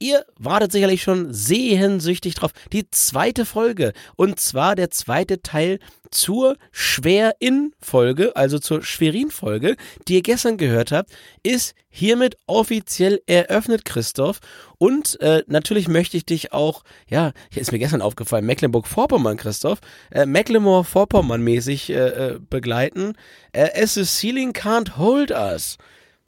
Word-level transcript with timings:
Ihr 0.00 0.24
wartet 0.38 0.70
sicherlich 0.70 1.02
schon 1.02 1.32
sehnsüchtig 1.34 2.36
drauf. 2.36 2.52
Die 2.72 2.88
zweite 2.90 3.44
Folge. 3.44 3.92
Und 4.14 4.38
zwar 4.38 4.76
der 4.76 4.90
zweite 4.90 5.42
Teil 5.42 5.80
zur 6.12 6.56
Schwer-In-Folge, 6.70 8.36
also 8.36 8.60
zur 8.60 8.82
Schwerin-Folge, 8.82 9.76
die 10.06 10.14
ihr 10.14 10.22
gestern 10.22 10.56
gehört 10.56 10.92
habt, 10.92 11.10
ist 11.42 11.74
hiermit 11.90 12.36
offiziell 12.46 13.20
eröffnet, 13.26 13.84
Christoph. 13.84 14.38
Und 14.78 15.20
äh, 15.20 15.42
natürlich 15.48 15.88
möchte 15.88 16.16
ich 16.16 16.24
dich 16.24 16.52
auch, 16.52 16.84
ja, 17.08 17.32
hier 17.50 17.62
ist 17.62 17.72
mir 17.72 17.80
gestern 17.80 18.00
aufgefallen, 18.00 18.46
Mecklenburg-Vorpommern, 18.46 19.36
Christoph, 19.36 19.80
äh, 20.12 20.26
Mecklenburg-Vorpommern-mäßig 20.26 21.90
äh, 21.90 21.94
äh, 21.94 22.38
begleiten. 22.38 23.14
Äh, 23.52 23.82
as 23.82 23.94
the 23.94 24.04
ceiling 24.04 24.52
can't 24.52 24.96
hold 24.96 25.32
us. 25.32 25.76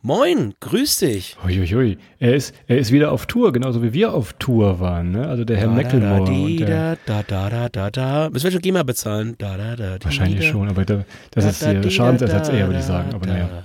Moin, 0.02 0.54
grüß 0.60 0.96
dich. 1.00 1.36
Uiuiui. 1.44 1.98
Er 2.18 2.34
ist, 2.34 2.54
er 2.66 2.78
ist 2.78 2.90
wieder 2.90 3.12
auf 3.12 3.26
Tour, 3.26 3.52
genauso 3.52 3.82
wie 3.82 3.92
wir 3.92 4.14
auf 4.14 4.32
Tour 4.32 4.80
waren, 4.80 5.10
ne? 5.10 5.28
Also 5.28 5.44
der 5.44 5.58
Herr 5.58 5.66
da, 5.66 5.74
Mecklenburg. 5.74 6.26
Da, 6.26 6.64
der, 6.64 6.98
da, 7.04 7.22
da, 7.22 7.50
da, 7.50 7.68
da, 7.68 7.90
da. 7.90 8.30
Müssen 8.30 8.44
wir 8.44 8.50
schon 8.50 8.62
GEMA 8.62 8.82
bezahlen? 8.82 9.34
Da, 9.36 9.58
da, 9.58 9.76
da, 9.76 9.98
wahrscheinlich 10.02 10.48
schon, 10.48 10.70
aber 10.70 10.86
da, 10.86 11.04
das 11.32 11.44
ist 11.44 11.68
hier 11.68 11.90
Schadensersatz 11.90 12.48
eher, 12.48 12.66
würde 12.68 12.78
ich 12.78 12.86
sagen. 12.86 13.12
Aber 13.12 13.26
naja. 13.26 13.64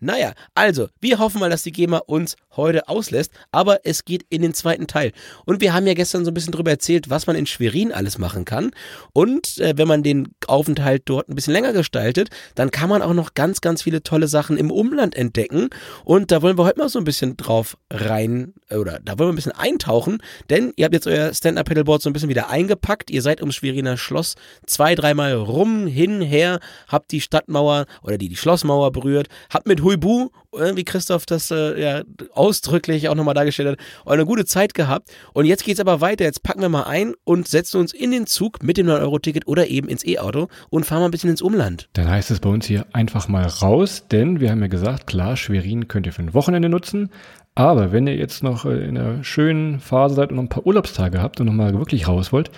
Naja, 0.00 0.32
also, 0.54 0.88
wir 1.00 1.18
hoffen 1.18 1.40
mal, 1.40 1.50
dass 1.50 1.62
die 1.62 1.72
GEMA 1.72 1.98
uns 1.98 2.36
heute 2.56 2.88
auslässt, 2.88 3.32
aber 3.52 3.80
es 3.84 4.04
geht 4.04 4.24
in 4.30 4.42
den 4.42 4.54
zweiten 4.54 4.86
Teil. 4.86 5.12
Und 5.44 5.60
wir 5.60 5.74
haben 5.74 5.86
ja 5.86 5.94
gestern 5.94 6.24
so 6.24 6.30
ein 6.30 6.34
bisschen 6.34 6.52
drüber 6.52 6.70
erzählt, 6.70 7.10
was 7.10 7.26
man 7.26 7.36
in 7.36 7.46
Schwerin 7.46 7.92
alles 7.92 8.18
machen 8.18 8.44
kann. 8.44 8.70
Und 9.12 9.58
äh, 9.58 9.74
wenn 9.76 9.86
man 9.86 10.02
den 10.02 10.34
Aufenthalt 10.46 11.02
dort 11.04 11.28
ein 11.28 11.34
bisschen 11.34 11.52
länger 11.52 11.72
gestaltet, 11.72 12.30
dann 12.54 12.70
kann 12.70 12.88
man 12.88 13.02
auch 13.02 13.12
noch 13.12 13.34
ganz, 13.34 13.60
ganz 13.60 13.82
viele 13.82 14.02
tolle 14.02 14.26
Sachen 14.26 14.56
im 14.56 14.70
Umland 14.70 15.14
entdecken. 15.14 15.68
Und 16.04 16.30
da 16.32 16.42
wollen 16.42 16.58
wir 16.58 16.64
heute 16.64 16.78
mal 16.78 16.88
so 16.88 16.98
ein 16.98 17.04
bisschen 17.04 17.36
drauf 17.36 17.76
rein, 17.90 18.54
oder 18.70 19.00
da 19.04 19.18
wollen 19.18 19.28
wir 19.28 19.32
ein 19.32 19.36
bisschen 19.36 19.52
eintauchen, 19.52 20.22
denn 20.48 20.72
ihr 20.76 20.86
habt 20.86 20.94
jetzt 20.94 21.06
euer 21.06 21.32
Stand-Up-Pedalboard 21.34 22.02
so 22.02 22.08
ein 22.08 22.12
bisschen 22.12 22.28
wieder 22.28 22.48
eingepackt. 22.48 23.10
Ihr 23.10 23.22
seid 23.22 23.40
ums 23.40 23.56
Schweriner 23.56 23.96
Schloss 23.96 24.34
zwei, 24.66 24.94
dreimal 24.94 25.34
rum, 25.34 25.86
hin, 25.86 26.20
her, 26.20 26.60
habt 26.88 27.12
die 27.12 27.20
Stadtmauer 27.20 27.86
oder 28.02 28.18
die, 28.18 28.28
die 28.28 28.36
Schlossmauer 28.36 28.92
berührt, 28.92 29.28
habt 29.50 29.66
mit 29.66 29.82
Huibu, 29.90 30.28
äh, 30.52 30.76
wie 30.76 30.84
Christoph 30.84 31.26
das 31.26 31.50
äh, 31.50 31.80
ja 31.80 32.02
ausdrücklich 32.32 33.08
auch 33.08 33.14
nochmal 33.14 33.34
dargestellt 33.34 33.70
hat, 33.70 33.78
eine 34.06 34.24
gute 34.24 34.44
Zeit 34.44 34.74
gehabt. 34.74 35.10
Und 35.32 35.46
jetzt 35.46 35.64
geht's 35.64 35.80
aber 35.80 36.00
weiter. 36.00 36.24
Jetzt 36.24 36.42
packen 36.42 36.60
wir 36.60 36.68
mal 36.68 36.84
ein 36.84 37.14
und 37.24 37.48
setzen 37.48 37.80
uns 37.80 37.92
in 37.92 38.10
den 38.10 38.26
Zug 38.26 38.62
mit 38.62 38.76
dem 38.76 38.86
9-Euro-Ticket 38.86 39.46
oder 39.46 39.66
eben 39.66 39.88
ins 39.88 40.06
E-Auto 40.06 40.48
und 40.70 40.86
fahren 40.86 41.00
mal 41.00 41.06
ein 41.06 41.10
bisschen 41.10 41.30
ins 41.30 41.42
Umland. 41.42 41.88
Dann 41.94 42.08
heißt 42.08 42.30
es 42.30 42.40
bei 42.40 42.48
uns 42.48 42.66
hier 42.66 42.86
einfach 42.92 43.28
mal 43.28 43.46
raus, 43.46 44.04
denn 44.10 44.40
wir 44.40 44.50
haben 44.50 44.60
ja 44.60 44.68
gesagt, 44.68 45.06
klar, 45.06 45.36
Schwerin 45.36 45.88
könnt 45.88 46.06
ihr 46.06 46.12
für 46.12 46.22
ein 46.22 46.34
Wochenende 46.34 46.68
nutzen. 46.68 47.10
Aber 47.56 47.90
wenn 47.92 48.06
ihr 48.06 48.14
jetzt 48.14 48.42
noch 48.42 48.64
äh, 48.64 48.84
in 48.84 48.96
einer 48.96 49.24
schönen 49.24 49.80
Phase 49.80 50.14
seid 50.14 50.30
und 50.30 50.36
noch 50.36 50.44
ein 50.44 50.48
paar 50.48 50.66
Urlaubstage 50.66 51.20
habt 51.20 51.40
und 51.40 51.46
nochmal 51.46 51.76
wirklich 51.76 52.06
raus 52.06 52.32
wollt, 52.32 52.50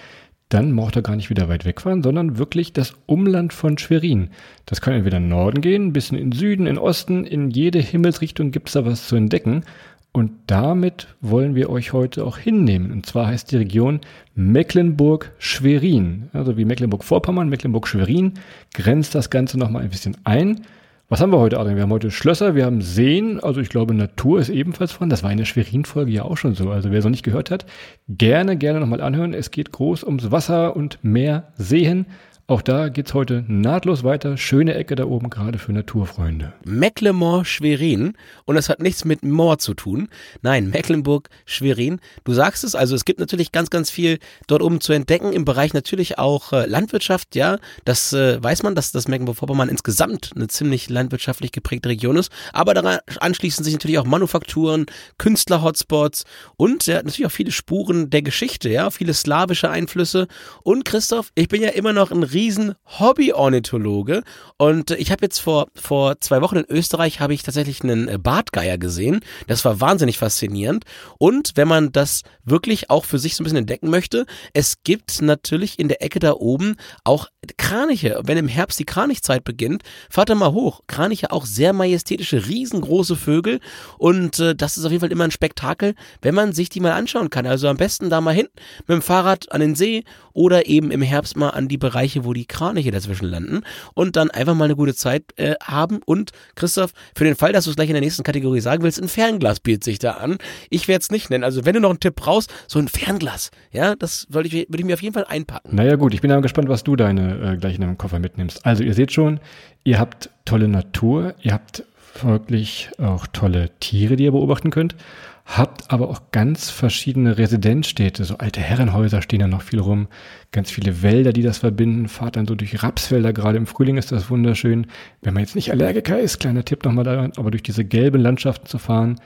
dann 0.53 0.77
braucht 0.77 0.97
ihr 0.97 1.03
gar 1.03 1.17
nicht 1.17 1.31
wieder 1.31 1.49
weit 1.49 1.65
wegfahren, 1.65 2.03
sondern 2.03 2.37
wirklich 2.37 2.73
das 2.73 2.95
Umland 3.07 3.53
von 3.53 3.79
Schwerin. 3.79 4.31
Das 4.67 4.81
kann 4.81 4.95
entweder 4.95 5.17
in 5.17 5.29
Norden 5.29 5.61
gehen, 5.63 5.87
ein 5.87 5.93
bisschen 5.93 6.19
in 6.19 6.33
Süden, 6.33 6.67
in 6.67 6.79
Osten, 6.79 7.25
in 7.25 7.51
jede 7.51 7.79
Himmelsrichtung 7.79 8.51
gibt 8.51 8.69
es 8.69 8.75
da 8.75 8.85
was 8.85 9.09
zu 9.09 9.17
entdecken. 9.17 9.65
Und 10.13 10.33
damit 10.47 11.07
wollen 11.23 11.55
wir 11.55 11.71
euch 11.71 11.95
heute 11.95 12.27
auch 12.27 12.37
hinnehmen. 12.37 12.93
Und 12.93 13.07
zwar 13.07 13.29
heißt 13.29 13.51
die 13.51 13.57
Region 13.57 14.01
Mecklenburg-Schwerin. 14.35 16.29
Also 16.35 16.59
wie 16.59 16.67
Mecklenburg-Vorpommern, 16.67 17.49
Mecklenburg-Schwerin 17.49 18.35
grenzt 18.75 19.15
das 19.15 19.31
Ganze 19.31 19.59
nochmal 19.59 19.85
ein 19.85 19.91
bisschen 19.91 20.19
ein. 20.25 20.67
Was 21.13 21.21
haben 21.21 21.31
wir 21.31 21.41
heute, 21.41 21.59
Adrian? 21.59 21.77
Wir 21.77 21.83
haben 21.83 21.93
heute 21.93 22.11
Schlösser, 22.11 22.55
wir 22.55 22.65
haben 22.65 22.81
Seen, 22.81 23.39
also 23.39 23.61
ich 23.61 23.69
glaube, 23.69 23.93
Natur 23.93 24.41
ist 24.41 24.49
ebenfalls 24.49 24.93
von. 24.93 25.11
Das 25.11 25.23
war 25.23 25.31
in 25.31 25.37
der 25.37 25.45
Schwerin-Folge 25.45 26.11
ja 26.11 26.23
auch 26.23 26.39
schon 26.39 26.55
so. 26.55 26.71
Also 26.71 26.91
wer 26.91 27.01
es 27.01 27.05
noch 27.05 27.11
nicht 27.11 27.23
gehört 27.23 27.51
hat, 27.51 27.67
gerne, 28.09 28.57
gerne 28.57 28.81
nochmal 28.81 29.03
anhören. 29.03 29.35
Es 29.35 29.51
geht 29.51 29.73
groß 29.73 30.05
ums 30.05 30.31
Wasser 30.31 30.75
und 30.75 31.01
Meer, 31.03 31.53
Seen. 31.59 32.07
Auch 32.49 32.61
da 32.61 32.89
geht's 32.89 33.15
heute 33.15 33.45
nahtlos 33.47 34.03
weiter. 34.03 34.37
Schöne 34.37 34.75
Ecke 34.75 34.97
da 34.97 35.05
oben, 35.05 35.31
gerade 35.31 35.59
für 35.59 35.73
Naturfreunde. 35.73 36.53
Mecklenburg-Schwerin. 36.65 38.15
Und 38.45 38.57
das 38.57 38.69
hat 38.69 38.81
nichts 38.81 39.05
mit 39.05 39.23
Moor 39.23 39.59
zu 39.59 39.75
tun. 39.75 40.09
Nein, 40.43 40.71
Mecklenburg-Schwerin. 40.71 42.01
Du 42.25 42.33
sagst 42.33 42.65
es, 42.65 42.75
also 42.75 42.97
es 42.97 43.05
gibt 43.05 43.21
natürlich 43.21 43.53
ganz, 43.53 43.71
ganz 43.71 43.91
viel 43.91 44.19
dort 44.49 44.61
oben 44.61 44.81
zu 44.81 44.93
entdecken. 44.93 45.33
Im 45.33 45.45
Bereich 45.45 45.73
natürlich 45.73 46.19
auch 46.19 46.53
äh, 46.53 46.67
Landwirtschaft, 46.67 47.37
ja. 47.37 47.59
Das 47.85 48.13
äh, 48.13 48.43
weiß 48.43 48.65
man, 48.65 48.75
dass 48.75 48.91
das 48.91 49.07
Mecklenburg-Vorpommern 49.07 49.69
insgesamt 49.69 50.33
eine 50.35 50.49
ziemlich 50.49 50.91
landwirtschaftlich 50.91 51.53
geprägte 51.53 51.91
Region 51.91 52.17
ist. 52.17 52.33
Aber 52.53 52.75
daran 52.75 52.99
anschließen 53.21 53.65
sich 53.65 53.75
natürlich 53.75 53.99
auch 53.99 54.05
Manufakturen, 54.05 54.87
Künstler-Hotspots 55.17 56.25
und 56.57 56.87
ja, 56.87 56.97
natürlich 56.97 57.27
auch 57.27 57.31
viele 57.31 57.53
Spuren 57.53 58.11
der 58.11 58.23
Geschichte, 58.23 58.69
ja. 58.69 58.91
Viele 58.91 59.15
slawische 59.15 59.71
Einflüsse. 59.71 60.27
Und 60.65 60.85
Christoph, 60.85 61.31
ich 61.37 61.47
bin 61.47 61.63
ja 61.63 61.69
immer 61.69 61.93
noch 61.93 62.11
ein 62.11 62.32
riesen 62.33 62.75
Hobby-Ornithologe 62.99 64.23
und 64.57 64.91
ich 64.93 65.11
habe 65.11 65.25
jetzt 65.25 65.41
vor, 65.41 65.69
vor 65.75 66.21
zwei 66.21 66.41
Wochen 66.41 66.57
in 66.57 66.65
Österreich 66.69 67.21
habe 67.21 67.35
ich 67.35 67.43
tatsächlich 67.43 67.83
einen 67.83 68.09
äh, 68.09 68.19
Bartgeier 68.19 68.79
gesehen. 68.79 69.21
Das 69.47 69.65
war 69.65 69.81
wahnsinnig 69.81 70.19
faszinierend 70.19 70.85
und 71.19 71.53
wenn 71.57 71.69
man 71.69 71.93
das 71.93 72.23
wirklich 72.45 72.91
auch 72.91 73.05
für 73.05 73.19
sich 73.19 73.35
so 73.35 73.43
ein 73.43 73.45
bisschen 73.45 73.59
entdecken 73.59 73.91
möchte, 73.91 74.27
es 74.53 74.83
gibt 74.85 75.23
natürlich 75.23 75.79
in 75.79 75.89
der 75.89 76.03
Ecke 76.03 76.19
da 76.19 76.33
oben 76.33 76.77
auch 77.05 77.29
Kraniche. 77.57 78.21
Wenn 78.25 78.39
im 78.39 78.49
Herbst 78.49 78.79
die 78.79 78.85
Kranichzeit 78.85 79.45
beginnt, 79.45 79.83
fahrt 80.11 80.29
da 80.29 80.35
mal 80.35 80.53
hoch. 80.53 80.83
Kraniche 80.87 81.33
auch 81.33 81.47
sehr 81.47 81.73
majestätische, 81.73 82.47
riesengroße 82.47 83.17
Vögel 83.17 83.61
und 83.99 84.39
äh, 84.39 84.55
das 84.55 84.77
ist 84.77 84.85
auf 84.85 84.93
jeden 84.93 85.01
Fall 85.01 85.13
immer 85.13 85.25
ein 85.25 85.31
Spektakel, 85.31 85.95
wenn 86.21 86.35
man 86.35 86.53
sich 86.53 86.69
die 86.69 86.81
mal 86.81 86.93
anschauen 86.93 87.31
kann. 87.31 87.47
Also 87.47 87.69
am 87.69 87.77
besten 87.77 88.11
da 88.11 88.21
mal 88.21 88.35
hin 88.35 88.49
mit 88.87 88.91
dem 88.91 89.03
Fahrrad 89.03 89.51
an 89.51 89.61
den 89.61 89.75
See 89.75 90.05
oder 90.33 90.67
eben 90.67 90.91
im 90.91 91.03
Herbst 91.03 91.37
mal 91.37 91.51
an 91.51 91.69
die 91.69 91.79
Bereiche, 91.79 92.22
wo 92.25 92.33
die 92.33 92.47
Kraniche 92.47 92.91
dazwischen 92.91 93.27
landen 93.27 93.63
und 93.95 94.17
dann 94.17 94.31
einfach 94.31 94.55
mal 94.55 94.65
eine 94.65 94.77
gute 94.77 94.95
Zeit 94.95 95.25
äh, 95.37 95.55
haben. 95.63 96.01
Und 96.05 96.31
Christoph, 96.55 96.93
für 97.15 97.25
den 97.25 97.37
Fall, 97.37 97.53
dass 97.53 97.65
du 97.65 97.71
es 97.71 97.77
gleich 97.77 97.89
in 97.89 97.95
der 97.95 98.03
nächsten 98.03 98.23
Kategorie 98.23 98.61
sagen 98.61 98.83
willst, 98.83 99.01
ein 99.01 99.09
Fernglas 99.09 99.61
bietet 99.61 99.85
sich 99.85 99.99
da 99.99 100.13
an. 100.13 100.39
Ich 100.71 100.89
werde 100.89 101.03
es 101.03 101.11
nicht 101.11 101.31
nennen. 101.31 101.45
Also 101.45 101.65
wenn 101.65 101.75
du 101.75 101.81
noch 101.81 101.91
einen 101.91 102.01
Tipp 102.01 102.17
brauchst, 102.17 102.53
so 102.67 102.79
ein 102.79 102.89
Fernglas, 102.89 103.51
ja, 103.71 103.95
das 103.95 104.27
würde 104.31 104.49
ich, 104.49 104.55
würde 104.55 104.79
ich 104.79 104.85
mir 104.85 104.95
auf 104.95 105.03
jeden 105.03 105.15
Fall 105.15 105.27
einpacken. 105.27 105.75
Naja 105.75 105.97
gut, 105.97 106.15
ich 106.15 106.21
bin 106.21 106.31
aber 106.31 106.43
gespannt, 106.43 106.69
was 106.69 106.85
du 106.85 106.97
deine 106.97 107.53
äh, 107.53 107.57
gleich 107.57 107.77
in 107.77 107.81
deinem 107.81 107.99
Koffer 107.99 108.19
mitnimmst. 108.19 108.65
Also 108.65 108.83
ihr 108.83 108.95
seht 108.95 109.13
schon, 109.13 109.41
ihr 109.85 109.99
habt 109.99 110.31
tolle 110.45 110.69
Natur, 110.69 111.35
ihr 111.41 111.53
habt 111.53 111.85
wirklich 112.23 112.91
auch 112.99 113.27
tolle 113.27 113.71
Tiere, 113.81 114.17
die 114.17 114.25
ihr 114.25 114.33
beobachten 114.33 114.71
könnt 114.71 114.97
habt 115.45 115.91
aber 115.93 116.09
auch 116.09 116.21
ganz 116.31 116.71
verschiedene 116.71 117.37
Residenzstädte, 117.37 118.25
so 118.25 118.39
alte 118.39 118.61
Herrenhäuser 118.61 119.23
stehen 119.23 119.41
da 119.41 119.49
noch 119.49 119.63
viel 119.63 119.81
rum, 119.81 120.09
ganz 120.53 120.71
viele 120.71 121.03
Wälder, 121.03 121.33
die 121.33 121.43
das 121.43 121.59
verbinden, 121.59 122.09
fahrt 122.09 122.37
dann 122.37 122.47
so 122.47 122.55
durch 122.55 122.83
Rapsfelder, 122.83 123.33
gerade 123.33 123.59
im 123.59 123.67
Frühling 123.67 123.97
ist 123.97 124.13
das 124.13 124.31
wunderschön. 124.31 124.87
Wenn 125.21 125.35
man 125.35 125.43
jetzt 125.43 125.57
nicht 125.57 125.71
Allergiker 125.73 126.19
ist, 126.19 126.41
kleiner 126.41 126.65
Tipp 126.65 126.85
nochmal 126.85 127.05
da, 127.05 127.29
aber 127.37 127.51
durch 127.51 127.63
diese 127.63 127.85
gelben 127.85 128.21
Landschaften 128.21 128.67
zu 128.67 128.79
fahren, 128.79 129.21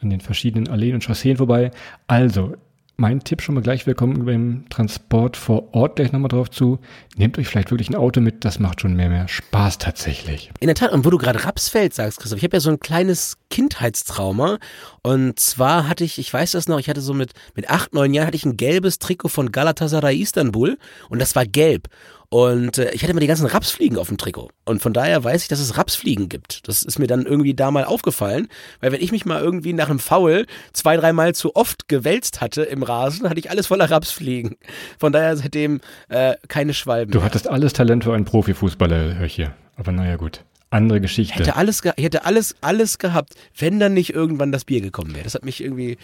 an 0.00 0.10
den 0.10 0.20
verschiedenen 0.20 0.68
Alleen 0.68 0.94
und 0.94 1.04
Chausseen 1.04 1.36
vorbei. 1.36 1.70
Also, 2.06 2.54
mein 3.00 3.20
Tipp 3.20 3.42
schon 3.42 3.54
mal 3.54 3.60
gleich, 3.60 3.86
wir 3.86 3.94
kommen 3.94 4.26
beim 4.26 4.64
Transport 4.70 5.36
vor 5.36 5.72
Ort 5.72 5.96
gleich 5.96 6.10
nochmal 6.10 6.28
drauf 6.28 6.50
zu. 6.50 6.80
Nehmt 7.16 7.38
euch 7.38 7.46
vielleicht 7.46 7.70
wirklich 7.70 7.88
ein 7.88 7.94
Auto 7.94 8.20
mit, 8.20 8.44
das 8.44 8.58
macht 8.58 8.80
schon 8.80 8.94
mehr, 8.94 9.08
mehr 9.08 9.28
Spaß 9.28 9.78
tatsächlich. 9.78 10.50
In 10.58 10.66
der 10.66 10.74
Tat, 10.74 10.90
und 10.90 11.04
wo 11.04 11.10
du 11.10 11.16
gerade 11.16 11.44
Rapsfeld 11.44 11.94
sagst, 11.94 12.18
Christoph, 12.18 12.38
ich 12.38 12.44
habe 12.44 12.56
ja 12.56 12.60
so 12.60 12.70
ein 12.70 12.80
kleines 12.80 13.38
Kindheitstrauma 13.50 14.58
und 15.02 15.38
zwar 15.38 15.88
hatte 15.88 16.02
ich, 16.02 16.18
ich 16.18 16.34
weiß 16.34 16.50
das 16.50 16.66
noch, 16.66 16.80
ich 16.80 16.88
hatte 16.88 17.00
so 17.00 17.14
mit, 17.14 17.34
mit 17.54 17.70
acht, 17.70 17.94
neun 17.94 18.12
Jahren 18.12 18.26
hatte 18.26 18.36
ich 18.36 18.44
ein 18.44 18.56
gelbes 18.56 18.98
Trikot 18.98 19.28
von 19.28 19.52
Galatasaray 19.52 20.20
Istanbul 20.20 20.76
und 21.08 21.20
das 21.20 21.36
war 21.36 21.46
gelb. 21.46 21.88
Und 22.30 22.76
äh, 22.76 22.90
ich 22.90 23.02
hatte 23.02 23.12
immer 23.12 23.20
die 23.20 23.26
ganzen 23.26 23.46
Rapsfliegen 23.46 23.96
auf 23.96 24.08
dem 24.08 24.18
Trikot. 24.18 24.50
Und 24.66 24.82
von 24.82 24.92
daher 24.92 25.24
weiß 25.24 25.42
ich, 25.42 25.48
dass 25.48 25.60
es 25.60 25.78
Rapsfliegen 25.78 26.28
gibt. 26.28 26.68
Das 26.68 26.82
ist 26.82 26.98
mir 26.98 27.06
dann 27.06 27.24
irgendwie 27.24 27.54
da 27.54 27.70
mal 27.70 27.84
aufgefallen. 27.84 28.48
Weil 28.80 28.92
wenn 28.92 29.00
ich 29.00 29.12
mich 29.12 29.24
mal 29.24 29.42
irgendwie 29.42 29.72
nach 29.72 29.88
einem 29.88 29.98
Foul 29.98 30.46
zwei, 30.74 30.98
dreimal 30.98 31.34
zu 31.34 31.56
oft 31.56 31.88
gewälzt 31.88 32.42
hatte 32.42 32.62
im 32.62 32.82
Rasen, 32.82 33.28
hatte 33.30 33.40
ich 33.40 33.50
alles 33.50 33.68
voller 33.68 33.90
Rapsfliegen. 33.90 34.56
Von 34.98 35.12
daher 35.12 35.36
seitdem 35.38 35.80
äh, 36.10 36.34
keine 36.48 36.74
Schwalben. 36.74 37.12
Du 37.12 37.18
mehr. 37.18 37.24
hattest 37.24 37.48
alles 37.48 37.72
Talent 37.72 38.04
für 38.04 38.12
einen 38.12 38.26
Profifußballer, 38.26 39.16
hör 39.16 39.26
ich 39.26 39.34
hier. 39.34 39.54
Aber 39.76 39.92
naja, 39.92 40.16
gut. 40.16 40.44
Andere 40.70 41.00
Geschichte. 41.00 41.32
Ich 41.32 41.40
hätte 41.40 41.56
alles, 41.56 41.82
ich 41.96 42.04
hätte 42.04 42.26
alles, 42.26 42.54
alles 42.60 42.98
gehabt, 42.98 43.36
wenn 43.56 43.80
dann 43.80 43.94
nicht 43.94 44.12
irgendwann 44.12 44.52
das 44.52 44.66
Bier 44.66 44.82
gekommen 44.82 45.14
wäre. 45.14 45.24
Das 45.24 45.34
hat 45.34 45.46
mich 45.46 45.62
irgendwie 45.64 45.96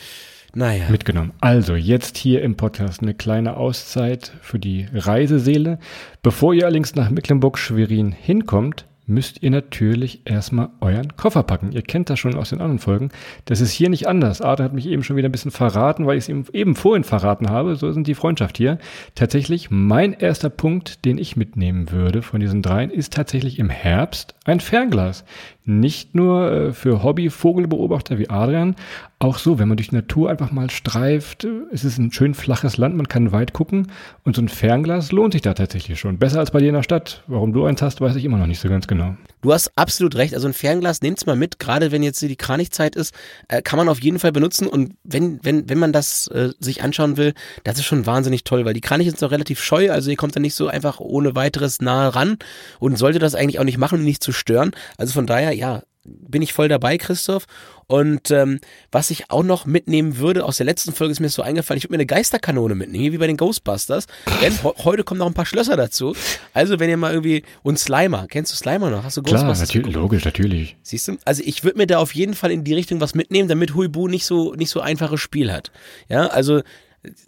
naja. 0.55 0.85
mitgenommen. 0.91 1.33
Also 1.41 1.75
jetzt 1.75 2.17
hier 2.17 2.43
im 2.43 2.57
Podcast 2.57 3.03
eine 3.03 3.15
kleine 3.15 3.57
Auszeit 3.57 4.33
für 4.41 4.59
die 4.59 4.87
Reiseseele. 4.93 5.79
Bevor 6.23 6.55
ihr 6.55 6.65
allerdings 6.65 6.95
nach 6.95 7.11
Mecklenburg-Schwerin 7.11 8.13
hinkommt, 8.13 8.87
müsst 9.07 9.43
ihr 9.43 9.51
natürlich 9.51 10.23
erstmal 10.25 10.71
euren 10.81 11.17
Koffer 11.17 11.43
packen. 11.43 11.73
Ihr 11.73 11.83
kennt 11.83 12.11
das 12.11 12.19
schon 12.19 12.37
aus 12.37 12.51
den 12.51 12.61
anderen 12.61 12.79
Folgen. 12.79 13.11
Das 13.45 13.61
ist 13.61 13.73
hier 13.73 13.91
nicht 13.91 14.09
anders. 14.09 14.41
Arthur 14.41 14.65
hat 14.65 14.73
mich 14.73 14.87
eben 14.87 15.03
schon 15.03 15.17
wieder 15.17 15.29
ein 15.29 15.33
bisschen 15.33 15.51
verraten, 15.51 16.07
weil 16.07 16.17
ich 16.17 16.25
es 16.25 16.29
ihm 16.29 16.47
eben 16.53 16.75
vorhin 16.75 17.05
verraten 17.05 17.51
habe. 17.51 17.77
So 17.77 17.93
sind 17.93 18.07
die 18.07 18.15
Freundschaft 18.15 18.57
hier. 18.57 18.79
Tatsächlich, 19.15 19.71
mein 19.71 20.13
erster 20.13 20.51
Punkt, 20.51 21.05
den 21.05 21.19
ich 21.19 21.37
mitnehmen 21.37 21.91
würde 21.91 22.23
von 22.23 22.41
diesen 22.41 22.63
dreien, 22.63 22.91
ist 22.91 23.13
tatsächlich 23.13 23.59
im 23.59 23.71
Herbst 23.71 24.34
ein 24.45 24.61
Fernglas. 24.61 25.25
Nicht 25.65 26.15
nur 26.15 26.53
äh, 26.53 26.73
für 26.73 27.03
Hobby-Vogelbeobachter 27.03 28.19
wie 28.19 28.29
Adrian, 28.29 28.77
auch 29.19 29.39
so, 29.39 29.59
wenn 29.59 29.69
man 29.69 29.79
durch 29.79 29.89
die 29.89 29.97
Natur 29.97 30.31
einfach 30.31 30.53
mal 30.53 30.71
streift, 30.71 31.47
es 31.73 31.85
ist 31.85 31.99
ein 31.99 32.13
schön 32.13 32.35
flaches 32.35 32.77
Land, 32.77 32.97
man 32.97 33.09
kann 33.09 33.33
weit 33.33 33.55
gucken 33.55 33.91
und 34.25 34.37
so 34.37 34.43
ein 34.43 34.49
Fernglas 34.49 35.13
lohnt 35.13 35.33
sich 35.33 35.43
da 35.43 35.55
tatsächlich 35.55 35.99
schon. 35.99 36.19
Besser 36.19 36.41
als 36.41 36.51
bei 36.51 36.59
dir 36.59 36.69
in 36.69 36.75
der 36.75 36.83
Stadt. 36.83 37.25
Warum 37.27 37.53
du 37.53 37.65
eins 37.65 37.81
hast, 37.81 38.01
weiß 38.01 38.17
ich 38.17 38.25
immer 38.25 38.39
noch 38.39 38.47
nicht 38.47 38.61
so 38.61 38.69
ganz 38.69 38.87
genau. 38.87 39.17
Du 39.45 39.53
hast 39.53 39.73
absolut 39.77 40.17
recht. 40.17 40.33
Also 40.35 40.49
ein 40.49 40.55
Fernglas 40.55 41.03
nehmt's 41.03 41.27
mal 41.27 41.37
mit. 41.37 41.59
Gerade 41.59 41.93
wenn 41.93 42.03
jetzt 42.03 42.23
die 42.23 42.35
Kranichzeit 42.35 42.97
ist, 42.97 43.15
äh, 43.49 43.61
kann 43.61 43.77
man 43.77 43.91
auf 43.91 44.01
jeden 44.01 44.19
Fall 44.19 44.33
benutzen. 44.33 44.67
Und 44.67 44.95
wenn, 45.05 45.39
wenn, 45.43 45.69
wenn 45.69 45.77
man 45.77 45.93
das 45.93 46.29
äh, 46.29 46.53
sich 46.61 46.83
anschauen 46.83 47.19
will, 47.19 47.35
das 47.63 47.77
ist 47.77 47.85
schon 47.85 48.07
wahnsinnig 48.07 48.45
toll, 48.45 48.65
weil 48.65 48.73
die 48.73 48.81
Kraniche 48.81 49.11
sind 49.11 49.21
doch 49.21 49.33
relativ 49.33 49.63
scheu. 49.63 49.91
Also 49.91 50.09
ihr 50.09 50.17
kommt 50.17 50.35
da 50.35 50.41
nicht 50.41 50.55
so 50.55 50.69
einfach 50.69 50.99
ohne 50.99 51.35
weiteres 51.37 51.83
nahe 51.83 52.15
ran 52.15 52.39
und 52.79 52.97
sollte 52.97 53.19
das 53.19 53.35
eigentlich 53.35 53.59
auch 53.59 53.65
nicht 53.65 53.77
machen, 53.77 53.99
um 53.99 54.05
nicht 54.07 54.23
zu 54.23 54.33
stören. 54.33 54.71
Also 54.97 55.13
von 55.13 55.27
daher, 55.27 55.53
ja, 55.53 55.83
bin 56.05 56.43
ich 56.43 56.53
voll 56.53 56.69
dabei, 56.69 56.99
Christoph. 56.99 57.47
Und 57.87 58.31
ähm, 58.31 58.61
was 58.91 59.11
ich 59.11 59.31
auch 59.31 59.43
noch 59.43 59.67
mitnehmen 59.67 60.17
würde, 60.17 60.45
aus 60.45 60.57
der 60.57 60.67
letzten 60.67 60.93
Folge 60.93 61.13
ist 61.13 61.21
mir 61.21 61.29
so 61.29 61.43
eingefallen, 61.43 61.77
ich 61.79 61.85
würde 61.85 61.93
mir 61.93 61.99
eine 61.99 62.07
Geisterkanone 62.07 62.75
mitnehmen, 62.75 63.13
wie 63.13 63.19
bei 63.19 63.27
den 63.27 63.37
Ghostbusters. 63.37 64.07
Denn 64.41 64.59
heute 64.63 65.05
kommen 65.05 65.19
noch 65.19 65.27
ein 65.27 65.35
paar 65.35 65.47
Schlösser 65.47 65.77
dazu. 65.77 66.15
Also 66.55 66.81
wenn 66.81 66.89
ihr 66.89 66.97
mal 66.97 67.13
irgendwie, 67.13 67.43
und 67.63 67.79
Slimer, 67.79 68.27
kennst 68.29 68.53
du 68.53 68.57
Slimer 68.57 68.91
noch? 68.91 69.05
Hast 69.05 69.17
du 69.17 69.23
Ghostbusters? 69.23 69.69
Klar, 69.69 69.83
natürlich, 69.83 69.95
logisch, 69.95 70.25
natürlich. 70.25 70.77
Siehst 70.83 71.09
du? 71.09 71.19
Also 71.25 71.43
ich 71.45 71.63
würde 71.63 71.79
mir 71.79 71.87
da 71.87 71.99
auf 71.99 72.15
jeden 72.15 72.35
Fall 72.35 72.51
in 72.51 72.65
die 72.65 72.75
Richtung 72.75 73.01
was 73.01 73.15
mitnehmen, 73.15 73.49
damit 73.49 73.75
Huibu 73.75 74.09
nicht 74.09 74.25
so, 74.25 74.55
nicht 74.55 74.71
so 74.71 74.81
einfaches 74.81 75.21
Spiel 75.21 75.53
hat. 75.53 75.71
Ja, 76.09 76.27
also 76.29 76.63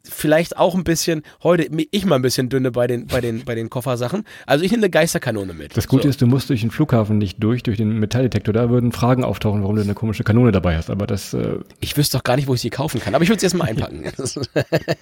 vielleicht 0.05 0.57
auch 0.57 0.75
ein 0.75 0.85
bisschen, 0.85 1.23
heute 1.43 1.69
ich 1.91 2.05
mal 2.05 2.17
ein 2.17 2.23
bisschen 2.23 2.49
dünne 2.49 2.71
bei 2.71 2.87
den, 2.87 3.07
bei 3.07 3.21
den, 3.21 3.45
bei 3.45 3.55
den 3.55 3.71
Koffersachen. 3.71 4.25
Also 4.47 4.65
ich 4.65 4.71
nehme 4.71 4.85
eine 4.85 4.91
Geisterkanone 4.91 5.55
mit. 5.55 5.77
Das 5.77 5.89
Gute 5.89 6.05
so. 6.05 6.09
ist, 6.09 6.23
du 6.23 6.27
musst 6.27 6.51
durch 6.51 6.61
den 6.61 6.71
Flughafen 6.71 7.19
nicht 7.19 7.43
durch, 7.43 7.63
durch 7.63 7.77
den 7.77 7.99
Metalldetektor. 7.99 8.55
Da 8.55 8.71
würden 8.71 8.93
Fragen 8.93 9.25
auftauchen, 9.25 9.63
warum 9.63 9.77
du 9.77 9.83
eine 9.83 9.95
komische 9.95 10.25
Kanone 10.25 10.53
dabei 10.53 10.77
hast. 10.77 10.91
Aber 10.91 11.07
das. 11.07 11.35
Äh 11.35 11.59
ich 11.81 11.97
wüsste 11.97 12.19
doch 12.19 12.25
gar 12.25 12.37
nicht, 12.37 12.49
wo 12.49 12.55
ich 12.55 12.61
sie 12.61 12.71
kaufen 12.71 13.01
kann. 13.01 13.15
Aber 13.15 13.23
ich 13.23 13.31
würde 13.31 13.41
sie 13.41 13.47
erstmal 13.47 13.69
einpacken. 13.69 14.05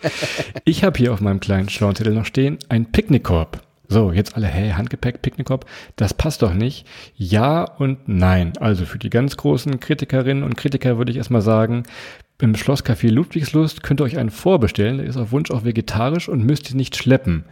ich 0.65 0.85
habe 0.85 0.99
hier 0.99 1.13
auf 1.13 1.21
meinem 1.21 1.41
kleinen 1.41 1.69
schlauen 1.69 1.95
Zettel 1.95 2.15
noch 2.15 2.27
stehen 2.27 2.59
ein 2.69 2.91
Picknickkorb. 2.91 3.61
So, 3.87 4.13
jetzt 4.13 4.35
alle, 4.35 4.47
hey, 4.47 4.71
Handgepäck, 4.71 5.21
Picknickkorb, 5.21 5.67
das 5.97 6.15
passt 6.15 6.41
doch 6.43 6.55
nicht. 6.55 6.87
Ja 7.17 7.65
und 7.65 8.09
nein. 8.09 8.55
Also 8.59 8.87
für 8.87 8.99
die 8.99 9.11
ganz 9.11 9.37
großen 9.37 9.79
Kritikerinnen 9.79 10.43
und 10.43 10.57
Kritiker 10.57 10.97
würde 10.97 11.13
ich 11.13 11.19
erstmal 11.19 11.43
sagen, 11.43 11.85
im 12.41 12.55
Schlosscafé 12.55 13.11
Ludwigslust 13.11 13.83
könnt 13.83 14.01
ihr 14.01 14.05
euch 14.05 14.19
einen 14.19 14.31
vorbestellen, 14.31 14.99
der 14.99 15.07
ist 15.07 15.17
auf 15.17 15.33
Wunsch 15.33 15.51
auch 15.51 15.65
vegetarisch 15.65 16.29
und 16.29 16.45
müsst 16.45 16.71
ihr 16.71 16.77
nicht 16.77 16.97
schleppen. 16.97 17.45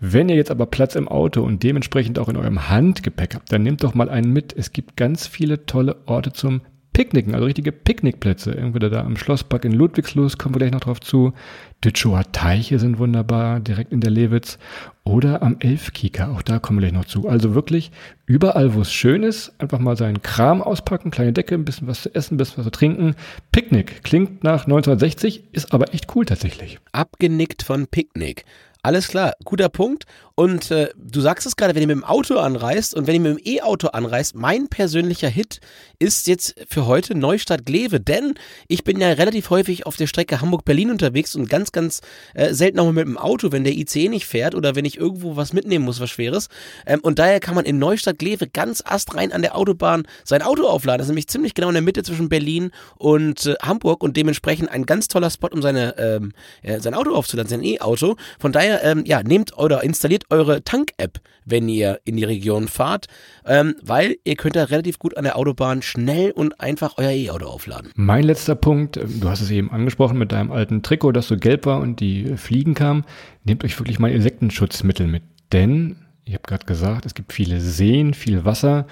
Wenn 0.00 0.28
ihr 0.28 0.36
jetzt 0.36 0.50
aber 0.50 0.66
Platz 0.66 0.96
im 0.96 1.08
Auto 1.08 1.42
und 1.42 1.62
dementsprechend 1.62 2.18
auch 2.18 2.28
in 2.28 2.36
eurem 2.36 2.68
Handgepäck 2.68 3.34
habt, 3.34 3.52
dann 3.52 3.62
nehmt 3.62 3.84
doch 3.84 3.94
mal 3.94 4.10
einen 4.10 4.32
mit. 4.32 4.52
Es 4.56 4.72
gibt 4.72 4.96
ganz 4.96 5.26
viele 5.26 5.66
tolle 5.66 5.96
Orte 6.06 6.32
zum 6.32 6.62
Picknicken, 6.94 7.34
also 7.34 7.44
richtige 7.44 7.72
Picknickplätze. 7.72 8.56
Entweder 8.56 8.88
da 8.88 9.00
am 9.00 9.16
Schlosspark 9.16 9.64
in 9.64 9.72
Ludwigslust, 9.72 10.38
kommen 10.38 10.54
wir 10.54 10.60
gleich 10.60 10.70
noch 10.70 10.80
drauf 10.80 11.00
zu. 11.00 11.34
Ditschower 11.84 12.22
Teiche 12.30 12.78
sind 12.78 12.98
wunderbar, 12.98 13.58
direkt 13.60 13.92
in 13.92 14.00
der 14.00 14.12
Lewitz. 14.12 14.58
Oder 15.02 15.42
am 15.42 15.56
Elfkieker, 15.58 16.30
auch 16.30 16.40
da 16.40 16.60
kommen 16.60 16.78
wir 16.78 16.88
gleich 16.88 16.98
noch 16.98 17.04
zu. 17.04 17.28
Also 17.28 17.54
wirklich 17.54 17.90
überall, 18.26 18.74
wo 18.74 18.80
es 18.80 18.92
schön 18.92 19.24
ist, 19.24 19.52
einfach 19.58 19.80
mal 19.80 19.96
seinen 19.96 20.22
Kram 20.22 20.62
auspacken, 20.62 21.10
kleine 21.10 21.32
Decke, 21.32 21.56
ein 21.56 21.64
bisschen 21.64 21.88
was 21.88 22.02
zu 22.02 22.14
essen, 22.14 22.34
ein 22.34 22.38
bisschen 22.38 22.58
was 22.58 22.64
zu 22.64 22.70
trinken. 22.70 23.16
Picknick 23.50 24.04
klingt 24.04 24.44
nach 24.44 24.64
1960, 24.64 25.52
ist 25.52 25.74
aber 25.74 25.92
echt 25.92 26.14
cool 26.14 26.24
tatsächlich. 26.24 26.78
Abgenickt 26.92 27.64
von 27.64 27.88
Picknick. 27.88 28.44
Alles 28.84 29.08
klar, 29.08 29.32
guter 29.46 29.70
Punkt. 29.70 30.04
Und 30.36 30.72
äh, 30.72 30.88
du 30.96 31.20
sagst 31.20 31.46
es 31.46 31.54
gerade, 31.54 31.74
wenn 31.74 31.82
ihr 31.82 31.86
mit 31.86 31.96
dem 31.96 32.04
Auto 32.04 32.38
anreist 32.38 32.94
und 32.94 33.06
wenn 33.06 33.14
ihr 33.14 33.20
mit 33.20 33.38
dem 33.38 33.54
E-Auto 33.54 33.88
anreist, 33.88 34.34
mein 34.34 34.68
persönlicher 34.68 35.28
Hit 35.28 35.60
ist 36.00 36.26
jetzt 36.26 36.56
für 36.68 36.86
heute 36.86 37.16
Neustadt-Glewe, 37.16 38.00
denn 38.00 38.34
ich 38.66 38.82
bin 38.82 38.98
ja 38.98 39.10
relativ 39.10 39.50
häufig 39.50 39.86
auf 39.86 39.96
der 39.96 40.08
Strecke 40.08 40.40
Hamburg-Berlin 40.40 40.90
unterwegs 40.90 41.36
und 41.36 41.48
ganz, 41.48 41.70
ganz 41.70 42.00
äh, 42.34 42.52
selten 42.52 42.80
auch 42.80 42.90
mit 42.90 43.06
dem 43.06 43.16
Auto, 43.16 43.52
wenn 43.52 43.62
der 43.62 43.74
ICE 43.74 44.08
nicht 44.08 44.26
fährt 44.26 44.56
oder 44.56 44.74
wenn 44.74 44.84
ich 44.84 44.98
irgendwo 44.98 45.36
was 45.36 45.52
mitnehmen 45.52 45.84
muss, 45.84 46.00
was 46.00 46.10
Schweres. 46.10 46.48
Ähm, 46.84 46.98
und 47.00 47.20
daher 47.20 47.38
kann 47.38 47.54
man 47.54 47.64
in 47.64 47.78
Neustadt-Glewe 47.78 48.48
ganz 48.48 48.82
astrein 48.84 49.32
an 49.32 49.42
der 49.42 49.56
Autobahn 49.56 50.02
sein 50.24 50.42
Auto 50.42 50.66
aufladen. 50.66 50.98
Das 50.98 51.06
ist 51.06 51.10
nämlich 51.10 51.28
ziemlich 51.28 51.54
genau 51.54 51.68
in 51.68 51.74
der 51.74 51.82
Mitte 51.82 52.02
zwischen 52.02 52.28
Berlin 52.28 52.72
und 52.96 53.46
äh, 53.46 53.54
Hamburg 53.62 54.02
und 54.02 54.16
dementsprechend 54.16 54.68
ein 54.68 54.84
ganz 54.84 55.06
toller 55.06 55.30
Spot, 55.30 55.48
um 55.52 55.62
seine, 55.62 55.96
ähm, 55.96 56.32
ja, 56.64 56.80
sein 56.80 56.94
Auto 56.94 57.14
aufzuladen, 57.14 57.48
sein 57.48 57.62
E-Auto. 57.62 58.16
Von 58.40 58.50
daher, 58.50 58.73
ähm, 58.82 59.04
ja, 59.06 59.22
nehmt 59.22 59.56
oder 59.56 59.82
installiert 59.82 60.24
eure 60.30 60.64
Tank-App, 60.64 61.20
wenn 61.44 61.68
ihr 61.68 62.00
in 62.04 62.16
die 62.16 62.24
Region 62.24 62.68
fahrt, 62.68 63.06
ähm, 63.46 63.74
weil 63.82 64.16
ihr 64.24 64.36
könnt 64.36 64.56
da 64.56 64.64
relativ 64.64 64.98
gut 64.98 65.16
an 65.16 65.24
der 65.24 65.36
Autobahn 65.36 65.82
schnell 65.82 66.30
und 66.30 66.60
einfach 66.60 66.94
euer 66.96 67.10
E-Auto 67.10 67.46
aufladen. 67.46 67.90
Mein 67.94 68.24
letzter 68.24 68.54
Punkt, 68.54 68.96
ähm, 68.96 69.20
du 69.20 69.28
hast 69.28 69.40
es 69.40 69.50
eben 69.50 69.70
angesprochen 69.70 70.18
mit 70.18 70.32
deinem 70.32 70.50
alten 70.50 70.82
Trikot, 70.82 71.12
das 71.12 71.28
so 71.28 71.36
gelb 71.36 71.66
war 71.66 71.80
und 71.80 72.00
die 72.00 72.36
Fliegen 72.36 72.74
kamen, 72.74 73.04
nehmt 73.44 73.64
euch 73.64 73.78
wirklich 73.78 73.98
mal 73.98 74.10
Insektenschutzmittel 74.10 75.06
mit, 75.06 75.22
denn 75.52 75.96
ich 76.24 76.34
habe 76.34 76.44
gerade 76.46 76.64
gesagt, 76.64 77.04
es 77.06 77.14
gibt 77.14 77.32
viele 77.32 77.60
Seen, 77.60 78.14
viel 78.14 78.44
Wasser. 78.44 78.86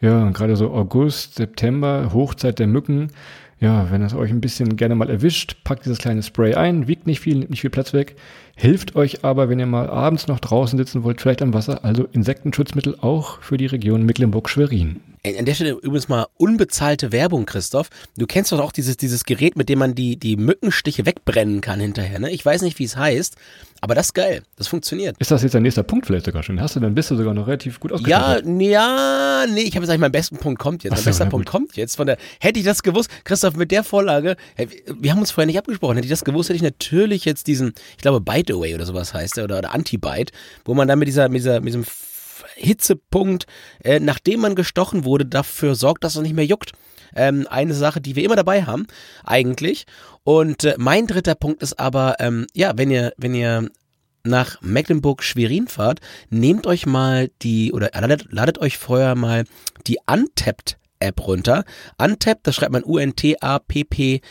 Ja, 0.00 0.28
gerade 0.30 0.56
so 0.56 0.72
August, 0.72 1.36
September, 1.36 2.10
Hochzeit 2.12 2.58
der 2.58 2.66
Mücken. 2.66 3.12
Ja, 3.60 3.92
wenn 3.92 4.02
es 4.02 4.14
euch 4.14 4.30
ein 4.30 4.40
bisschen 4.40 4.74
gerne 4.74 4.96
mal 4.96 5.08
erwischt, 5.08 5.62
packt 5.62 5.84
dieses 5.84 5.98
kleine 5.98 6.24
Spray 6.24 6.54
ein, 6.54 6.88
wiegt 6.88 7.06
nicht 7.06 7.20
viel, 7.20 7.36
nimmt 7.36 7.50
nicht 7.50 7.60
viel 7.60 7.70
Platz 7.70 7.92
weg, 7.92 8.16
hilft 8.54 8.96
euch 8.96 9.24
aber, 9.24 9.48
wenn 9.48 9.58
ihr 9.58 9.66
mal 9.66 9.88
abends 9.88 10.28
noch 10.28 10.40
draußen 10.40 10.78
sitzen 10.78 11.04
wollt, 11.04 11.20
vielleicht 11.20 11.42
am 11.42 11.54
Wasser, 11.54 11.84
also 11.84 12.04
Insektenschutzmittel 12.12 12.98
auch 13.00 13.40
für 13.40 13.56
die 13.56 13.66
Region 13.66 14.04
Mecklenburg-Schwerin. 14.04 15.00
An 15.24 15.44
der 15.44 15.54
Stelle 15.54 15.70
übrigens 15.70 16.08
mal 16.08 16.26
unbezahlte 16.36 17.12
Werbung, 17.12 17.46
Christoph. 17.46 17.90
Du 18.16 18.26
kennst 18.26 18.50
doch 18.50 18.58
auch 18.58 18.72
dieses, 18.72 18.96
dieses 18.96 19.24
Gerät, 19.24 19.56
mit 19.56 19.68
dem 19.68 19.78
man 19.78 19.94
die, 19.94 20.16
die 20.16 20.36
Mückenstiche 20.36 21.06
wegbrennen 21.06 21.60
kann 21.60 21.78
hinterher, 21.78 22.18
ne? 22.18 22.30
Ich 22.32 22.44
weiß 22.44 22.62
nicht, 22.62 22.80
wie 22.80 22.84
es 22.84 22.96
heißt, 22.96 23.36
aber 23.80 23.94
das 23.94 24.06
ist 24.06 24.14
geil. 24.14 24.42
Das 24.56 24.66
funktioniert. 24.66 25.16
Ist 25.18 25.30
das 25.30 25.42
jetzt 25.42 25.54
dein 25.54 25.62
nächster 25.62 25.84
Punkt 25.84 26.06
vielleicht 26.06 26.26
sogar 26.26 26.42
schon? 26.42 26.60
Hast 26.60 26.74
du, 26.74 26.80
dann 26.80 26.96
bist 26.96 27.10
du 27.12 27.16
sogar 27.16 27.34
noch 27.34 27.46
relativ 27.46 27.78
gut 27.78 27.92
ausgestattet. 27.92 28.46
Ja, 28.46 28.60
ja, 28.60 29.46
nee, 29.48 29.60
ich 29.60 29.74
habe 29.76 29.80
gesagt, 29.82 30.00
mein 30.00 30.10
besten 30.10 30.38
Punkt 30.38 30.60
kommt 30.60 30.82
jetzt. 30.82 30.92
Mein 30.92 31.00
so, 31.00 31.10
bester 31.10 31.26
Punkt 31.26 31.48
kommt 31.48 31.76
jetzt. 31.76 31.96
Von 31.96 32.08
der, 32.08 32.16
hätte 32.40 32.58
ich 32.58 32.64
das 32.64 32.82
gewusst, 32.82 33.08
Christoph, 33.22 33.54
mit 33.54 33.70
der 33.70 33.84
Vorlage, 33.84 34.36
wir 34.86 35.10
haben 35.12 35.20
uns 35.20 35.30
vorher 35.30 35.46
nicht 35.46 35.58
abgesprochen, 35.58 35.96
hätte 35.96 36.06
ich 36.06 36.10
das 36.10 36.24
gewusst, 36.24 36.48
hätte 36.48 36.56
ich 36.56 36.62
natürlich 36.62 37.24
jetzt 37.24 37.46
diesen, 37.46 37.74
ich 37.96 38.02
glaube, 38.02 38.20
Bite 38.42 38.54
Away 38.54 38.74
oder 38.74 38.86
sowas 38.86 39.14
heißt 39.14 39.36
der, 39.36 39.44
oder, 39.44 39.58
oder 39.58 39.72
Anti-Bite, 39.72 40.32
wo 40.64 40.74
man 40.74 40.88
dann 40.88 40.98
mit 40.98 41.08
dieser, 41.08 41.28
mit 41.28 41.38
dieser, 41.40 41.60
mit 41.60 41.68
diesem 41.68 41.84
Hitzepunkt, 42.56 43.46
äh, 43.84 44.00
nachdem 44.00 44.40
man 44.40 44.54
gestochen 44.56 45.04
wurde, 45.04 45.26
dafür 45.26 45.74
sorgt, 45.74 46.04
dass 46.04 46.16
es 46.16 46.22
nicht 46.22 46.34
mehr 46.34 46.46
juckt. 46.46 46.72
Ähm, 47.14 47.46
eine 47.50 47.74
Sache, 47.74 48.00
die 48.00 48.16
wir 48.16 48.24
immer 48.24 48.36
dabei 48.36 48.64
haben, 48.64 48.86
eigentlich. 49.24 49.84
Und 50.24 50.64
äh, 50.64 50.74
mein 50.78 51.06
dritter 51.06 51.34
Punkt 51.34 51.62
ist 51.62 51.78
aber, 51.78 52.16
ähm, 52.20 52.46
ja, 52.54 52.72
wenn 52.76 52.90
ihr, 52.90 53.12
wenn 53.16 53.34
ihr 53.34 53.68
nach 54.24 54.60
Mecklenburg-Schwerin 54.62 55.68
fahrt, 55.68 56.00
nehmt 56.30 56.66
euch 56.66 56.86
mal 56.86 57.30
die, 57.42 57.72
oder 57.72 57.90
ladet, 57.94 58.26
ladet 58.30 58.58
euch 58.58 58.78
vorher 58.78 59.14
mal 59.14 59.44
die 59.86 59.98
Untapped 60.06 60.78
App 61.00 61.26
runter. 61.26 61.64
Untapped, 61.98 62.46
das 62.46 62.54
schreibt 62.54 62.72
man 62.72 62.84
U-N-T-A-P-P-D. 62.84 64.22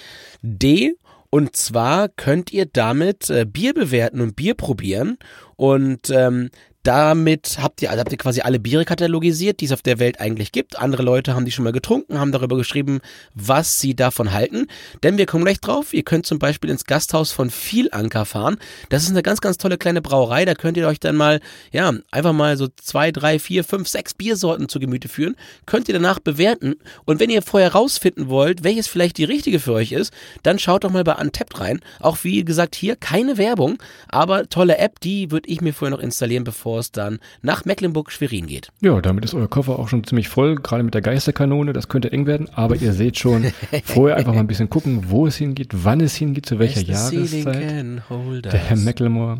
Und 1.32 1.56
zwar 1.56 2.10
könnt 2.10 2.52
ihr 2.52 2.66
damit 2.66 3.30
äh, 3.30 3.46
Bier 3.46 3.74
bewerten 3.74 4.20
und 4.20 4.36
Bier 4.36 4.54
probieren. 4.54 5.18
Und 5.56 6.10
ähm, 6.10 6.50
damit 6.84 7.58
habt 7.62 7.82
ihr, 7.82 7.92
also 7.92 8.00
habt 8.00 8.12
ihr 8.12 8.18
quasi 8.18 8.42
alle 8.42 8.60
Biere 8.60 8.86
katalogisiert, 8.86 9.60
die 9.60 9.66
es 9.66 9.72
auf 9.72 9.84
der 9.84 10.00
Welt 10.00 10.20
eigentlich 10.20 10.52
gibt. 10.52 10.80
Andere 10.80 11.04
Leute 11.04 11.36
haben 11.36 11.46
die 11.46 11.52
schon 11.52 11.64
mal 11.64 11.72
getrunken, 11.72 12.20
haben 12.20 12.32
darüber 12.32 12.58
geschrieben, 12.58 13.02
was 13.36 13.80
sie 13.80 13.96
davon 13.96 14.32
halten. 14.32 14.68
Denn 15.04 15.18
wir 15.18 15.28
kommen 15.28 15.46
gleich 15.46 15.60
drauf. 15.60 15.94
Ihr 15.94 16.04
könnt 16.04 16.26
zum 16.26 16.40
Beispiel 16.40 16.70
ins 16.70 16.86
Gasthaus 16.86 17.32
von 17.32 17.52
Vielanker 17.52 18.26
fahren. 18.26 18.58
Das 18.90 19.04
ist 19.04 19.12
eine 19.12 19.22
ganz, 19.22 19.42
ganz 19.42 19.58
tolle 19.58 19.78
kleine 19.78 20.02
Brauerei. 20.02 20.44
Da 20.46 20.56
könnt 20.56 20.76
ihr 20.76 20.88
euch 20.88 21.00
dann 21.00 21.16
mal, 21.16 21.40
ja, 21.72 21.94
einfach 22.10 22.34
mal 22.34 22.58
so 22.58 22.68
zwei, 22.82 23.12
drei, 23.12 23.38
vier, 23.38 23.64
fünf, 23.64 23.88
sechs 23.88 24.16
Biersorten 24.16 24.68
zu 24.68 24.80
Gemüte 24.80 25.08
führen. 25.08 25.36
Könnt 25.68 25.88
ihr 25.88 25.94
danach 25.94 26.20
bewerten. 26.20 26.76
Und 27.06 27.20
wenn 27.20 27.30
ihr 27.30 27.44
vorher 27.44 27.74
rausfinden 27.74 28.28
wollt, 28.30 28.64
welches 28.64 28.88
vielleicht 28.88 29.18
die 29.18 29.24
richtige 29.24 29.60
für 29.60 29.74
euch 29.74 29.92
ist, 29.92 30.12
dann 30.42 30.58
schaut 30.58 30.84
doch 30.84 30.90
mal 30.90 31.04
bei 31.04 31.14
Untapped 31.14 31.60
rein. 31.60 31.80
Auch 32.00 32.18
wie 32.24 32.44
gesagt, 32.44 32.74
hier 32.74 32.96
keine 32.96 33.38
Werbung, 33.38 33.78
aber 34.08 34.50
tolle 34.50 34.80
App, 34.80 35.00
die 35.00 35.30
würde 35.30 35.48
ich 35.48 35.62
mir 35.62 35.74
vorher 35.74 35.96
noch 35.96 36.04
installieren, 36.04 36.44
bevor 36.44 36.71
es 36.80 36.92
dann 36.92 37.20
nach 37.42 37.66
Mecklenburg-Schwerin 37.66 38.48
geht. 38.48 38.72
Ja, 38.82 39.00
damit 39.02 39.26
ist 39.26 39.34
euer 39.34 39.50
Koffer 39.50 39.80
auch 39.80 39.88
schon 39.88 40.04
ziemlich 40.04 40.30
voll, 40.30 40.56
gerade 40.56 40.84
mit 40.84 40.94
der 40.94 41.02
Geisterkanone. 41.02 41.74
Das 41.74 41.88
könnte 41.88 42.12
eng 42.12 42.26
werden, 42.26 42.50
aber 42.54 42.76
ihr 42.76 42.94
seht 42.94 43.18
schon, 43.18 43.52
vorher 43.84 44.18
einfach 44.18 44.34
mal 44.34 44.40
ein 44.40 44.48
bisschen 44.48 44.70
gucken, 44.70 45.10
wo 45.10 45.28
es 45.28 45.36
hingeht, 45.36 45.70
wann 45.72 46.02
es 46.02 46.16
hingeht, 46.16 46.46
zu 46.46 46.60
welcher 46.60 46.82
Jahreszeit. 46.82 48.04
Der 48.44 48.54
Herr 48.54 48.78
Mecklemore. 48.78 49.38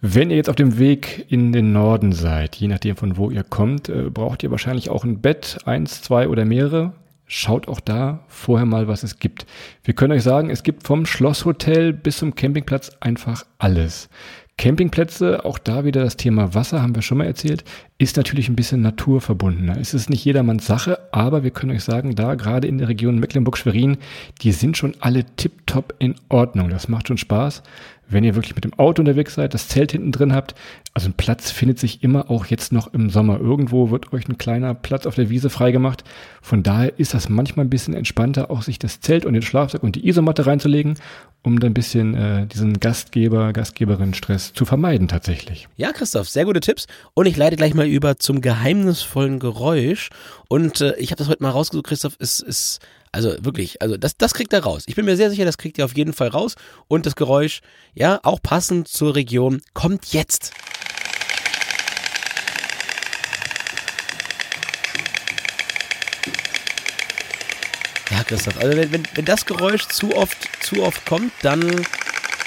Wenn 0.00 0.30
ihr 0.30 0.36
jetzt 0.36 0.48
auf 0.48 0.56
dem 0.56 0.78
Weg 0.78 1.26
in 1.28 1.50
den 1.52 1.72
Norden 1.72 2.12
seid, 2.12 2.54
je 2.54 2.68
nachdem 2.68 2.94
von 2.94 3.16
wo 3.16 3.30
ihr 3.30 3.42
kommt, 3.42 3.88
äh, 3.88 4.10
braucht 4.10 4.44
ihr 4.44 4.50
wahrscheinlich 4.52 4.90
auch 4.90 5.04
ein 5.04 5.20
Bett, 5.20 5.58
eins, 5.64 6.02
zwei 6.02 6.28
oder 6.28 6.44
mehrere. 6.44 6.92
Schaut 7.26 7.66
auch 7.66 7.80
da 7.80 8.20
vorher 8.28 8.64
mal, 8.64 8.86
was 8.86 9.02
es 9.02 9.18
gibt. 9.18 9.44
Wir 9.82 9.94
können 9.94 10.12
euch 10.12 10.22
sagen, 10.22 10.50
es 10.50 10.62
gibt 10.62 10.86
vom 10.86 11.04
Schlosshotel 11.04 11.92
bis 11.92 12.18
zum 12.18 12.34
Campingplatz 12.34 12.92
einfach 13.00 13.44
alles. 13.58 14.08
Campingplätze, 14.58 15.44
auch 15.44 15.56
da 15.56 15.84
wieder 15.84 16.02
das 16.02 16.16
Thema 16.16 16.52
Wasser, 16.52 16.82
haben 16.82 16.96
wir 16.96 17.02
schon 17.02 17.18
mal 17.18 17.26
erzählt, 17.26 17.62
ist 17.96 18.16
natürlich 18.16 18.48
ein 18.48 18.56
bisschen 18.56 18.82
naturverbundener. 18.82 19.78
Es 19.78 19.94
ist 19.94 20.10
nicht 20.10 20.24
jedermanns 20.24 20.66
Sache, 20.66 20.98
aber 21.12 21.44
wir 21.44 21.52
können 21.52 21.70
euch 21.70 21.84
sagen, 21.84 22.16
da 22.16 22.34
gerade 22.34 22.66
in 22.66 22.78
der 22.78 22.88
Region 22.88 23.20
Mecklenburg-Schwerin, 23.20 23.98
die 24.42 24.50
sind 24.50 24.76
schon 24.76 24.94
alle 24.98 25.24
tiptop 25.36 25.94
in 26.00 26.16
Ordnung. 26.28 26.70
Das 26.70 26.88
macht 26.88 27.06
schon 27.06 27.18
Spaß 27.18 27.62
wenn 28.08 28.24
ihr 28.24 28.34
wirklich 28.34 28.54
mit 28.54 28.64
dem 28.64 28.74
Auto 28.74 29.02
unterwegs 29.02 29.34
seid, 29.34 29.54
das 29.54 29.68
Zelt 29.68 29.92
hinten 29.92 30.12
drin 30.12 30.34
habt, 30.34 30.54
also 30.94 31.08
ein 31.08 31.14
Platz 31.14 31.50
findet 31.50 31.78
sich 31.78 32.02
immer 32.02 32.30
auch 32.30 32.46
jetzt 32.46 32.72
noch 32.72 32.92
im 32.92 33.10
Sommer. 33.10 33.38
Irgendwo 33.38 33.90
wird 33.90 34.12
euch 34.12 34.28
ein 34.28 34.38
kleiner 34.38 34.74
Platz 34.74 35.06
auf 35.06 35.14
der 35.14 35.30
Wiese 35.30 35.50
freigemacht. 35.50 36.04
Von 36.42 36.62
daher 36.62 36.98
ist 36.98 37.14
das 37.14 37.28
manchmal 37.28 37.66
ein 37.66 37.70
bisschen 37.70 37.94
entspannter, 37.94 38.50
auch 38.50 38.62
sich 38.62 38.78
das 38.78 39.00
Zelt 39.00 39.24
und 39.24 39.34
den 39.34 39.42
Schlafsack 39.42 39.82
und 39.82 39.96
die 39.96 40.08
Isomatte 40.08 40.46
reinzulegen, 40.46 40.94
um 41.42 41.60
dann 41.60 41.70
ein 41.70 41.74
bisschen 41.74 42.14
äh, 42.14 42.46
diesen 42.46 42.80
Gastgeber, 42.80 43.52
Gastgeberin-Stress 43.52 44.54
zu 44.54 44.64
vermeiden 44.64 45.08
tatsächlich. 45.08 45.68
Ja, 45.76 45.92
Christoph, 45.92 46.28
sehr 46.28 46.44
gute 46.44 46.60
Tipps. 46.60 46.86
Und 47.14 47.26
ich 47.26 47.36
leite 47.36 47.56
gleich 47.56 47.74
mal 47.74 47.86
über 47.86 48.16
zum 48.16 48.40
geheimnisvollen 48.40 49.38
Geräusch. 49.38 50.10
Und 50.48 50.80
äh, 50.80 50.96
ich 50.96 51.10
habe 51.10 51.18
das 51.18 51.28
heute 51.28 51.42
mal 51.42 51.50
rausgesucht, 51.50 51.86
Christoph, 51.86 52.16
ist, 52.18 52.40
ist 52.40 52.80
also 53.18 53.34
wirklich, 53.40 53.82
also 53.82 53.96
das, 53.96 54.16
das 54.16 54.32
kriegt 54.32 54.52
er 54.52 54.62
raus. 54.62 54.84
Ich 54.86 54.94
bin 54.94 55.04
mir 55.04 55.16
sehr 55.16 55.28
sicher, 55.28 55.44
das 55.44 55.58
kriegt 55.58 55.76
ihr 55.76 55.84
auf 55.84 55.96
jeden 55.96 56.12
Fall 56.12 56.28
raus. 56.28 56.54
Und 56.86 57.04
das 57.04 57.16
Geräusch, 57.16 57.62
ja, 57.92 58.20
auch 58.22 58.40
passend 58.40 58.86
zur 58.86 59.16
Region, 59.16 59.60
kommt 59.74 60.12
jetzt. 60.12 60.52
Ja, 68.12 68.22
Christoph, 68.22 68.56
also 68.60 68.78
wenn, 68.78 68.92
wenn, 68.92 69.02
wenn 69.14 69.24
das 69.24 69.44
Geräusch 69.46 69.88
zu 69.88 70.14
oft, 70.14 70.48
zu 70.60 70.84
oft 70.84 71.04
kommt, 71.04 71.32
dann 71.42 71.84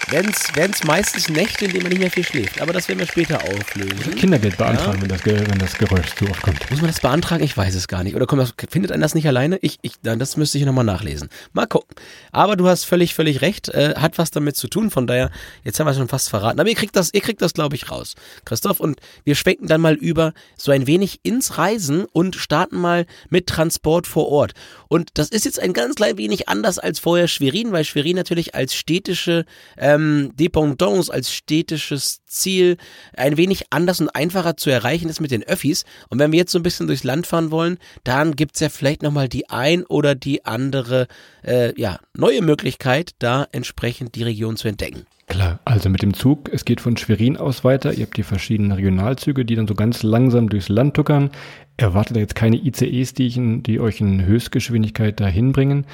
werden 0.10 0.32
es 0.72 0.84
meistens 0.84 1.30
Nächte, 1.30 1.66
in 1.66 1.72
denen 1.72 1.84
man 1.84 1.92
nicht 1.92 2.00
mehr 2.00 2.12
viel 2.12 2.24
schläft. 2.24 2.62
Aber 2.62 2.74
das 2.74 2.88
werden 2.88 3.00
wir 3.00 3.08
später 3.08 3.42
auflösen. 3.44 4.16
Kindergeld 4.16 4.58
beantragen, 4.58 4.98
ja. 4.98 5.02
wenn, 5.02 5.10
das, 5.10 5.26
wenn 5.26 5.60
das 5.60 5.78
Geräusch 5.78 6.16
zu 6.16 6.26
oft 6.30 6.42
kommt. 6.42 6.70
Muss 6.70 6.82
man 6.82 6.90
das 6.90 7.00
beantragen? 7.00 7.44
Ich 7.44 7.56
weiß 7.56 7.76
es 7.76 7.88
gar 7.88 8.04
nicht. 8.04 8.16
Oder 8.16 8.26
kommt 8.26 8.42
das, 8.42 8.54
findet 8.70 8.92
einen 8.92 9.02
das 9.02 9.16
nicht 9.16 9.28
alleine? 9.28 9.58
Ich, 9.62 9.80
ich, 9.82 9.94
das 10.02 10.38
müsste 10.38 10.58
ich 10.58 10.66
nochmal 10.66 10.86
nachlesen. 10.86 11.30
Mal 11.54 11.68
gucken. 11.68 11.96
Aber 12.32 12.56
du 12.56 12.68
hast 12.68 12.86
völlig, 12.86 13.14
völlig 13.14 13.42
recht. 13.42 13.70
Äh, 13.70 13.96
hat 13.98 14.18
was 14.18 14.32
damit 14.32 14.56
zu 14.56 14.68
tun. 14.68 14.92
Von 14.92 15.08
daher, 15.08 15.30
jetzt 15.64 15.80
haben 15.80 15.88
wir 15.88 15.92
es 15.92 15.98
schon 15.98 16.08
fast 16.08 16.30
verraten. 16.30 16.60
Aber 16.60 16.70
ihr 16.70 16.76
kriegt 16.76 16.96
das, 16.96 17.14
ihr 17.14 17.22
kriegt 17.22 17.42
das, 17.42 17.54
glaube 17.54 17.76
ich, 17.76 17.92
raus. 17.92 18.16
Christoph. 18.46 18.80
Und 18.80 19.00
wir 19.24 19.36
schwenken 19.36 19.68
dann 19.68 19.82
mal 19.82 19.96
über 19.96 20.34
so 20.58 20.72
ein 20.72 20.88
wenig 20.88 21.20
ins 21.24 21.58
Reisen 21.58 22.06
und 22.12 22.36
starten 22.36 22.78
mal 22.78 23.06
mit 23.30 23.48
Transport 23.48 24.08
vor 24.08 24.28
Ort. 24.30 24.54
Und 24.88 25.12
das 25.14 25.30
ist 25.30 25.46
jetzt 25.46 25.60
ein 25.60 25.74
ganz 25.74 25.96
klein 25.96 26.18
wenig 26.18 26.50
anders 26.50 26.80
als 26.80 27.00
vorher 27.00 27.28
Schwerin, 27.28 27.72
weil 27.72 27.86
Schwerin 27.86 28.16
natürlich 28.16 28.56
als 28.56 28.76
städtische 28.76 29.46
ähm, 29.96 30.32
Dependance, 30.36 31.12
als 31.12 31.32
städtisches 31.34 32.24
Ziel 32.26 32.78
ein 33.16 33.38
wenig 33.38 33.66
anders 33.70 34.00
und 34.02 34.10
einfacher 34.10 34.58
zu 34.58 34.70
erreichen 34.70 35.10
ist 35.10 35.22
mit 35.22 35.32
den 35.32 35.44
Öffis. 35.44 35.86
Und 36.10 36.20
wenn 36.20 36.32
wir 36.32 36.40
jetzt 36.40 36.52
so 36.52 36.60
ein 36.60 36.64
bisschen 36.64 36.88
durchs 36.88 37.04
Land 37.04 37.28
fahren 37.28 37.52
wollen, 37.52 37.78
dann 38.04 38.36
gibt's 38.36 38.60
ja 38.60 38.70
vielleicht 38.70 39.04
nochmal 39.04 39.30
die 39.30 39.50
ein 39.50 39.84
oder 39.86 40.16
die 40.16 40.46
andere 40.46 41.08
äh, 41.44 41.80
ja, 41.80 42.00
neue 42.16 42.42
Möglichkeit, 42.42 43.12
da 43.20 43.48
entsprechend 43.52 44.16
die 44.16 44.24
Region 44.24 44.58
zu 44.58 44.68
entdecken. 44.68 45.06
Klar, 45.32 45.60
also 45.64 45.88
mit 45.88 46.02
dem 46.02 46.14
Zug, 46.14 46.50
es 46.52 46.66
geht 46.66 46.82
von 46.82 46.98
Schwerin 46.98 47.38
aus 47.38 47.64
weiter. 47.64 47.94
Ihr 47.94 48.06
habt 48.06 48.18
die 48.18 48.24
verschiedenen 48.24 48.74
Regionalzüge, 48.74 49.46
die 49.46 49.56
dann 49.56 49.66
so 49.66 49.76
ganz 49.76 50.04
langsam 50.04 50.50
durchs 50.50 50.68
Land 50.68 50.96
tuckern. 50.96 51.30
Erwartet 51.78 52.18
jetzt 52.18 52.36
keine 52.36 52.58
ICEs, 52.58 53.14
die, 53.14 53.34
in, 53.34 53.64
die 53.64 53.80
euch 53.80 54.02
in 54.02 54.26
Höchstgeschwindigkeit 54.26 55.22
dahin 55.22 55.54
bringen. 55.54 55.86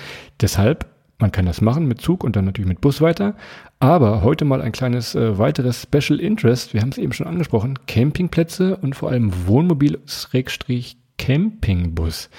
Deshalb, 0.41 0.87
man 1.19 1.31
kann 1.31 1.45
das 1.45 1.61
machen 1.61 1.85
mit 1.85 2.01
Zug 2.01 2.23
und 2.23 2.35
dann 2.35 2.45
natürlich 2.45 2.67
mit 2.67 2.81
Bus 2.81 2.99
weiter. 2.99 3.35
Aber 3.79 4.23
heute 4.23 4.43
mal 4.43 4.59
ein 4.61 4.71
kleines 4.71 5.13
äh, 5.13 5.37
weiteres 5.37 5.83
Special 5.83 6.19
Interest. 6.19 6.73
Wir 6.73 6.81
haben 6.81 6.89
es 6.89 6.97
eben 6.97 7.13
schon 7.13 7.27
angesprochen. 7.27 7.77
Campingplätze 7.85 8.75
und 8.77 8.95
vor 8.95 9.11
allem 9.11 9.31
Wohnmobil-Campingbus. 9.47 12.29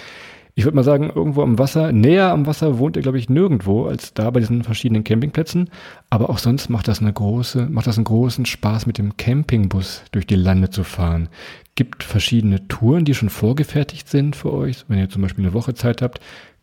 Ich 0.56 0.64
würde 0.64 0.74
mal 0.74 0.82
sagen, 0.82 1.12
irgendwo 1.14 1.42
am 1.42 1.56
Wasser, 1.56 1.92
näher 1.92 2.32
am 2.32 2.46
Wasser 2.46 2.80
wohnt 2.80 2.96
ihr, 2.96 3.02
glaube 3.02 3.18
ich, 3.18 3.28
nirgendwo 3.28 3.86
als 3.86 4.12
da 4.12 4.28
bei 4.30 4.40
diesen 4.40 4.64
verschiedenen 4.64 5.04
Campingplätzen. 5.04 5.70
Aber 6.10 6.28
auch 6.28 6.38
sonst 6.38 6.70
macht 6.70 6.88
das 6.88 7.00
eine 7.00 7.12
große, 7.12 7.68
macht 7.70 7.86
das 7.86 7.96
einen 7.96 8.06
großen 8.06 8.44
Spaß, 8.44 8.86
mit 8.86 8.98
dem 8.98 9.16
Campingbus 9.16 10.02
durch 10.10 10.26
die 10.26 10.34
Lande 10.34 10.70
zu 10.70 10.82
fahren. 10.82 11.28
Gibt 11.76 12.02
verschiedene 12.02 12.66
Touren, 12.66 13.04
die 13.04 13.14
schon 13.14 13.30
vorgefertigt 13.30 14.08
sind 14.08 14.34
für 14.34 14.52
euch. 14.52 14.86
Wenn 14.88 14.98
ihr 14.98 15.08
zum 15.08 15.22
Beispiel 15.22 15.44
eine 15.44 15.54
Woche 15.54 15.74
Zeit 15.74 16.02
habt, 16.02 16.18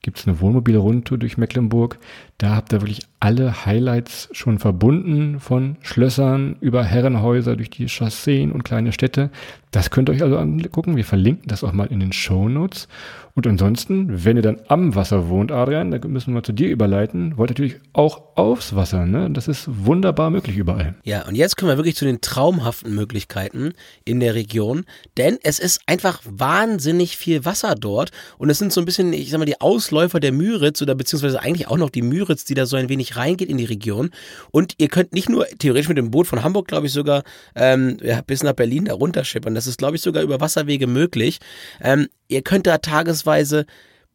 gibt 0.06 0.20
es 0.20 0.28
eine 0.28 0.40
Wohnmobilrundtour 0.40 1.18
durch 1.18 1.40
Mecklenburg. 1.40 1.98
Da 2.38 2.56
habt 2.56 2.72
ihr 2.72 2.82
wirklich 2.82 3.00
alle 3.20 3.66
Highlights 3.66 4.30
schon 4.34 4.60
verbunden, 4.60 5.40
von 5.40 5.78
Schlössern 5.82 6.58
über 6.62 6.84
Herrenhäuser 6.84 7.56
durch 7.56 7.72
die 7.72 7.90
Chausseen 7.90 8.52
und 8.52 8.64
kleine 8.64 8.92
Städte. 8.92 9.32
Das 9.72 9.90
könnt 9.90 10.08
ihr 10.08 10.14
euch 10.14 10.22
also 10.22 10.38
angucken. 10.38 10.96
Wir 10.96 11.06
verlinken 11.06 11.48
das 11.48 11.64
auch 11.64 11.72
mal 11.72 11.88
in 11.88 12.00
den 12.00 12.14
Show 12.14 12.48
Notes. 12.48 12.88
Und 13.36 13.46
ansonsten, 13.48 14.24
wenn 14.24 14.38
ihr 14.38 14.44
dann 14.44 14.62
am 14.70 14.96
Wasser 14.96 15.27
wohnt, 15.27 15.51
Adrian, 15.51 15.92
da 15.92 16.00
müssen 16.08 16.34
wir 16.34 16.42
zu 16.42 16.54
dir 16.54 16.70
überleiten, 16.70 17.38
wollt 17.38 17.50
natürlich 17.50 17.75
auch 17.92 18.22
aufs 18.36 18.75
Wasser. 18.75 19.06
Ne? 19.06 19.30
Das 19.30 19.50
ist 19.50 19.65
wunderbar 19.68 20.30
möglich 20.30 20.56
überall. 20.56 20.96
Ja, 21.04 21.27
und 21.27 21.36
jetzt 21.36 21.58
kommen 21.58 21.70
wir 21.70 21.77
wirklich 21.77 21.98
zu 21.98 22.06
den 22.06 22.22
traumhaften 22.22 22.96
Möglichkeiten 22.96 23.74
in 24.06 24.22
der 24.22 24.36
Region, 24.36 24.86
denn 25.18 25.38
es 25.44 25.60
ist 25.60 25.82
einfach 25.86 26.22
wahnsinnig 26.24 27.18
viel 27.18 27.44
Wasser 27.44 27.75
dort 27.75 28.12
und 28.38 28.50
es 28.50 28.58
sind 28.58 28.72
so 28.72 28.80
ein 28.80 28.86
bisschen, 28.86 29.12
ich 29.12 29.32
sag 29.32 29.39
mal, 29.39 29.46
die 29.46 29.60
Ausläufer 29.60 30.22
der 30.22 30.32
Müritz 30.32 30.82
oder 30.82 30.96
beziehungsweise 30.96 31.42
eigentlich 31.42 31.68
auch 31.68 31.77
noch 31.77 31.89
die 31.89 32.04
Müritz, 32.04 32.46
die 32.46 32.54
da 32.54 32.65
so 32.65 32.77
ein 32.77 32.88
wenig 32.88 33.18
reingeht 33.18 33.50
in 33.50 33.58
die 33.58 33.65
Region. 33.65 34.12
Und 34.51 34.75
ihr 34.77 34.88
könnt 34.88 35.12
nicht 35.12 35.27
nur 35.27 35.46
theoretisch 35.60 35.89
mit 35.89 35.98
dem 35.98 36.10
Boot 36.10 36.27
von 36.27 36.42
Hamburg, 36.42 36.70
glaube 36.70 36.88
ich, 36.88 36.94
sogar 36.94 37.24
ähm, 37.54 37.98
ja, 38.01 38.22
bis 38.22 38.44
nach 38.44 38.54
Berlin 38.54 38.86
da 38.86 38.94
runterschippern. 38.94 39.56
Das 39.56 39.68
ist, 39.68 39.77
glaube 39.77 39.98
ich, 39.98 40.01
sogar 40.01 40.24
über 40.24 40.39
Wasserwege 40.39 40.88
möglich. 40.88 41.39
Ähm, 41.82 42.08
ihr 42.27 42.41
könnt 42.41 42.67
da 42.67 42.77
tagesweise 42.77 43.65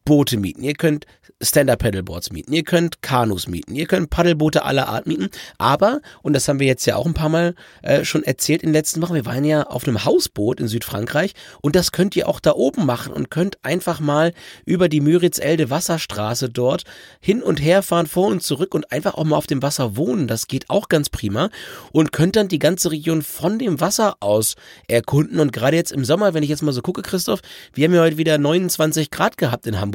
Boote 0.04 0.37
mieten, 0.37 0.62
ihr 0.62 0.75
könnt 0.75 1.07
Stand-Up-Paddleboards 1.42 2.33
mieten, 2.33 2.52
ihr 2.52 2.64
könnt 2.64 3.02
Kanus 3.02 3.49
mieten, 3.49 3.75
ihr 3.75 3.87
könnt 3.87 4.11
Paddelboote 4.11 4.64
aller 4.64 4.88
Art 4.88 5.07
mieten, 5.07 5.30
aber, 5.59 6.00
und 6.23 6.35
das 6.35 6.49
haben 6.49 6.61
wir 6.61 6.66
jetzt 6.66 6.85
ja 6.87 6.97
auch 6.97 7.07
ein 7.07 7.14
paar 7.14 7.28
Mal 7.28 7.54
äh, 7.83 8.04
schon 8.04 8.25
erzählt 8.25 8.62
in 8.62 8.71
den 8.71 8.75
letzten 8.75 9.00
Wochen, 9.02 9.14
wir 9.14 9.26
waren 9.26 9.45
ja 9.45 9.62
auf 9.64 9.87
einem 9.87 10.04
Hausboot 10.04 10.61
in 10.61 10.69
Südfrankreich 10.69 11.33
und 11.62 11.76
das 11.76 11.92
könnt 11.92 12.16
ihr 12.16 12.28
auch 12.28 12.40
da 12.40 12.52
oben 12.52 12.85
machen 12.85 13.12
und 13.12 13.30
könnt 13.30 13.64
einfach 13.64 14.00
mal 14.00 14.33
über 14.64 14.88
die 14.88 15.00
Müritz-Elde 15.00 15.71
Wasserstraße 15.71 16.50
dort 16.50 16.85
hin 17.21 17.42
und 17.42 17.62
her 17.62 17.83
fahren, 17.83 18.07
vor 18.07 18.26
und 18.28 18.42
zurück 18.42 18.75
und 18.75 18.92
einfach 18.92 19.14
auch 19.14 19.25
mal 19.25 19.37
auf 19.37 19.47
dem 19.47 19.62
Wasser 19.62 19.97
wohnen, 19.97 20.26
das 20.26 20.47
geht 20.47 20.69
auch 20.69 20.88
ganz 20.88 21.09
prima 21.09 21.50
und 21.92 22.12
könnt 22.12 22.37
dann 22.37 22.49
die 22.49 22.59
ganze 22.59 22.90
Region 22.90 23.23
von 23.23 23.59
dem 23.59 23.80
Wasser 23.80 24.16
aus 24.21 24.57
erkunden. 24.88 25.40
Und 25.40 25.52
gerade 25.52 25.76
jetzt 25.76 25.92
im 25.92 26.04
Sommer, 26.04 26.35
wenn 26.35 26.42
ich 26.42 26.50
jetzt 26.50 26.62
mal 26.62 26.73
so 26.73 26.83
gucke, 26.83 27.02
Christoph, 27.02 27.40
wir 27.73 27.87
haben 27.87 27.95
ja 27.95 28.02
heute 28.02 28.19
wieder 28.19 28.38
29 28.38 29.11
Grad 29.11 29.37
gehabt 29.37 29.66
in 29.66 29.80
Hamburg, 29.80 29.89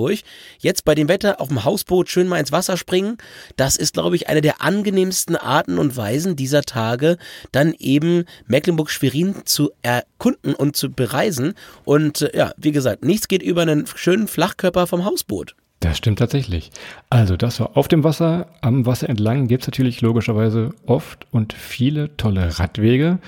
Jetzt 0.60 0.86
bei 0.86 0.96
dem 0.96 1.08
Wetter 1.08 1.42
auf 1.42 1.48
dem 1.48 1.64
Hausboot 1.64 2.10
schön 2.10 2.28
mal 2.28 2.40
ins 2.40 2.52
Wasser 2.52 2.78
springen. 2.78 3.18
Das 3.56 3.76
ist, 3.76 3.94
glaube 3.94 4.16
ich, 4.16 4.28
eine 4.30 4.42
der 4.42 4.62
angenehmsten 4.62 5.36
Arten 5.36 5.78
und 5.78 5.98
Weisen 5.98 6.36
dieser 6.36 6.64
Tage, 6.64 7.18
dann 7.52 7.74
eben 7.78 8.26
Mecklenburg-Schwerin 8.48 9.46
zu 9.46 9.72
erkunden 9.82 10.54
und 10.54 10.76
zu 10.76 10.92
bereisen. 10.92 11.54
Und 11.84 12.22
äh, 12.22 12.38
ja, 12.38 12.54
wie 12.58 12.72
gesagt, 12.72 13.04
nichts 13.04 13.28
geht 13.28 13.44
über 13.44 13.62
einen 13.62 13.86
schönen 13.96 14.28
Flachkörper 14.28 14.88
vom 14.88 15.06
Hausboot. 15.06 15.56
Das 15.82 15.98
stimmt 15.98 16.20
tatsächlich. 16.20 16.72
Also 17.10 17.38
das 17.38 17.60
war 17.60 17.78
auf 17.78 17.88
dem 17.88 18.04
Wasser, 18.04 18.48
am 18.62 18.86
Wasser 18.86 19.10
entlang 19.10 19.48
gibt 19.48 19.64
es 19.64 19.68
natürlich 19.68 20.02
logischerweise 20.02 20.72
oft 20.86 21.28
und 21.32 21.54
viele 21.54 22.16
tolle 22.18 22.58
Radwege. 22.58 23.20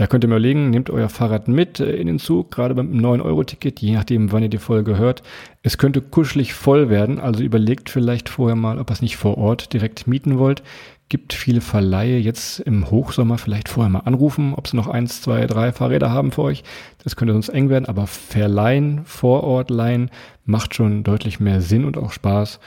Da 0.00 0.06
könnt 0.06 0.24
ihr 0.24 0.28
mir 0.28 0.36
überlegen, 0.36 0.70
nehmt 0.70 0.88
euer 0.88 1.10
Fahrrad 1.10 1.46
mit 1.46 1.78
äh, 1.78 1.92
in 1.96 2.06
den 2.06 2.18
Zug, 2.18 2.50
gerade 2.50 2.74
beim 2.74 2.90
9-Euro-Ticket, 2.90 3.80
je 3.80 3.92
nachdem, 3.92 4.32
wann 4.32 4.42
ihr 4.42 4.48
die 4.48 4.56
Folge 4.56 4.96
hört. 4.96 5.22
Es 5.62 5.76
könnte 5.76 6.00
kuschelig 6.00 6.54
voll 6.54 6.88
werden, 6.88 7.20
also 7.20 7.42
überlegt 7.42 7.90
vielleicht 7.90 8.30
vorher 8.30 8.56
mal, 8.56 8.78
ob 8.78 8.88
ihr 8.88 8.94
es 8.94 9.02
nicht 9.02 9.18
vor 9.18 9.36
Ort 9.36 9.74
direkt 9.74 10.06
mieten 10.06 10.38
wollt. 10.38 10.62
Gibt 11.10 11.34
viele 11.34 11.60
Verleihe 11.60 12.16
jetzt 12.16 12.60
im 12.60 12.90
Hochsommer 12.90 13.36
vielleicht 13.36 13.68
vorher 13.68 13.90
mal 13.90 13.98
anrufen, 14.06 14.54
ob 14.56 14.68
sie 14.68 14.76
noch 14.78 14.88
eins, 14.88 15.20
zwei, 15.20 15.46
drei 15.46 15.70
Fahrräder 15.70 16.10
haben 16.10 16.32
für 16.32 16.44
euch. 16.44 16.64
Das 17.04 17.14
könnte 17.14 17.34
sonst 17.34 17.50
eng 17.50 17.68
werden, 17.68 17.84
aber 17.84 18.06
verleihen, 18.06 19.02
vor 19.04 19.44
Ort 19.44 19.68
leihen, 19.68 20.10
macht 20.46 20.74
schon 20.74 21.04
deutlich 21.04 21.40
mehr 21.40 21.60
Sinn 21.60 21.84
und 21.84 21.98
auch 21.98 22.12
Spaß. 22.12 22.58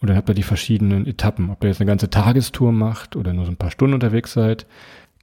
Und 0.00 0.10
dann 0.10 0.16
habt 0.16 0.28
ihr 0.28 0.34
die 0.34 0.42
verschiedenen 0.42 1.06
Etappen, 1.06 1.50
ob 1.50 1.62
ihr 1.62 1.68
jetzt 1.68 1.80
eine 1.80 1.88
ganze 1.88 2.10
Tagestour 2.10 2.72
macht 2.72 3.14
oder 3.14 3.32
nur 3.32 3.44
so 3.44 3.52
ein 3.52 3.58
paar 3.58 3.70
Stunden 3.70 3.94
unterwegs 3.94 4.32
seid. 4.32 4.66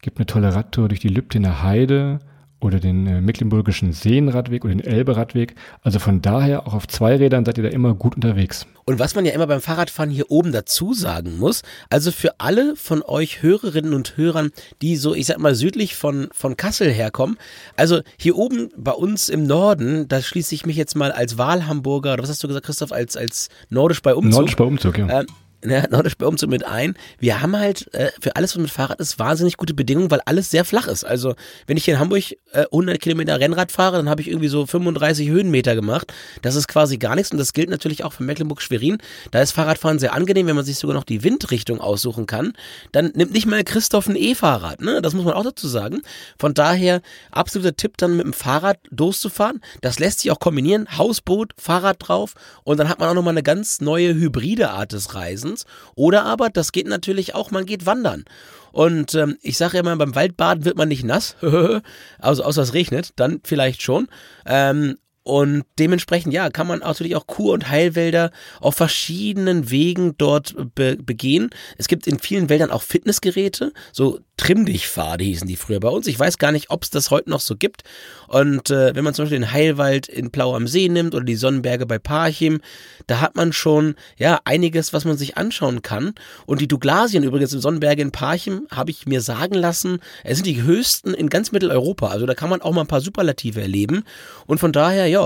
Gibt 0.01 0.18
eine 0.18 0.25
tolle 0.25 0.54
Radtour 0.54 0.88
durch 0.88 1.00
die 1.00 1.10
Lübtener 1.10 1.63
Heide 1.63 2.20
oder 2.60 2.80
den 2.80 3.06
äh, 3.06 3.22
Mecklenburgischen 3.22 3.94
Seenradweg 3.94 4.66
oder 4.66 4.74
den 4.74 4.84
Elberadweg. 4.84 5.56
Also 5.84 6.00
von 6.00 6.22
daher 6.22 6.66
auch 6.66 6.74
auf 6.74 6.88
zwei 6.88 7.16
Rädern 7.16 7.46
seid 7.46 7.58
ihr 7.58 7.63
da 7.63 7.70
immer 7.70 7.94
gut 7.94 8.16
unterwegs. 8.16 8.66
Und 8.86 9.00
was 9.00 9.16
man 9.16 9.25
ja 9.25 9.34
immer 9.34 9.48
beim 9.48 9.62
Fahrradfahren 9.62 10.10
hier 10.10 10.32
oben 10.32 10.51
dazu 10.51 10.94
sagen 10.94 11.38
muss, 11.38 11.62
also 11.89 12.12
für 12.12 12.39
alle 12.39 12.75
von 12.75 13.04
euch 13.04 13.44
Hörerinnen 13.44 13.94
und 13.94 14.18
Hörern, 14.18 14.50
die 14.82 14.96
so, 14.96 15.13
ich 15.13 15.27
sag 15.27 15.39
mal, 15.39 15.54
südlich 15.54 15.96
von, 15.96 16.30
von 16.32 16.58
Kassel 16.58 16.92
herkommen, 16.92 17.38
also 17.75 18.01
hier 18.18 18.38
oben 18.38 18.70
bei 18.75 18.94
uns 18.94 19.30
im 19.30 19.44
Norden, 19.44 20.08
da 20.08 20.22
schließe 20.22 20.56
ich 20.56 20.66
mich 20.66 20.77
jetzt 20.77 20.96
mal 20.96 21.12
als 21.12 21.38
Wahlhamburger, 21.38 22.13
oder 22.13 22.24
was 22.24 22.30
hast 22.30 22.44
du 22.44 22.48
gesagt, 22.48 22.66
Christoph, 22.66 22.92
als, 22.92 23.18
als 23.18 23.50
Nordisch 23.70 24.01
bei 24.01 24.16
Umzug. 24.16 24.32
Nordisch 24.32 24.56
bei 24.56 24.63
Umzug, 24.63 24.98
ja. 24.98 25.22
Äh, 25.22 25.25
ne, 25.67 25.88
Nordisch 25.91 26.17
bei 26.17 26.25
Umzug 26.25 26.50
mit 26.50 26.65
ein. 26.65 26.95
Wir 27.19 27.41
haben 27.41 27.57
halt 27.57 27.93
äh, 27.93 28.12
für 28.19 28.36
alles, 28.36 28.55
was 28.55 28.62
mit 28.62 28.71
Fahrrad 28.71 29.00
ist, 29.00 29.19
wahnsinnig 29.19 29.57
gute 29.57 29.74
Bedingungen, 29.74 30.09
weil 30.09 30.21
alles 30.25 30.50
sehr 30.50 30.65
flach 30.65 30.88
ist. 30.88 31.03
Also 31.03 31.36
wenn 31.67 31.77
ich 31.77 31.86
hier 31.86 31.95
in 31.95 32.00
Hamburg 32.00 32.24
äh, 32.51 32.65
100 32.71 33.00
Kilometer 33.00 33.39
Rennrad 33.39 33.71
fahre, 33.71 33.97
dann 33.97 34.09
habe 34.09 34.21
ich 34.21 34.27
irgendwie 34.27 34.47
so 34.47 34.65
35 34.65 35.29
Höhenmeter 35.29 35.75
gemacht. 35.75 36.13
Das 36.41 36.55
ist 36.55 36.67
quasi 36.67 36.97
gar 36.97 37.15
nichts 37.15 37.31
und 37.31 37.38
das 37.38 37.53
gilt 37.53 37.69
natürlich 37.69 38.03
auch 38.03 38.13
für 38.13 38.24
Mecklenburg-Schwerin. 38.24 38.97
Da 39.31 39.41
ist 39.41 39.51
Fahrradfahren 39.51 40.00
sehr 40.00 40.13
angenehm, 40.13 40.47
wenn 40.47 40.55
man 40.55 40.65
sich 40.65 40.77
sogar 40.77 40.95
noch 40.95 41.03
die 41.03 41.24
Windrichtung 41.24 41.81
aussuchen 41.81 42.25
kann. 42.25 42.53
Dann 42.91 43.12
nimmt 43.15 43.33
nicht 43.33 43.45
mal 43.45 43.63
Christoph 43.63 44.07
ein 44.07 44.15
E-Fahrrad, 44.15 44.81
ne? 44.81 45.01
Das 45.01 45.13
muss 45.13 45.25
man 45.25 45.33
auch 45.33 45.43
dazu 45.43 45.67
sagen. 45.67 46.01
Von 46.39 46.53
daher 46.53 47.01
absoluter 47.31 47.75
Tipp, 47.75 47.97
dann 47.97 48.15
mit 48.15 48.25
dem 48.25 48.33
Fahrrad 48.33 48.79
loszufahren. 48.89 49.62
Das 49.81 50.00
lässt 50.00 50.21
sich 50.21 50.31
auch 50.31 50.39
kombinieren. 50.39 50.88
Hausboot, 50.97 51.53
Fahrrad 51.57 51.97
drauf 52.00 52.33
und 52.63 52.77
dann 52.77 52.89
hat 52.89 53.00
man 53.00 53.09
auch 53.09 53.13
nochmal 53.13 53.33
eine 53.33 53.43
ganz 53.43 53.81
neue 53.81 54.13
hybride 54.13 54.69
Art 54.69 54.93
des 54.93 55.15
Reisens. 55.15 55.56
Oder 55.95 56.25
aber, 56.25 56.49
das 56.49 56.71
geht 56.71 56.87
natürlich 56.87 57.35
auch, 57.35 57.51
man 57.51 57.65
geht 57.65 57.85
wandern. 57.85 58.25
Und 58.71 59.15
ähm, 59.15 59.37
ich 59.41 59.57
sage 59.57 59.77
immer, 59.77 59.95
beim 59.95 60.15
Waldbaden 60.15 60.65
wird 60.65 60.77
man 60.77 60.87
nicht 60.87 61.03
nass, 61.03 61.35
also 62.19 62.43
außer 62.43 62.61
es 62.61 62.73
regnet, 62.73 63.13
dann 63.15 63.41
vielleicht 63.43 63.81
schon. 63.81 64.07
Ähm, 64.45 64.97
und 65.27 65.65
dementsprechend, 65.77 66.34
ja, 66.34 66.50
kann 66.50 66.67
man 66.67 66.79
natürlich 66.79 67.17
auch 67.17 67.27
Kur- 67.27 67.53
und 67.53 67.69
Heilwälder 67.69 68.31
auf 68.62 68.75
verschiedenen 68.75 69.69
Wegen 69.69 70.17
dort 70.17 70.55
be 70.74 70.96
begehen. 70.96 71.50
Es 71.77 71.89
gibt 71.89 72.07
in 72.07 72.17
vielen 72.17 72.48
Wäldern 72.48 72.72
auch 72.72 72.81
Fitnessgeräte, 72.81 73.74
so 73.91 74.19
Trimm-Dich-Pfade 74.38 75.24
hießen 75.24 75.48
die 75.48 75.55
früher 75.55 75.79
bei 75.79 75.89
uns. 75.89 76.05
Ich 76.05 76.19
weiß 76.19 76.38
gar 76.38 76.51
nicht, 76.51 76.69
ob 76.69 76.84
es 76.84 76.91
das 76.91 77.10
heute 77.10 77.31
noch 77.31 77.39
so 77.39 77.55
gibt. 77.55 77.84
Und 78.27 78.69
äh, 78.69 78.96
wenn 78.96 79.03
man 79.03 79.15
zum 79.15 79.25
Beispiel 79.25 79.39
den 79.39 79.51
Heilwald 79.51 80.07
in 80.07 80.29
Plau 80.29 80.55
am 80.55 80.67
See 80.67 80.89
nimmt 80.89 81.15
oder 81.15 81.25
die 81.25 81.36
Sonnenberge 81.36 81.88
bei 81.88 81.98
Parchim, 81.98 82.62
da 83.07 83.19
hat 83.19 83.36
man 83.36 83.51
schon 83.51 83.96
ja 84.15 84.39
einiges, 84.46 84.93
was 84.93 85.05
man 85.05 85.17
sich 85.17 85.38
anschauen 85.38 85.81
kann. 85.81 86.13
Und 86.46 86.62
die 86.62 86.67
Douglasien 86.67 87.24
übrigens 87.24 87.51
in 87.51 87.62
Sonnenberge 87.62 88.03
in 88.03 88.12
Parchim 88.12 88.67
habe 88.69 88.91
ich 88.91 89.07
mir 89.07 89.22
sagen 89.22 89.55
lassen, 89.55 90.00
es 90.24 90.38
sind 90.38 90.46
die 90.46 90.62
höchsten 90.62 91.15
in 91.15 91.29
ganz 91.29 91.51
Mitteleuropa. 91.51 92.10
Also 92.10 92.27
da 92.27 92.36
kann 92.36 92.51
man 92.51 92.62
auch 92.62 92.74
mal 92.74 92.81
ein 92.81 92.88
paar 92.88 93.01
Superlative 93.01 93.62
erleben. 93.62 94.03
Und 94.46 94.60
von 94.60 94.72
daher, 94.72 95.07
ja, 95.07 95.16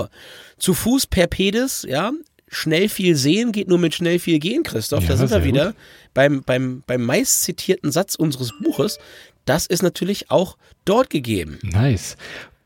zu 0.58 0.74
Fuß 0.74 1.06
per 1.06 1.26
Pedis, 1.26 1.84
ja, 1.88 2.12
schnell 2.48 2.88
viel 2.88 3.16
sehen 3.16 3.52
geht 3.52 3.68
nur 3.68 3.78
mit 3.78 3.94
schnell 3.94 4.18
viel 4.18 4.38
gehen, 4.38 4.62
Christoph. 4.62 5.02
Ja, 5.04 5.10
da 5.10 5.16
sind 5.16 5.30
wir 5.30 5.44
wieder 5.44 5.66
gut. 5.66 5.76
beim, 6.14 6.42
beim, 6.42 6.82
beim 6.86 7.02
meist 7.02 7.42
zitierten 7.42 7.90
Satz 7.90 8.14
unseres 8.14 8.52
Buches. 8.62 8.98
Das 9.44 9.66
ist 9.66 9.82
natürlich 9.82 10.30
auch 10.30 10.56
dort 10.84 11.10
gegeben. 11.10 11.58
Nice. 11.62 12.16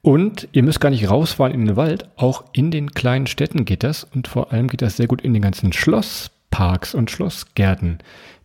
Und 0.03 0.49
ihr 0.53 0.63
müsst 0.63 0.81
gar 0.81 0.91
nicht 0.91 1.09
rausfahren 1.09 1.53
in 1.53 1.67
den 1.67 1.77
Wald. 1.77 2.09
Auch 2.17 2.45
in 2.53 2.71
den 2.71 2.93
kleinen 2.93 3.27
Städten 3.27 3.65
geht 3.65 3.83
das. 3.83 4.05
Und 4.05 4.29
vor 4.29 4.53
allem 4.53 4.69
geht 4.69 4.83
das 4.83 4.97
sehr 4.97 5.07
gut 5.07 5.23
in 5.23 5.33
den 5.33 5.43
ganzen 5.43 5.73
Schlossparks 5.73 6.95
und 6.95 7.11
Schlossgärten. 7.11 7.99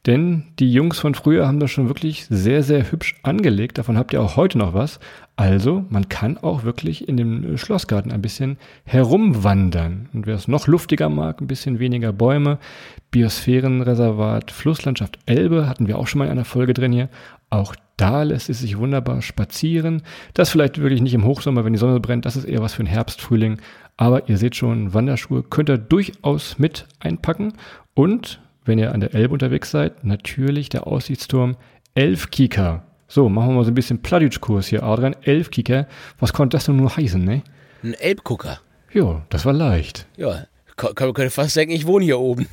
Denn 0.08 0.46
die 0.58 0.74
Jungs 0.74 0.98
von 0.98 1.14
früher 1.14 1.48
haben 1.48 1.60
das 1.60 1.70
schon 1.70 1.88
wirklich 1.88 2.26
sehr, 2.26 2.64
sehr 2.64 2.92
hübsch 2.92 3.16
angelegt. 3.22 3.78
Davon 3.78 3.98
habt 3.98 4.14
ihr 4.14 4.22
auch 4.22 4.36
heute 4.36 4.58
noch 4.58 4.74
was. 4.74 5.00
Also, 5.36 5.86
man 5.90 6.10
kann 6.10 6.40
auch 6.40 6.64
wirklich 6.64 7.08
in 7.08 7.18
dem 7.18 7.56
Schlossgarten 7.58 8.12
ein 8.12 8.22
bisschen 8.22 8.58
herumwandern. 8.84 10.10
Und 10.12 10.26
wer 10.26 10.36
es 10.36 10.48
noch 10.48 10.66
luftiger 10.66 11.10
mag, 11.10 11.40
ein 11.40 11.48
bisschen 11.48 11.78
weniger 11.78 12.14
Bäume. 12.14 12.58
Biosphärenreservat, 13.12 14.50
Flusslandschaft 14.50 15.20
Elbe 15.28 15.70
hatten 15.70 15.88
wir 15.88 16.00
auch 16.00 16.08
schon 16.08 16.20
mal 16.20 16.26
in 16.26 16.32
einer 16.32 16.46
Folge 16.46 16.74
drin 16.74 16.94
hier. 16.94 17.10
Auch 17.52 17.76
da 17.98 18.24
lässt 18.24 18.50
es 18.50 18.60
sich 18.60 18.80
wunderbar 18.80 19.22
spazieren. 19.22 20.02
Das 20.34 20.50
vielleicht 20.50 20.80
wirklich 20.80 21.04
nicht 21.04 21.14
im 21.14 21.26
Hochsommer, 21.26 21.64
wenn 21.64 21.74
die 21.74 21.80
Sonne 21.80 22.00
brennt. 22.00 22.26
Das 22.26 22.36
ist 22.36 22.46
eher 22.46 22.62
was 22.62 22.74
für 22.74 22.84
den 22.84 22.90
Herbst, 22.90 23.22
Frühling. 23.22 23.60
Aber 23.98 24.28
ihr 24.30 24.40
seht 24.40 24.56
schon, 24.56 24.96
Wanderschuhe 24.96 25.44
könnt 25.44 25.70
ihr 25.70 25.78
durchaus 25.78 26.58
mit 26.58 26.88
einpacken. 27.00 27.54
Und 27.94 28.40
wenn 28.66 28.80
ihr 28.80 28.94
an 28.94 29.00
der 29.00 29.14
Elbe 29.14 29.34
unterwegs 29.34 29.72
seid, 29.72 30.04
natürlich 30.04 30.70
der 30.70 30.88
Aussichtsturm 30.88 31.58
Elfkika. 31.96 32.84
So, 33.08 33.28
machen 33.28 33.50
wir 33.50 33.56
mal 33.56 33.66
so 33.66 33.72
ein 33.72 33.76
bisschen 33.76 34.02
Plattdeutsch-Kurs 34.02 34.68
hier, 34.68 34.84
Adrian. 34.84 35.16
Elfkika. 35.24 35.88
Was 36.20 36.32
konnte 36.32 36.56
das 36.56 36.66
denn 36.66 36.78
nur 36.78 36.96
heißen, 36.96 37.24
ne? 37.24 37.42
Ein 37.84 37.94
Elbgucker. 37.96 38.62
Jo, 38.94 39.22
das 39.30 39.46
war 39.46 39.54
leicht. 39.54 40.06
Ja, 40.16 40.46
kann, 40.76 40.96
könnte 40.96 41.30
fast 41.30 41.56
denken, 41.56 41.74
ich 41.74 41.86
wohne 41.86 42.06
hier 42.06 42.20
oben. 42.20 42.48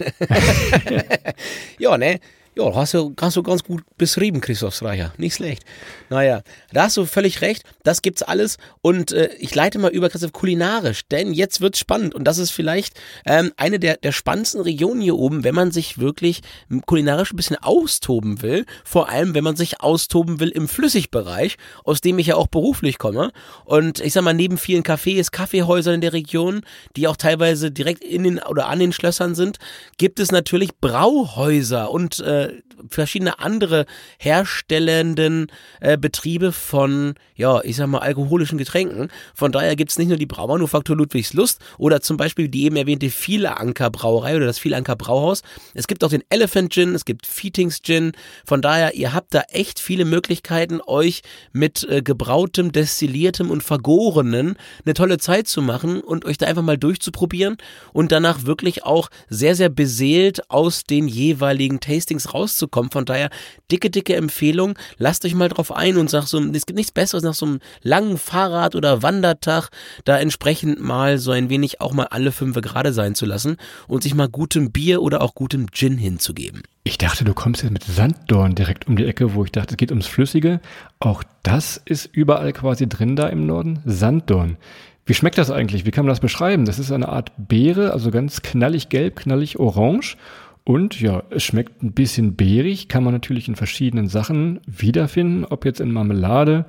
ja, 1.79 1.97
ne? 1.97 2.21
Ja, 2.59 2.75
hast 2.75 2.93
du, 2.93 3.15
hast 3.21 3.37
du 3.37 3.45
ganz 3.45 3.63
gut 3.63 3.85
beschrieben, 3.99 4.41
Christoph 4.41 4.75
Streicher. 4.75 5.13
Nicht 5.17 5.37
schlecht. 5.37 5.63
Naja, 6.11 6.43
da 6.73 6.85
hast 6.85 6.97
du 6.97 7.05
völlig 7.07 7.41
recht. 7.41 7.63
Das 7.85 8.03
gibt's 8.03 8.25
alles. 8.25 8.57
Und 8.83 9.13
äh, 9.13 9.31
ich 9.39 9.55
leite 9.55 9.79
mal 9.79 9.93
über, 9.93 10.09
Christoph, 10.09 10.33
kulinarisch. 10.33 11.07
Denn 11.09 11.33
jetzt 11.33 11.61
wird's 11.61 11.79
spannend. 11.79 12.17
Und 12.17 12.25
das 12.25 12.39
ist 12.39 12.51
vielleicht 12.51 13.01
ähm, 13.25 13.53
eine 13.57 13.79
der, 13.79 13.99
der 13.99 14.11
spannendsten 14.11 14.61
Regionen 14.61 15.01
hier 15.01 15.15
oben, 15.15 15.45
wenn 15.45 15.55
man 15.55 15.71
sich 15.71 15.99
wirklich 15.99 16.41
kulinarisch 16.85 17.33
ein 17.33 17.37
bisschen 17.37 17.59
austoben 17.63 18.43
will. 18.43 18.67
Vor 18.85 19.09
allem, 19.09 19.35
wenn 19.35 19.45
man 19.45 19.55
sich 19.55 19.81
austoben 19.81 20.41
will 20.41 20.49
im 20.49 20.67
Flüssigbereich, 20.67 21.59
aus 21.85 22.01
dem 22.01 22.19
ich 22.19 22.27
ja 22.27 22.35
auch 22.35 22.49
beruflich 22.49 22.99
komme. 22.99 23.31
Und 23.67 24.01
ich 24.01 24.13
sag 24.13 24.25
mal, 24.25 24.35
neben 24.35 24.59
vielen 24.59 24.83
Cafés, 24.83 25.31
Kaffeehäusern 25.31 25.95
in 25.95 26.01
der 26.01 26.13
Region, 26.13 26.63
die 26.97 27.07
auch 27.07 27.17
teilweise 27.17 27.71
direkt 27.71 28.03
in 28.03 28.25
den 28.25 28.41
oder 28.41 28.67
an 28.67 28.81
den 28.81 28.93
Schlössern 28.93 29.37
sind, 29.37 29.59
gibt 29.97 30.19
es 30.19 30.33
natürlich 30.33 30.77
Brauhäuser 30.81 31.93
und 31.93 32.19
äh, 32.19 32.48
verschiedene 32.89 33.39
andere 33.39 33.87
herstellenden 34.19 35.51
äh, 35.81 35.99
Betriebe 35.99 36.53
von, 36.53 37.15
ja, 37.35 37.61
ich 37.63 37.77
sag 37.77 37.89
mal, 37.89 37.99
alkoholischen 37.99 38.59
Getränken. 38.59 39.09
Von 39.35 39.53
daher 39.53 39.77
gibt 39.77 39.91
es 39.91 39.99
nicht 39.99 40.09
nur 40.09 40.17
die 40.17 40.27
Braumanufaktur 40.27 40.97
Ludwigslust 40.97 41.61
oder 41.79 42.01
zum 42.01 42.17
Beispiel 42.17 42.49
die 42.49 42.65
eben 42.65 42.77
erwähnte 42.77 43.11
Vielanker 43.11 43.91
Brauerei 43.91 44.37
oder 44.37 44.47
das 44.47 44.59
Vielanker 44.59 44.97
Brauhaus. 44.97 45.43
Es 45.75 45.87
gibt 45.87 46.05
auch 46.05 46.11
den 46.11 46.25
Elephant 46.31 46.73
Gin, 46.73 46.95
es 46.95 47.05
gibt 47.05 47.27
Feetings 47.27 47.83
Gin. 47.83 48.13
Von 48.47 48.63
daher, 48.63 48.95
ihr 48.95 49.13
habt 49.13 49.35
da 49.35 49.43
echt 49.51 49.81
viele 49.81 50.05
Möglichkeiten, 50.05 50.81
euch 50.87 51.23
mit 51.53 51.85
äh, 51.89 52.03
gebrautem, 52.03 52.73
destilliertem 52.73 53.51
und 53.51 53.63
vergorenen 53.63 54.57
eine 54.85 54.95
tolle 54.95 55.19
Zeit 55.19 55.49
zu 55.49 55.63
machen 55.63 56.01
und 56.01 56.25
euch 56.25 56.39
da 56.39 56.47
einfach 56.47 56.63
mal 56.63 56.79
durchzuprobieren 56.79 57.57
und 57.93 58.13
danach 58.13 58.45
wirklich 58.45 58.85
auch 58.85 59.09
sehr, 59.29 59.55
sehr 59.55 59.69
beseelt 59.69 60.51
aus 60.51 60.85
den 60.85 61.09
jeweiligen 61.09 61.81
Tastings 61.81 62.28
rauszukommen. 62.35 62.91
Von 62.91 63.05
daher 63.05 63.31
dicke, 63.71 63.91
dicke 63.91 64.17
Empfehlung. 64.17 64.79
Lasst 64.99 65.25
euch 65.25 65.35
mal 65.35 65.49
drauf 65.49 65.73
ein 65.73 65.97
und 65.97 66.11
sagt 66.11 66.29
so, 66.29 66.39
es 66.39 66.67
gibt 66.67 66.77
nichts 66.77 66.93
Besseres 66.93 67.23
nach 67.23 67.35
so 67.35 67.47
einem 67.47 67.61
langen 67.83 68.19
Fahrrad- 68.19 68.75
oder 68.75 69.03
Wandertag, 69.03 69.71
da 70.05 70.19
entsprechend 70.19 70.81
mal 70.81 71.19
so 71.19 71.31
ein 71.31 71.51
wenig 71.51 71.81
auch 71.81 71.93
mal 71.93 72.07
alle 72.07 72.33
fünf 72.33 72.61
gerade 72.61 72.93
sein 72.93 73.15
zu 73.15 73.27
lassen 73.27 73.57
und 73.87 74.03
sich 74.03 74.15
mal 74.15 74.29
gutem 74.29 74.73
Bier 74.73 75.03
oder 75.03 75.23
auch 75.23 75.35
gutem 75.35 75.71
Gin 75.73 75.99
hinzugeben. 75.99 76.63
Ich 76.85 76.99
dachte, 76.99 77.25
du 77.25 77.35
kommst 77.35 77.63
jetzt 77.63 77.73
mit 77.73 77.85
Sanddorn 77.85 78.55
direkt 78.55 78.89
um 78.89 78.97
die 78.97 79.05
Ecke, 79.05 79.35
wo 79.35 79.45
ich 79.45 79.53
dachte, 79.53 79.75
es 79.75 79.77
geht 79.77 79.91
ums 79.91 80.07
Flüssige. 80.07 80.61
Auch 81.01 81.23
das 81.43 81.81
ist 81.85 82.09
überall 82.11 82.53
quasi 82.53 82.89
drin 82.89 83.15
da 83.15 83.29
im 83.29 83.47
Norden. 83.47 83.81
Sanddorn. 83.85 84.57
Wie 85.05 85.15
schmeckt 85.15 85.39
das 85.39 85.51
eigentlich? 85.51 85.87
Wie 85.87 85.91
kann 85.91 86.05
man 86.05 86.13
das 86.13 86.21
beschreiben? 86.21 86.67
Das 86.67 86.79
ist 86.79 86.93
eine 86.93 87.09
Art 87.09 87.33
Beere, 87.37 87.93
also 87.93 88.11
ganz 88.11 88.43
knallig 88.43 88.91
gelb, 88.91 89.17
knallig 89.17 89.59
orange. 89.59 90.17
Und 90.69 91.01
ja, 91.01 91.23
es 91.31 91.45
schmeckt 91.45 91.83
ein 91.83 91.93
bisschen 91.93 92.37
beerig, 92.37 92.89
kann 92.89 93.03
man 93.03 93.15
natürlich 93.15 93.49
in 93.49 93.57
verschiedenen 93.57 94.07
Sachen 94.07 94.61
wiederfinden, 94.67 95.47
ob 95.47 95.65
jetzt 95.65 95.81
in 95.81 95.91
Marmelade, 95.91 96.67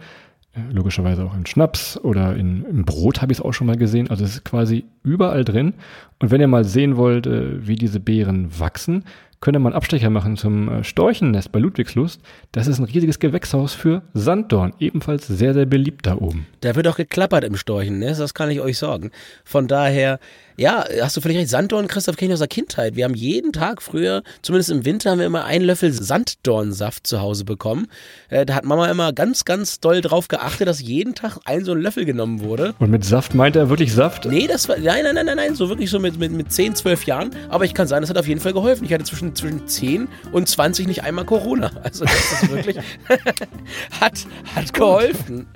äh, 0.54 0.62
logischerweise 0.72 1.26
auch 1.26 1.36
in 1.36 1.46
Schnaps 1.46 2.00
oder 2.00 2.34
in, 2.38 2.64
im 2.64 2.86
Brot 2.86 3.22
habe 3.22 3.34
ich 3.34 3.40
es 3.40 3.44
auch 3.44 3.52
schon 3.52 3.68
mal 3.68 3.76
gesehen. 3.76 4.10
Also 4.10 4.24
es 4.24 4.36
ist 4.36 4.46
quasi 4.46 4.86
überall 5.04 5.44
drin. 5.44 5.74
Und 6.20 6.32
wenn 6.32 6.40
ihr 6.40 6.48
mal 6.48 6.64
sehen 6.64 6.96
wollt, 6.96 7.28
äh, 7.28 7.68
wie 7.68 7.76
diese 7.76 8.00
Beeren 8.00 8.58
wachsen, 8.58 9.04
könnt 9.42 9.58
ihr 9.58 9.60
mal 9.60 9.70
einen 9.70 9.76
Abstecher 9.76 10.10
machen 10.10 10.38
zum 10.38 10.70
äh, 10.70 10.84
Storchennest 10.84 11.52
bei 11.52 11.60
Ludwigslust. 11.60 12.22
Das 12.54 12.68
ist 12.68 12.80
ein 12.80 12.86
riesiges 12.86 13.20
Gewächshaus 13.20 13.74
für 13.74 14.02
Sanddorn, 14.14 14.74
ebenfalls 14.80 15.28
sehr, 15.28 15.54
sehr 15.54 15.66
beliebt 15.66 16.06
da 16.06 16.16
oben. 16.16 16.48
Da 16.62 16.76
wird 16.76 16.88
auch 16.88 16.98
geklappert 16.98 17.44
im 17.44 17.56
Storchennest, 17.56 18.22
das 18.22 18.34
kann 18.34 18.50
ich 18.50 18.62
euch 18.62 18.78
sagen. 18.78 19.12
Von 19.44 19.68
daher, 19.68 20.20
ja, 20.60 20.84
hast 21.02 21.16
du 21.16 21.22
völlig 21.22 21.38
recht. 21.38 21.50
Sanddorn, 21.50 21.88
Christoph, 21.88 22.18
kenne 22.18 22.30
ich 22.30 22.34
aus 22.34 22.40
der 22.40 22.50
Kindheit. 22.50 22.98
Wir 22.98 23.06
haben 23.06 23.16
jeden 23.16 23.54
Tag 23.54 23.82
früher, 23.82 24.24
zumindest 24.42 24.70
im 24.70 24.84
Winter, 24.84 25.12
haben 25.12 25.20
wir 25.20 25.26
immer 25.26 25.46
einen 25.46 25.64
Löffel 25.64 25.94
Sanddornsaft 25.94 27.08
zu 27.08 27.22
Hause 27.22 27.46
bekommen. 27.46 27.88
Äh, 28.28 28.46
da 28.46 28.56
hat 28.56 28.66
Mama 28.66 28.92
immer 28.92 29.14
ganz, 29.14 29.46
ganz 29.46 29.80
doll 29.80 30.02
drauf 30.02 30.28
geachtet, 30.28 30.68
dass 30.68 30.82
jeden 30.82 31.16
Tag 31.16 31.38
ein 31.46 31.64
so 31.64 31.72
ein 31.72 31.80
Löffel 31.80 32.04
genommen 32.04 32.42
wurde. 32.42 32.76
Und 32.80 32.92
mit 32.92 33.06
Saft 33.06 33.34
meint 33.34 33.56
er 33.56 33.70
wirklich 33.70 33.94
Saft? 33.94 34.26
Nee, 34.26 34.48
das 34.48 34.68
war, 34.68 34.78
nein, 34.78 35.04
nein, 35.06 35.16
nein, 35.16 35.26
nein, 35.28 35.38
nein, 35.38 35.56
so 35.56 35.70
wirklich 35.70 35.90
so 35.90 35.98
mit, 35.98 36.20
mit, 36.20 36.34
mit 36.34 36.52
10, 36.52 36.76
12 36.76 37.06
Jahren. 37.06 37.32
Aber 37.48 37.64
ich 37.64 37.74
kann 37.74 37.88
sagen, 37.88 38.02
das 38.02 38.10
hat 38.10 38.18
auf 38.18 38.28
jeden 38.28 38.42
Fall 38.42 38.54
geholfen. 38.54 38.84
Ich 38.84 38.94
hatte 38.94 39.06
zwischen, 39.06 39.34
zwischen 39.36 39.66
10 39.66 40.10
und 40.34 40.50
20 40.50 40.88
nicht 40.88 41.04
einmal 41.04 41.24
Corona. 41.24 41.72
Also 41.84 42.04
das 42.04 42.44
ist 42.44 42.52
wirklich, 42.52 42.78
hat, 44.02 44.26
hat 44.56 44.74
geholfen. 44.74 45.48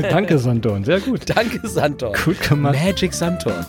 Danke, 0.00 0.38
Santorn. 0.38 0.84
Sehr 0.84 1.00
gut. 1.00 1.22
Danke, 1.26 1.68
Santorn. 1.68 2.14
Gut 2.24 2.40
gemacht. 2.40 2.74
Magic 2.74 3.12
Santorn. 3.12 3.66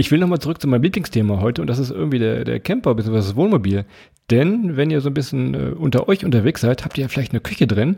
Ich 0.00 0.10
will 0.10 0.18
nochmal 0.18 0.38
zurück 0.38 0.62
zu 0.62 0.66
meinem 0.66 0.82
Lieblingsthema 0.82 1.40
heute 1.40 1.60
und 1.60 1.66
das 1.66 1.78
ist 1.78 1.90
irgendwie 1.90 2.18
der, 2.18 2.44
der 2.44 2.58
Camper 2.58 2.94
bzw. 2.94 3.16
das 3.16 3.36
Wohnmobil. 3.36 3.84
Denn 4.30 4.76
wenn 4.76 4.90
ihr 4.90 5.02
so 5.02 5.10
ein 5.10 5.14
bisschen 5.14 5.54
äh, 5.54 5.72
unter 5.76 6.08
euch 6.08 6.24
unterwegs 6.24 6.62
seid, 6.62 6.84
habt 6.84 6.96
ihr 6.96 7.02
ja 7.02 7.08
vielleicht 7.08 7.32
eine 7.32 7.40
Küche 7.40 7.66
drin. 7.66 7.96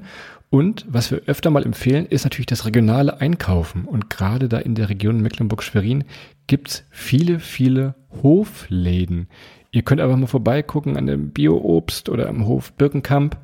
Und 0.51 0.85
was 0.89 1.11
wir 1.11 1.23
öfter 1.27 1.51
mal 1.51 1.65
empfehlen, 1.65 2.07
ist 2.07 2.25
natürlich 2.25 2.47
das 2.47 2.67
regionale 2.67 3.21
Einkaufen. 3.21 3.85
Und 3.85 4.11
gerade 4.11 4.49
da 4.49 4.59
in 4.59 4.75
der 4.75 4.89
Region 4.89 5.21
Mecklenburg-Schwerin 5.21 6.05
gibt's 6.47 6.85
viele, 6.91 7.39
viele 7.39 7.95
Hofläden. 8.23 9.29
Ihr 9.71 9.83
könnt 9.83 10.01
einfach 10.01 10.17
mal 10.17 10.27
vorbeigucken 10.27 10.97
an 10.97 11.07
dem 11.07 11.31
Bio-Obst 11.31 12.09
oder 12.09 12.29
am 12.29 12.47
Hof 12.47 12.73
Birkenkamp. 12.73 13.39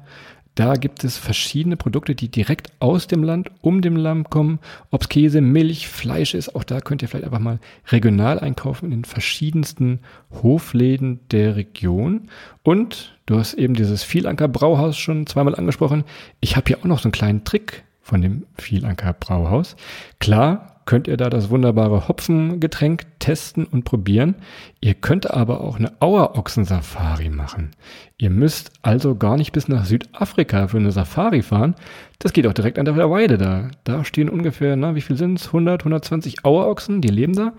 Da 0.58 0.74
gibt 0.74 1.04
es 1.04 1.16
verschiedene 1.16 1.76
Produkte, 1.76 2.16
die 2.16 2.32
direkt 2.32 2.72
aus 2.80 3.06
dem 3.06 3.22
Land, 3.22 3.52
um 3.60 3.80
dem 3.80 3.94
Land 3.94 4.28
kommen. 4.28 4.58
Ob 4.90 5.02
es 5.02 5.08
Käse, 5.08 5.40
Milch, 5.40 5.86
Fleisch 5.86 6.34
ist, 6.34 6.56
auch 6.56 6.64
da 6.64 6.80
könnt 6.80 7.00
ihr 7.00 7.06
vielleicht 7.06 7.26
einfach 7.26 7.38
mal 7.38 7.60
regional 7.92 8.40
einkaufen 8.40 8.86
in 8.86 8.90
den 8.90 9.04
verschiedensten 9.04 10.00
Hofläden 10.42 11.20
der 11.30 11.54
Region. 11.54 12.22
Und 12.64 13.16
du 13.26 13.38
hast 13.38 13.54
eben 13.54 13.74
dieses 13.74 14.02
Vielanker 14.02 14.48
Brauhaus 14.48 14.98
schon 14.98 15.28
zweimal 15.28 15.54
angesprochen. 15.54 16.02
Ich 16.40 16.56
habe 16.56 16.66
hier 16.66 16.78
auch 16.78 16.84
noch 16.86 16.98
so 16.98 17.04
einen 17.04 17.12
kleinen 17.12 17.44
Trick 17.44 17.84
von 18.02 18.20
dem 18.20 18.44
Vielanker 18.56 19.12
Brauhaus. 19.12 19.76
Klar, 20.18 20.77
könnt 20.88 21.06
ihr 21.06 21.18
da 21.18 21.28
das 21.28 21.50
wunderbare 21.50 22.08
Hopfengetränk 22.08 23.04
testen 23.18 23.66
und 23.66 23.84
probieren. 23.84 24.36
Ihr 24.80 24.94
könnt 24.94 25.30
aber 25.30 25.60
auch 25.60 25.76
eine 25.78 25.92
Auerochsen-Safari 26.00 27.28
machen. 27.28 27.72
Ihr 28.16 28.30
müsst 28.30 28.72
also 28.80 29.14
gar 29.14 29.36
nicht 29.36 29.52
bis 29.52 29.68
nach 29.68 29.84
Südafrika 29.84 30.66
für 30.68 30.78
eine 30.78 30.90
Safari 30.90 31.42
fahren. 31.42 31.74
Das 32.18 32.32
geht 32.32 32.46
auch 32.46 32.54
direkt 32.54 32.78
an 32.78 32.86
der 32.86 32.96
Weide 32.96 33.36
da. 33.36 33.70
Da 33.84 34.02
stehen 34.02 34.30
ungefähr, 34.30 34.76
na, 34.76 34.94
wie 34.94 35.02
viel 35.02 35.18
sind 35.18 35.38
es? 35.38 35.48
100, 35.48 35.82
120 35.82 36.46
Auerochsen, 36.46 37.02
die 37.02 37.08
leben 37.08 37.34
da. 37.34 37.52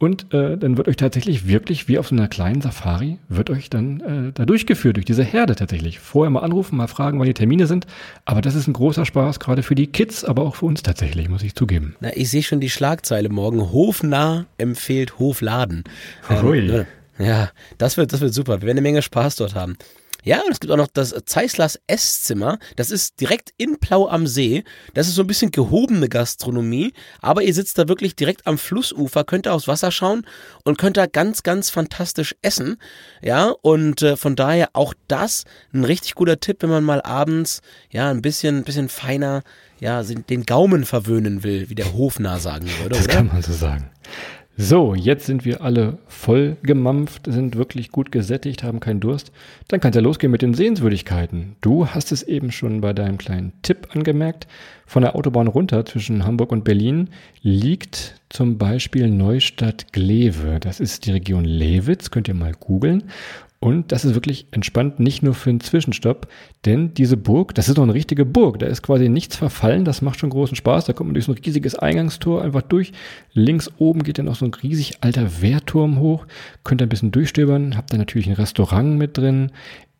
Und 0.00 0.32
äh, 0.32 0.56
dann 0.56 0.78
wird 0.78 0.88
euch 0.88 0.96
tatsächlich 0.96 1.46
wirklich, 1.46 1.86
wie 1.86 1.98
auf 1.98 2.08
so 2.08 2.14
einer 2.14 2.26
kleinen 2.26 2.62
Safari, 2.62 3.18
wird 3.28 3.50
euch 3.50 3.68
dann 3.68 4.00
äh, 4.00 4.32
da 4.32 4.46
durchgeführt, 4.46 4.96
durch 4.96 5.04
diese 5.04 5.22
Herde 5.22 5.54
tatsächlich. 5.54 5.98
Vorher 5.98 6.30
mal 6.30 6.40
anrufen, 6.40 6.78
mal 6.78 6.86
fragen, 6.86 7.18
wann 7.18 7.26
die 7.26 7.34
Termine 7.34 7.66
sind. 7.66 7.86
Aber 8.24 8.40
das 8.40 8.54
ist 8.54 8.66
ein 8.66 8.72
großer 8.72 9.04
Spaß, 9.04 9.40
gerade 9.40 9.62
für 9.62 9.74
die 9.74 9.88
Kids, 9.88 10.24
aber 10.24 10.40
auch 10.44 10.56
für 10.56 10.64
uns 10.64 10.82
tatsächlich, 10.82 11.28
muss 11.28 11.42
ich 11.42 11.54
zugeben. 11.54 11.96
Na, 12.00 12.16
ich 12.16 12.30
sehe 12.30 12.42
schon 12.42 12.60
die 12.60 12.70
Schlagzeile 12.70 13.28
morgen. 13.28 13.60
Hofnah 13.60 14.46
empfiehlt 14.56 15.18
Hofladen. 15.18 15.84
Ähm, 17.18 17.26
ja, 17.26 17.50
das 17.76 17.98
wird, 17.98 18.14
das 18.14 18.22
wird 18.22 18.32
super. 18.32 18.62
Wir 18.62 18.68
werden 18.68 18.78
eine 18.78 18.80
Menge 18.80 19.02
Spaß 19.02 19.36
dort 19.36 19.54
haben. 19.54 19.76
Ja, 20.24 20.40
und 20.42 20.52
es 20.52 20.60
gibt 20.60 20.72
auch 20.72 20.76
noch 20.76 20.88
das 20.92 21.14
Zeislers 21.26 21.80
Esszimmer. 21.86 22.58
Das 22.76 22.90
ist 22.90 23.20
direkt 23.20 23.52
in 23.56 23.78
Plau 23.78 24.08
am 24.08 24.26
See. 24.26 24.64
Das 24.94 25.08
ist 25.08 25.14
so 25.14 25.22
ein 25.22 25.26
bisschen 25.26 25.50
gehobene 25.50 26.08
Gastronomie, 26.08 26.92
aber 27.20 27.42
ihr 27.42 27.54
sitzt 27.54 27.78
da 27.78 27.88
wirklich 27.88 28.16
direkt 28.16 28.46
am 28.46 28.58
Flussufer, 28.58 29.24
könnt 29.24 29.46
da 29.46 29.52
aufs 29.52 29.68
Wasser 29.68 29.90
schauen 29.90 30.26
und 30.64 30.78
könnt 30.78 30.96
da 30.96 31.06
ganz, 31.06 31.42
ganz 31.42 31.70
fantastisch 31.70 32.34
essen. 32.42 32.76
Ja, 33.22 33.54
und 33.62 34.02
äh, 34.02 34.16
von 34.16 34.36
daher 34.36 34.70
auch 34.72 34.94
das 35.08 35.44
ein 35.72 35.84
richtig 35.84 36.14
guter 36.14 36.40
Tipp, 36.40 36.58
wenn 36.60 36.70
man 36.70 36.84
mal 36.84 37.02
abends 37.02 37.60
ja 37.90 38.10
ein 38.10 38.22
bisschen, 38.22 38.64
bisschen 38.64 38.88
feiner 38.88 39.42
ja, 39.80 40.02
den 40.02 40.44
Gaumen 40.44 40.84
verwöhnen 40.84 41.42
will, 41.42 41.70
wie 41.70 41.74
der 41.74 41.94
Hofnah 41.94 42.38
sagen 42.38 42.68
würde, 42.80 42.96
das 42.96 43.04
oder? 43.06 43.14
kann 43.14 43.26
man 43.28 43.42
so 43.42 43.52
sagen. 43.52 43.90
So, 44.62 44.94
jetzt 44.94 45.24
sind 45.24 45.46
wir 45.46 45.62
alle 45.62 45.96
voll 46.06 46.58
gemampft, 46.62 47.22
sind 47.24 47.56
wirklich 47.56 47.90
gut 47.90 48.12
gesättigt, 48.12 48.62
haben 48.62 48.78
keinen 48.78 49.00
Durst. 49.00 49.32
Dann 49.68 49.80
kann 49.80 49.88
es 49.88 49.96
ja 49.96 50.02
losgehen 50.02 50.30
mit 50.30 50.42
den 50.42 50.52
Sehenswürdigkeiten. 50.52 51.56
Du 51.62 51.86
hast 51.86 52.12
es 52.12 52.22
eben 52.22 52.52
schon 52.52 52.82
bei 52.82 52.92
deinem 52.92 53.16
kleinen 53.16 53.54
Tipp 53.62 53.88
angemerkt. 53.94 54.46
Von 54.84 55.00
der 55.00 55.16
Autobahn 55.16 55.46
runter 55.46 55.86
zwischen 55.86 56.26
Hamburg 56.26 56.52
und 56.52 56.62
Berlin 56.62 57.08
liegt 57.40 58.20
zum 58.28 58.58
Beispiel 58.58 59.08
Neustadt 59.08 59.94
Glewe. 59.94 60.60
Das 60.60 60.78
ist 60.78 61.06
die 61.06 61.12
Region 61.12 61.46
Lewitz, 61.46 62.10
könnt 62.10 62.28
ihr 62.28 62.34
mal 62.34 62.52
googeln. 62.52 63.04
Und 63.62 63.92
das 63.92 64.06
ist 64.06 64.14
wirklich 64.14 64.46
entspannt, 64.52 65.00
nicht 65.00 65.22
nur 65.22 65.34
für 65.34 65.50
einen 65.50 65.60
Zwischenstopp, 65.60 66.28
denn 66.64 66.94
diese 66.94 67.18
Burg, 67.18 67.54
das 67.54 67.68
ist 67.68 67.76
doch 67.76 67.82
eine 67.82 67.92
richtige 67.92 68.24
Burg. 68.24 68.58
Da 68.58 68.66
ist 68.66 68.80
quasi 68.80 69.10
nichts 69.10 69.36
verfallen, 69.36 69.84
das 69.84 70.00
macht 70.00 70.18
schon 70.18 70.30
großen 70.30 70.56
Spaß. 70.56 70.86
Da 70.86 70.94
kommt 70.94 71.08
man 71.08 71.14
durch 71.14 71.26
so 71.26 71.32
ein 71.32 71.38
riesiges 71.44 71.74
Eingangstor 71.74 72.42
einfach 72.42 72.62
durch. 72.62 72.92
Links 73.34 73.70
oben 73.76 74.02
geht 74.02 74.18
dann 74.18 74.28
auch 74.30 74.34
so 74.34 74.46
ein 74.46 74.54
riesig 74.54 75.02
alter 75.02 75.42
Wehrturm 75.42 75.98
hoch. 76.00 76.26
Könnt 76.64 76.80
ihr 76.80 76.86
ein 76.86 76.88
bisschen 76.88 77.12
durchstöbern, 77.12 77.76
habt 77.76 77.92
da 77.92 77.98
natürlich 77.98 78.28
ein 78.28 78.34
Restaurant 78.34 78.96
mit 78.96 79.18
drin. 79.18 79.52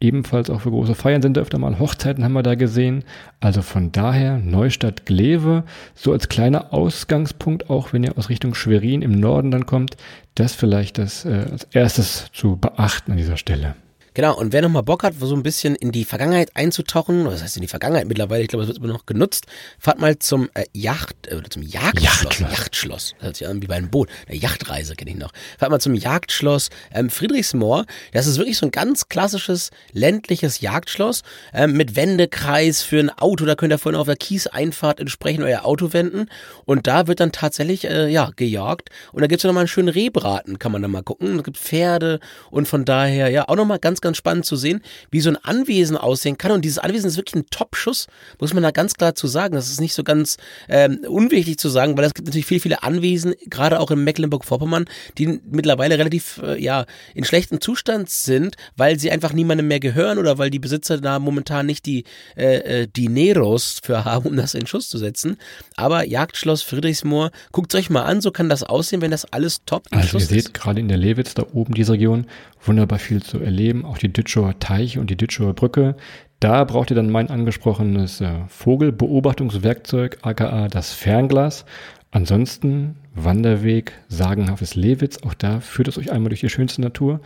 Ebenfalls 0.03 0.49
auch 0.49 0.63
für 0.63 0.71
große 0.71 0.95
Feiern 0.95 1.21
sind 1.21 1.37
da 1.37 1.43
öfter 1.43 1.59
mal 1.59 1.79
Hochzeiten 1.79 2.25
haben 2.25 2.33
wir 2.33 2.43
da 2.43 2.55
gesehen. 2.55 3.05
Also 3.39 3.61
von 3.61 3.93
daher 3.93 4.39
Neustadt 4.39 5.05
Glewe, 5.05 5.65
so 5.95 6.13
als 6.13 6.31
kleiner 6.31 6.73
Ausgangspunkt, 6.73 7.69
auch 7.69 7.93
wenn 7.93 8.05
ihr 8.05 8.17
aus 8.17 8.31
Richtung 8.31 8.55
Schwerin 8.55 9.03
im 9.03 9.13
Norden 9.13 9.51
dann 9.51 9.67
kommt, 9.67 9.99
das 10.35 10.55
vielleicht 10.55 10.97
das 10.97 11.27
äh, 11.27 11.47
als 11.51 11.65
erstes 11.65 12.31
zu 12.33 12.57
beachten 12.57 13.13
an 13.13 13.19
dieser 13.19 13.37
Stelle. 13.37 13.75
Genau, 14.15 14.37
und 14.37 14.53
wer 14.53 14.63
nochmal 14.63 14.83
Bock 14.83 15.05
hat, 15.05 15.15
so 15.21 15.35
ein 15.37 15.45
bisschen 15.45 15.77
in 15.77 15.93
die 15.93 16.05
Vergangenheit 16.05 16.51
einzutauchen, 16.55 17.27
was 17.27 17.43
heißt 17.43 17.57
in 17.57 17.63
die 17.63 17.69
Vergangenheit 17.69 18.09
mittlerweile, 18.09 18.43
ich 18.43 18.49
glaube, 18.49 18.65
es 18.65 18.69
wird 18.69 18.79
immer 18.79 18.89
noch 18.89 19.07
genutzt, 19.07 19.47
fahrt 19.79 20.01
mal 20.01 20.19
zum 20.19 20.51
äh, 20.55 20.65
Yacht, 20.73 21.29
äh, 21.29 21.37
oder 21.37 21.49
zum 21.49 21.63
Jagdschloss. 21.63 22.23
Yachtschloss. 22.23 22.51
Yachtschloss. 22.51 23.15
Das 23.19 23.25
hört 23.25 23.37
sich 23.37 23.47
an 23.47 23.63
wie 23.63 23.69
bei 23.69 23.77
einem 23.77 23.91
Boot. 23.91 24.09
Eine 24.27 24.37
Yachtreise 24.37 24.97
kenne 24.97 25.13
ich 25.13 25.17
noch. 25.17 25.33
Fahrt 25.59 25.71
mal 25.71 25.81
zum 25.81 25.95
Jagdschloss 25.95 26.71
ähm, 26.93 27.09
Friedrichsmoor. 27.09 27.87
Das 28.13 28.27
ist 28.27 28.39
wirklich 28.39 28.59
so 28.59 28.67
ein 28.67 28.73
ganz 28.73 29.09
klassisches 29.09 29.71
ländliches 29.93 30.61
Jagdschloss 30.61 31.23
ähm, 31.55 31.75
mit 31.75 31.95
Wendekreis 31.95 32.83
für 32.83 32.99
ein 32.99 33.11
Auto. 33.11 33.45
Da 33.45 33.55
könnt 33.55 33.73
ihr 33.73 33.79
vorhin 33.79 34.01
auf 34.01 34.07
der 34.07 34.17
Kieseinfahrt 34.17 34.99
entsprechend 34.99 35.45
euer 35.45 35.65
Auto 35.65 35.93
wenden. 35.93 36.27
Und 36.65 36.89
da 36.89 37.07
wird 37.07 37.21
dann 37.21 37.31
tatsächlich, 37.31 37.85
äh, 37.85 38.09
ja, 38.09 38.31
gejagt. 38.35 38.91
Und 39.13 39.21
da 39.21 39.29
gibt's 39.29 39.45
ja 39.45 39.49
nochmal 39.49 39.63
einen 39.63 39.69
schönen 39.69 39.89
Rehbraten, 39.89 40.59
kann 40.59 40.73
man 40.73 40.83
da 40.83 40.89
mal 40.89 41.03
gucken. 41.05 41.37
Da 41.37 41.43
gibt 41.43 41.59
Pferde 41.59 42.19
und 42.51 42.67
von 42.67 42.85
daher, 42.85 43.29
ja, 43.29 43.49
auch 43.49 43.57
nochmal 43.57 43.79
ganz, 43.79 44.00
ganz 44.01 44.17
spannend 44.17 44.47
zu 44.47 44.57
sehen, 44.57 44.83
wie 45.11 45.21
so 45.21 45.31
ein 45.31 45.37
Anwesen 45.37 45.97
aussehen 45.97 46.39
kann. 46.39 46.53
Und 46.53 46.65
dieses 46.65 46.79
Anwesen 46.79 47.09
ist 47.09 47.17
wirklich 47.17 47.43
ein 47.43 47.47
Top-Schuss, 47.51 48.07
muss 48.39 48.55
man 48.55 48.63
da 48.63 48.71
ganz 48.71 48.95
klar 48.95 49.15
zu 49.15 49.27
sagen. 49.27 49.55
Das 49.55 49.71
ist 49.71 49.81
nicht 49.81 49.95
so 49.95 50.05
ganz 50.05 50.37
ähm, 50.69 51.01
unwichtig 51.09 51.59
zu 51.59 51.69
sagen, 51.69 51.97
weil 51.97 52.05
es 52.05 52.15
gibt 52.15 52.27
natürlich 52.27 52.47
viele, 52.47 52.61
viele 52.61 52.83
Anwesen, 52.83 53.35
gerade 53.47 53.81
auch 53.81 53.91
in 53.91 54.05
Mecklenburg-Vorpommern, 54.05 54.87
die 55.19 55.41
mittlerweile 55.51 55.99
relativ 55.99 56.41
äh, 56.43 56.61
ja 56.61 56.87
in 57.15 57.25
schlechtem 57.25 57.61
Zustand 57.61 58.11
sind, 58.11 58.57
weil 58.77 58.99
sie 58.99 59.11
einfach 59.11 59.33
niemandem 59.33 59.69
mehr 59.69 59.81
gehören 59.81 60.19
oder 60.19 60.39
weil 60.39 60.51
die 60.51 60.59
Besitzer 60.59 61.01
da 61.01 61.19
momentan 61.19 61.67
nicht 61.67 61.87
die 61.87 62.05
äh, 62.37 62.83
äh, 62.83 62.87
Dineros 62.87 63.81
für 63.83 64.05
haben, 64.05 64.27
um 64.27 64.37
das 64.37 64.55
in 64.55 64.67
Schuss 64.67 64.89
zu 64.89 64.99
setzen. 64.99 65.37
Aber 65.81 66.07
Jagdschloss 66.07 66.63
Friedrichsmoor, 66.63 67.31
guckt 67.53 67.75
euch 67.75 67.89
mal 67.89 68.03
an, 68.03 68.21
so 68.21 68.31
kann 68.31 68.49
das 68.49 68.63
aussehen, 68.63 69.01
wenn 69.01 69.11
das 69.11 69.25
alles 69.33 69.65
top 69.65 69.85
in 69.91 69.99
Also 69.99 70.19
ihr 70.19 70.25
seht 70.25 70.53
gerade 70.53 70.79
in 70.79 70.89
der 70.89 70.99
Lewitz 70.99 71.35
da 71.35 71.45
oben 71.53 71.75
diese 71.75 71.93
Region 71.93 72.27
wunderbar 72.63 72.99
viel 72.99 73.23
zu 73.23 73.39
erleben, 73.39 73.85
auch 73.87 73.99
die 73.99 74.13
Ditschauer 74.13 74.59
Teiche 74.59 75.01
und 75.01 75.09
die 75.09 75.17
Ditschauer 75.17 75.55
Brücke. 75.55 75.97
Da 76.39 76.65
braucht 76.65 76.91
ihr 76.91 76.97
dann 76.97 77.11
mein 77.11 77.31
angesprochenes 77.31 78.21
äh, 78.21 78.31
Vogelbeobachtungswerkzeug, 78.49 80.19
aka 80.23 80.69
das 80.69 80.93
Fernglas. 80.93 81.65
Ansonsten 82.11 82.97
Wanderweg, 83.15 83.93
sagenhaftes 84.09 84.75
Lewitz, 84.75 85.19
auch 85.23 85.35
da 85.35 85.61
führt 85.61 85.89
es 85.89 85.99
euch 85.99 86.13
einmal 86.13 86.31
durch 86.31 86.41
die 86.41 86.51
schönste 86.51 86.81
Natur. 86.81 87.21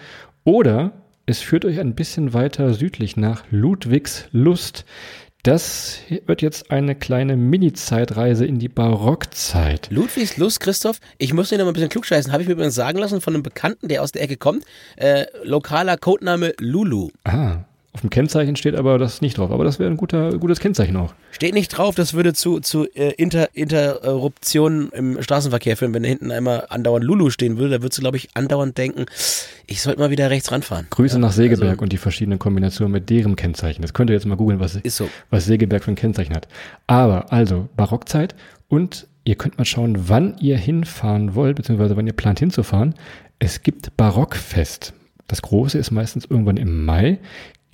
Oder 0.44 0.92
es 1.26 1.40
führt 1.40 1.64
euch 1.64 1.80
ein 1.80 1.94
bisschen 1.94 2.34
weiter 2.34 2.74
südlich 2.74 3.16
nach 3.16 3.44
Ludwigslust. 3.50 4.84
Das 5.44 5.98
wird 6.24 6.40
jetzt 6.40 6.70
eine 6.70 6.94
kleine 6.94 7.36
Mini-Zeitreise 7.36 8.46
in 8.46 8.58
die 8.58 8.70
Barockzeit. 8.70 9.90
Ludwigs 9.90 10.38
Lust, 10.38 10.58
Christoph, 10.60 11.00
ich 11.18 11.34
muss 11.34 11.50
dir 11.50 11.58
noch 11.58 11.66
mal 11.66 11.72
ein 11.72 11.74
bisschen 11.74 11.90
klugscheißen. 11.90 12.32
Habe 12.32 12.42
ich 12.42 12.48
mir 12.48 12.54
übrigens 12.54 12.74
sagen 12.74 12.98
lassen 12.98 13.20
von 13.20 13.34
einem 13.34 13.42
Bekannten, 13.42 13.88
der 13.88 14.02
aus 14.02 14.10
der 14.10 14.22
Ecke 14.22 14.38
kommt. 14.38 14.64
Äh, 14.96 15.26
lokaler 15.42 15.98
Codename 15.98 16.54
Lulu. 16.60 17.10
Ah, 17.24 17.58
auf 17.94 18.00
dem 18.00 18.10
Kennzeichen 18.10 18.56
steht 18.56 18.74
aber 18.74 18.98
das 18.98 19.20
nicht 19.20 19.38
drauf. 19.38 19.52
Aber 19.52 19.62
das 19.62 19.78
wäre 19.78 19.88
ein 19.88 19.96
guter, 19.96 20.36
gutes 20.38 20.58
Kennzeichen 20.58 20.96
auch. 20.96 21.14
Steht 21.30 21.54
nicht 21.54 21.68
drauf, 21.68 21.94
das 21.94 22.12
würde 22.12 22.32
zu, 22.32 22.58
zu 22.58 22.86
äh, 22.92 23.12
Inter, 23.12 23.50
Interruptionen 23.54 24.90
im 24.90 25.22
Straßenverkehr 25.22 25.76
führen. 25.76 25.94
Wenn 25.94 26.02
da 26.02 26.08
hinten 26.08 26.32
einmal 26.32 26.66
andauernd 26.70 27.04
Lulu 27.04 27.30
stehen 27.30 27.56
würde, 27.56 27.70
da 27.76 27.82
würdest 27.82 27.98
du, 27.98 28.02
glaube 28.02 28.16
ich, 28.16 28.30
andauernd 28.34 28.76
denken, 28.76 29.06
ich 29.68 29.80
sollte 29.80 30.00
mal 30.00 30.10
wieder 30.10 30.28
rechts 30.28 30.50
ranfahren. 30.50 30.88
Grüße 30.90 31.14
ja, 31.14 31.20
nach 31.20 31.30
Segeberg 31.30 31.70
also, 31.70 31.82
und 31.82 31.92
die 31.92 31.96
verschiedenen 31.96 32.40
Kombinationen 32.40 32.90
mit 32.90 33.08
deren 33.10 33.36
Kennzeichen. 33.36 33.82
Das 33.82 33.94
könnt 33.94 34.10
ihr 34.10 34.14
jetzt 34.14 34.26
mal 34.26 34.36
googeln, 34.36 34.58
was, 34.58 34.76
so. 34.88 35.08
was 35.30 35.44
Segeberg 35.44 35.84
für 35.84 35.92
ein 35.92 35.96
Kennzeichen 35.96 36.34
hat. 36.34 36.48
Aber 36.88 37.32
also 37.32 37.68
Barockzeit 37.76 38.34
und 38.66 39.06
ihr 39.22 39.36
könnt 39.36 39.56
mal 39.56 39.64
schauen, 39.64 40.08
wann 40.08 40.36
ihr 40.38 40.58
hinfahren 40.58 41.36
wollt, 41.36 41.54
beziehungsweise 41.54 41.96
wann 41.96 42.08
ihr 42.08 42.12
plant 42.12 42.40
hinzufahren. 42.40 42.94
Es 43.38 43.62
gibt 43.62 43.96
Barockfest. 43.96 44.94
Das 45.26 45.42
große 45.42 45.78
ist 45.78 45.90
meistens 45.90 46.26
irgendwann 46.26 46.58
im 46.58 46.84
Mai. 46.84 47.18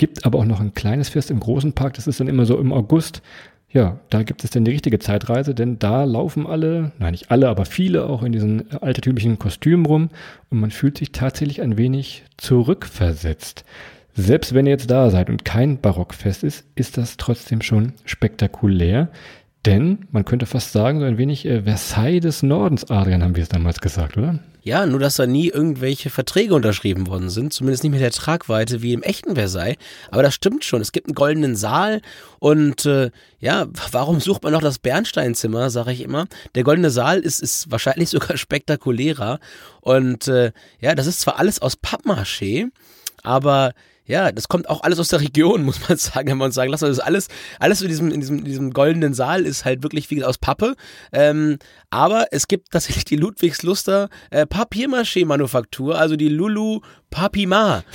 Gibt 0.00 0.24
aber 0.24 0.38
auch 0.38 0.46
noch 0.46 0.60
ein 0.60 0.72
kleines 0.72 1.10
Fest 1.10 1.30
im 1.30 1.40
großen 1.40 1.74
Park, 1.74 1.92
das 1.92 2.06
ist 2.06 2.20
dann 2.20 2.26
immer 2.26 2.46
so 2.46 2.58
im 2.58 2.72
August. 2.72 3.20
ja, 3.68 4.00
da 4.08 4.22
gibt 4.22 4.42
es 4.44 4.48
denn 4.48 4.64
die 4.64 4.70
richtige 4.70 4.98
Zeitreise, 4.98 5.54
denn 5.54 5.78
da 5.78 6.04
laufen 6.04 6.46
alle, 6.46 6.92
nein 6.98 7.10
nicht 7.10 7.30
alle, 7.30 7.50
aber 7.50 7.66
viele 7.66 8.06
auch 8.06 8.22
in 8.22 8.32
diesen 8.32 8.72
altertümlichen 8.72 9.38
Kostümen 9.38 9.84
rum 9.84 10.08
und 10.48 10.58
man 10.58 10.70
fühlt 10.70 10.96
sich 10.96 11.12
tatsächlich 11.12 11.60
ein 11.60 11.76
wenig 11.76 12.24
zurückversetzt. 12.38 13.66
Selbst 14.14 14.54
wenn 14.54 14.64
ihr 14.64 14.72
jetzt 14.72 14.90
da 14.90 15.10
seid 15.10 15.28
und 15.28 15.44
kein 15.44 15.82
Barockfest 15.82 16.44
ist, 16.44 16.64
ist 16.76 16.96
das 16.96 17.18
trotzdem 17.18 17.60
schon 17.60 17.92
spektakulär. 18.06 19.10
Denn 19.66 20.06
man 20.12 20.24
könnte 20.24 20.46
fast 20.46 20.72
sagen, 20.72 21.00
so 21.00 21.04
ein 21.04 21.18
wenig 21.18 21.44
äh, 21.44 21.64
Versailles 21.64 22.22
des 22.22 22.42
Nordens, 22.42 22.88
Adrian, 22.88 23.22
haben 23.22 23.36
wir 23.36 23.42
es 23.42 23.50
damals 23.50 23.82
gesagt, 23.82 24.16
oder? 24.16 24.38
Ja, 24.62 24.84
nur 24.84 25.00
dass 25.00 25.16
da 25.16 25.26
nie 25.26 25.48
irgendwelche 25.48 26.10
Verträge 26.10 26.54
unterschrieben 26.54 27.06
worden 27.06 27.30
sind, 27.30 27.52
zumindest 27.52 27.82
nicht 27.82 27.92
mit 27.92 28.00
der 28.00 28.10
Tragweite 28.10 28.82
wie 28.82 28.92
im 28.92 29.02
echten 29.02 29.34
Versailles. 29.34 29.76
Aber 30.10 30.22
das 30.22 30.34
stimmt 30.34 30.64
schon. 30.64 30.80
Es 30.80 30.92
gibt 30.92 31.06
einen 31.06 31.14
goldenen 31.14 31.56
Saal 31.56 32.02
und 32.38 32.84
äh, 32.84 33.10
ja, 33.38 33.68
warum 33.92 34.20
sucht 34.20 34.42
man 34.42 34.52
noch 34.52 34.60
das 34.60 34.78
Bernsteinzimmer, 34.78 35.70
sage 35.70 35.92
ich 35.92 36.02
immer. 36.02 36.26
Der 36.54 36.64
goldene 36.64 36.90
Saal 36.90 37.20
ist, 37.20 37.40
ist 37.40 37.70
wahrscheinlich 37.70 38.08
sogar 38.10 38.36
spektakulärer. 38.36 39.40
Und 39.80 40.28
äh, 40.28 40.52
ja, 40.80 40.94
das 40.94 41.06
ist 41.06 41.20
zwar 41.20 41.38
alles 41.38 41.62
aus 41.62 41.78
Pappmaché, 41.78 42.68
aber 43.22 43.72
ja, 44.10 44.32
das 44.32 44.48
kommt 44.48 44.68
auch 44.68 44.82
alles 44.82 44.98
aus 44.98 45.08
der 45.08 45.20
Region, 45.20 45.62
muss 45.64 45.88
man 45.88 45.96
sagen, 45.96 46.28
wenn 46.28 46.38
man 46.38 46.52
sagen, 46.52 46.70
lass 46.70 46.82
uns 46.82 46.96
das 46.96 47.06
alles, 47.06 47.28
alles 47.58 47.80
in 47.80 47.88
diesem, 47.88 48.10
in 48.10 48.20
diesem, 48.20 48.38
in 48.40 48.44
diesem 48.44 48.72
goldenen 48.72 49.14
Saal 49.14 49.46
ist 49.46 49.64
halt 49.64 49.82
wirklich 49.82 50.08
viel 50.08 50.24
aus 50.24 50.38
Pappe. 50.38 50.74
Ähm, 51.12 51.58
aber 51.90 52.26
es 52.32 52.48
gibt 52.48 52.72
tatsächlich 52.72 53.04
die 53.04 53.16
Ludwigsluster 53.16 54.08
äh, 54.30 54.46
Papiermaché-Manufaktur, 54.46 55.98
also 55.98 56.16
die 56.16 56.28
Lulu 56.28 56.80
Papima. 57.10 57.84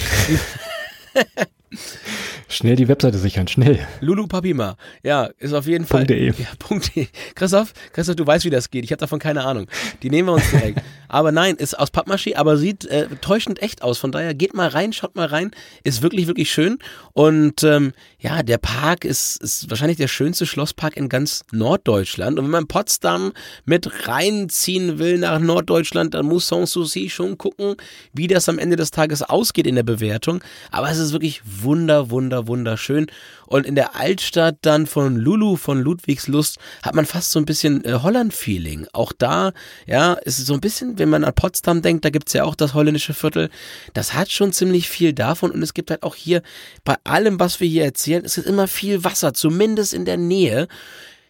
Schnell 2.48 2.76
die 2.76 2.88
Webseite 2.88 3.18
sichern, 3.18 3.48
schnell. 3.48 3.80
Lulu 4.02 4.28
Papima. 4.28 4.78
Ja, 5.04 5.30
ist 5.40 5.54
auf 5.54 5.66
jeden 5.66 5.86
Fall. 5.86 6.06
.de. 6.06 6.28
Ja, 6.28 6.80
.de. 6.96 7.08
Christoph, 7.34 7.74
Christoph, 7.92 8.16
du 8.16 8.28
weißt, 8.28 8.46
wie 8.46 8.50
das 8.50 8.70
geht. 8.70 8.84
Ich 8.84 8.92
habe 8.92 9.00
davon 9.00 9.20
keine 9.20 9.44
Ahnung. 9.44 9.68
Die 10.04 10.10
nehmen 10.10 10.30
wir 10.30 10.34
uns 10.34 10.50
direkt. 10.52 10.82
aber 11.08 11.32
nein, 11.32 11.56
ist 11.56 11.78
aus 11.78 11.92
Pappmaché, 11.92 12.36
aber 12.36 12.58
sieht 12.58 12.86
äh, 12.86 13.08
täuschend 13.22 13.62
echt 13.62 13.82
aus. 13.82 13.98
Von 13.98 14.12
daher 14.12 14.34
geht 14.34 14.54
mal 14.54 14.68
rein, 14.68 14.94
schaut 14.94 15.16
mal 15.16 15.28
rein. 15.28 15.52
Ist 15.84 16.02
wirklich, 16.02 16.28
wirklich 16.28 16.52
schön. 16.52 16.78
Und 17.14 17.64
ähm, 17.64 17.94
ja, 18.20 18.44
der 18.44 18.58
Park 18.58 19.06
ist, 19.06 19.42
ist 19.42 19.70
wahrscheinlich 19.70 19.98
der 19.98 20.08
schönste 20.08 20.46
Schlosspark 20.46 20.98
in 20.98 21.10
ganz 21.10 21.44
Norddeutschland. 21.52 22.38
Und 22.38 22.46
wenn 22.46 22.52
man 22.52 22.68
Potsdam 22.68 23.32
mit 23.66 24.08
reinziehen 24.08 25.00
will 25.00 25.18
nach 25.18 25.40
Norddeutschland, 25.40 26.14
dann 26.14 26.26
muss 26.26 26.48
Sanssouci 26.48 27.10
schon 27.10 27.38
gucken, 27.38 27.76
wie 28.14 28.28
das 28.28 28.50
am 28.50 28.60
Ende 28.60 28.76
des 28.76 28.92
Tages 28.92 29.22
ausgeht 29.24 29.68
in 29.68 29.76
der 29.76 29.84
Bewertung. 29.84 30.44
Aber 30.72 30.90
es 30.90 30.98
ist 30.98 31.14
wirklich 31.14 31.42
wunder, 31.46 32.10
wunder, 32.10 32.35
wunderschön. 32.48 33.08
Und 33.48 33.66
in 33.66 33.76
der 33.76 33.96
Altstadt 33.96 34.58
dann 34.62 34.88
von 34.88 35.16
Lulu, 35.16 35.56
von 35.56 35.80
Ludwigslust, 35.80 36.58
hat 36.84 36.96
man 36.96 37.06
fast 37.06 37.32
so 37.32 37.40
ein 37.40 37.46
bisschen 37.46 37.84
äh, 37.86 38.00
Holland-Feeling. 38.02 38.88
Auch 38.94 39.12
da, 39.12 39.54
ja, 39.86 40.14
ist 40.14 40.40
es 40.40 40.46
so 40.46 40.54
ein 40.54 40.62
bisschen, 40.62 41.00
wenn 41.00 41.10
man 41.10 41.24
an 41.24 41.34
Potsdam 41.34 41.82
denkt, 41.82 42.06
da 42.06 42.10
gibt's 42.10 42.34
ja 42.34 42.44
auch 42.44 42.56
das 42.56 42.74
holländische 42.74 43.14
Viertel. 43.14 43.50
Das 43.94 44.14
hat 44.14 44.32
schon 44.32 44.54
ziemlich 44.54 44.90
viel 44.90 45.14
davon. 45.14 45.52
Und 45.52 45.62
es 45.62 45.74
gibt 45.74 45.92
halt 45.92 46.04
auch 46.04 46.16
hier, 46.16 46.42
bei 46.84 46.96
allem, 47.04 47.40
was 47.40 47.60
wir 47.60 47.68
hier 47.68 47.84
erzählen, 47.84 48.26
es 48.26 48.38
ist 48.38 48.48
immer 48.48 48.68
viel 48.68 49.04
Wasser, 49.04 49.34
zumindest 49.34 49.94
in 49.94 50.06
der 50.06 50.18
Nähe. 50.18 50.68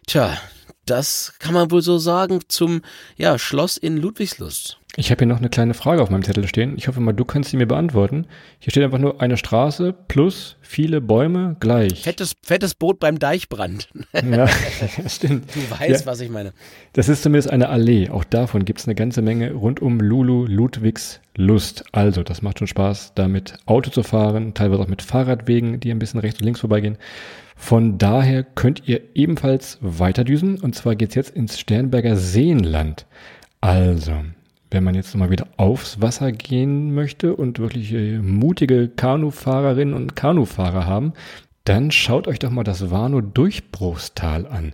Tja, 0.07 0.37
das 0.85 1.33
kann 1.39 1.53
man 1.53 1.71
wohl 1.71 1.81
so 1.81 1.97
sagen 1.97 2.41
zum 2.47 2.81
ja, 3.17 3.39
Schloss 3.39 3.77
in 3.77 3.97
Ludwigslust. 3.97 4.77
Ich 4.97 5.11
habe 5.11 5.19
hier 5.19 5.27
noch 5.27 5.39
eine 5.39 5.49
kleine 5.49 5.73
Frage 5.73 6.01
auf 6.01 6.09
meinem 6.09 6.23
Zettel 6.23 6.47
stehen. 6.47 6.75
Ich 6.77 6.87
hoffe 6.87 7.01
mal, 7.01 7.11
du 7.11 7.25
kannst 7.25 7.49
sie 7.49 7.57
mir 7.57 7.65
beantworten. 7.65 8.27
Hier 8.59 8.71
steht 8.71 8.83
einfach 8.83 8.97
nur 8.97 9.21
eine 9.21 9.35
Straße 9.35 9.93
plus 10.07 10.55
viele 10.61 11.01
Bäume 11.01 11.57
gleich. 11.59 12.03
Fettes, 12.03 12.33
fettes 12.41 12.75
Boot 12.75 12.99
beim 12.99 13.19
Deichbrand. 13.19 13.89
Ja, 14.29 14.47
stimmt. 15.07 15.53
Du 15.53 15.59
weißt, 15.69 16.05
Ja. 16.05 16.11
was 16.11 16.21
ich 16.21 16.29
meine. 16.29 16.53
Das 16.93 17.09
ist 17.09 17.23
zumindest 17.23 17.49
eine 17.49 17.67
Allee. 17.69 18.09
Auch 18.09 18.23
davon 18.23 18.63
gibt 18.63 18.79
es 18.79 18.87
eine 18.87 18.95
ganze 18.95 19.21
Menge 19.21 19.51
rund 19.53 19.81
um 19.81 19.99
Lulu 19.99 20.45
Ludwigs 20.45 21.19
Lust. 21.35 21.83
Also, 21.91 22.23
das 22.23 22.41
macht 22.41 22.59
schon 22.59 22.67
Spaß, 22.67 23.13
da 23.15 23.27
mit 23.27 23.57
Auto 23.65 23.89
zu 23.91 24.03
fahren, 24.03 24.53
teilweise 24.53 24.81
auch 24.81 24.87
mit 24.87 25.01
Fahrradwegen, 25.01 25.81
die 25.81 25.91
ein 25.91 25.99
bisschen 25.99 26.21
rechts 26.21 26.39
und 26.39 26.45
links 26.45 26.61
vorbeigehen. 26.61 26.97
Von 27.57 27.97
daher 27.97 28.43
könnt 28.43 28.83
ihr 28.87 29.01
ebenfalls 29.13 29.77
weiterdüsen. 29.81 30.59
Und 30.61 30.75
zwar 30.75 30.95
geht's 30.95 31.15
jetzt 31.15 31.35
ins 31.35 31.59
Sternberger 31.59 32.15
Seenland. 32.15 33.05
Also, 33.59 34.13
wenn 34.75 34.83
man 34.83 34.93
jetzt 34.93 35.15
mal 35.15 35.29
wieder 35.29 35.47
aufs 35.55 36.01
Wasser 36.01 36.33
gehen 36.33 36.93
möchte 36.93 37.33
und 37.33 37.59
wirklich 37.59 37.93
äh, 37.93 38.17
mutige 38.17 38.89
Kanufahrerinnen 38.89 39.93
und 39.93 40.17
Kanufahrer 40.17 40.85
haben, 40.85 41.13
dann 41.63 41.91
schaut 41.91 42.27
euch 42.27 42.39
doch 42.39 42.49
mal 42.49 42.65
das 42.65 42.91
Warnow 42.91 43.21
Durchbruchstal 43.21 44.45
an. 44.45 44.73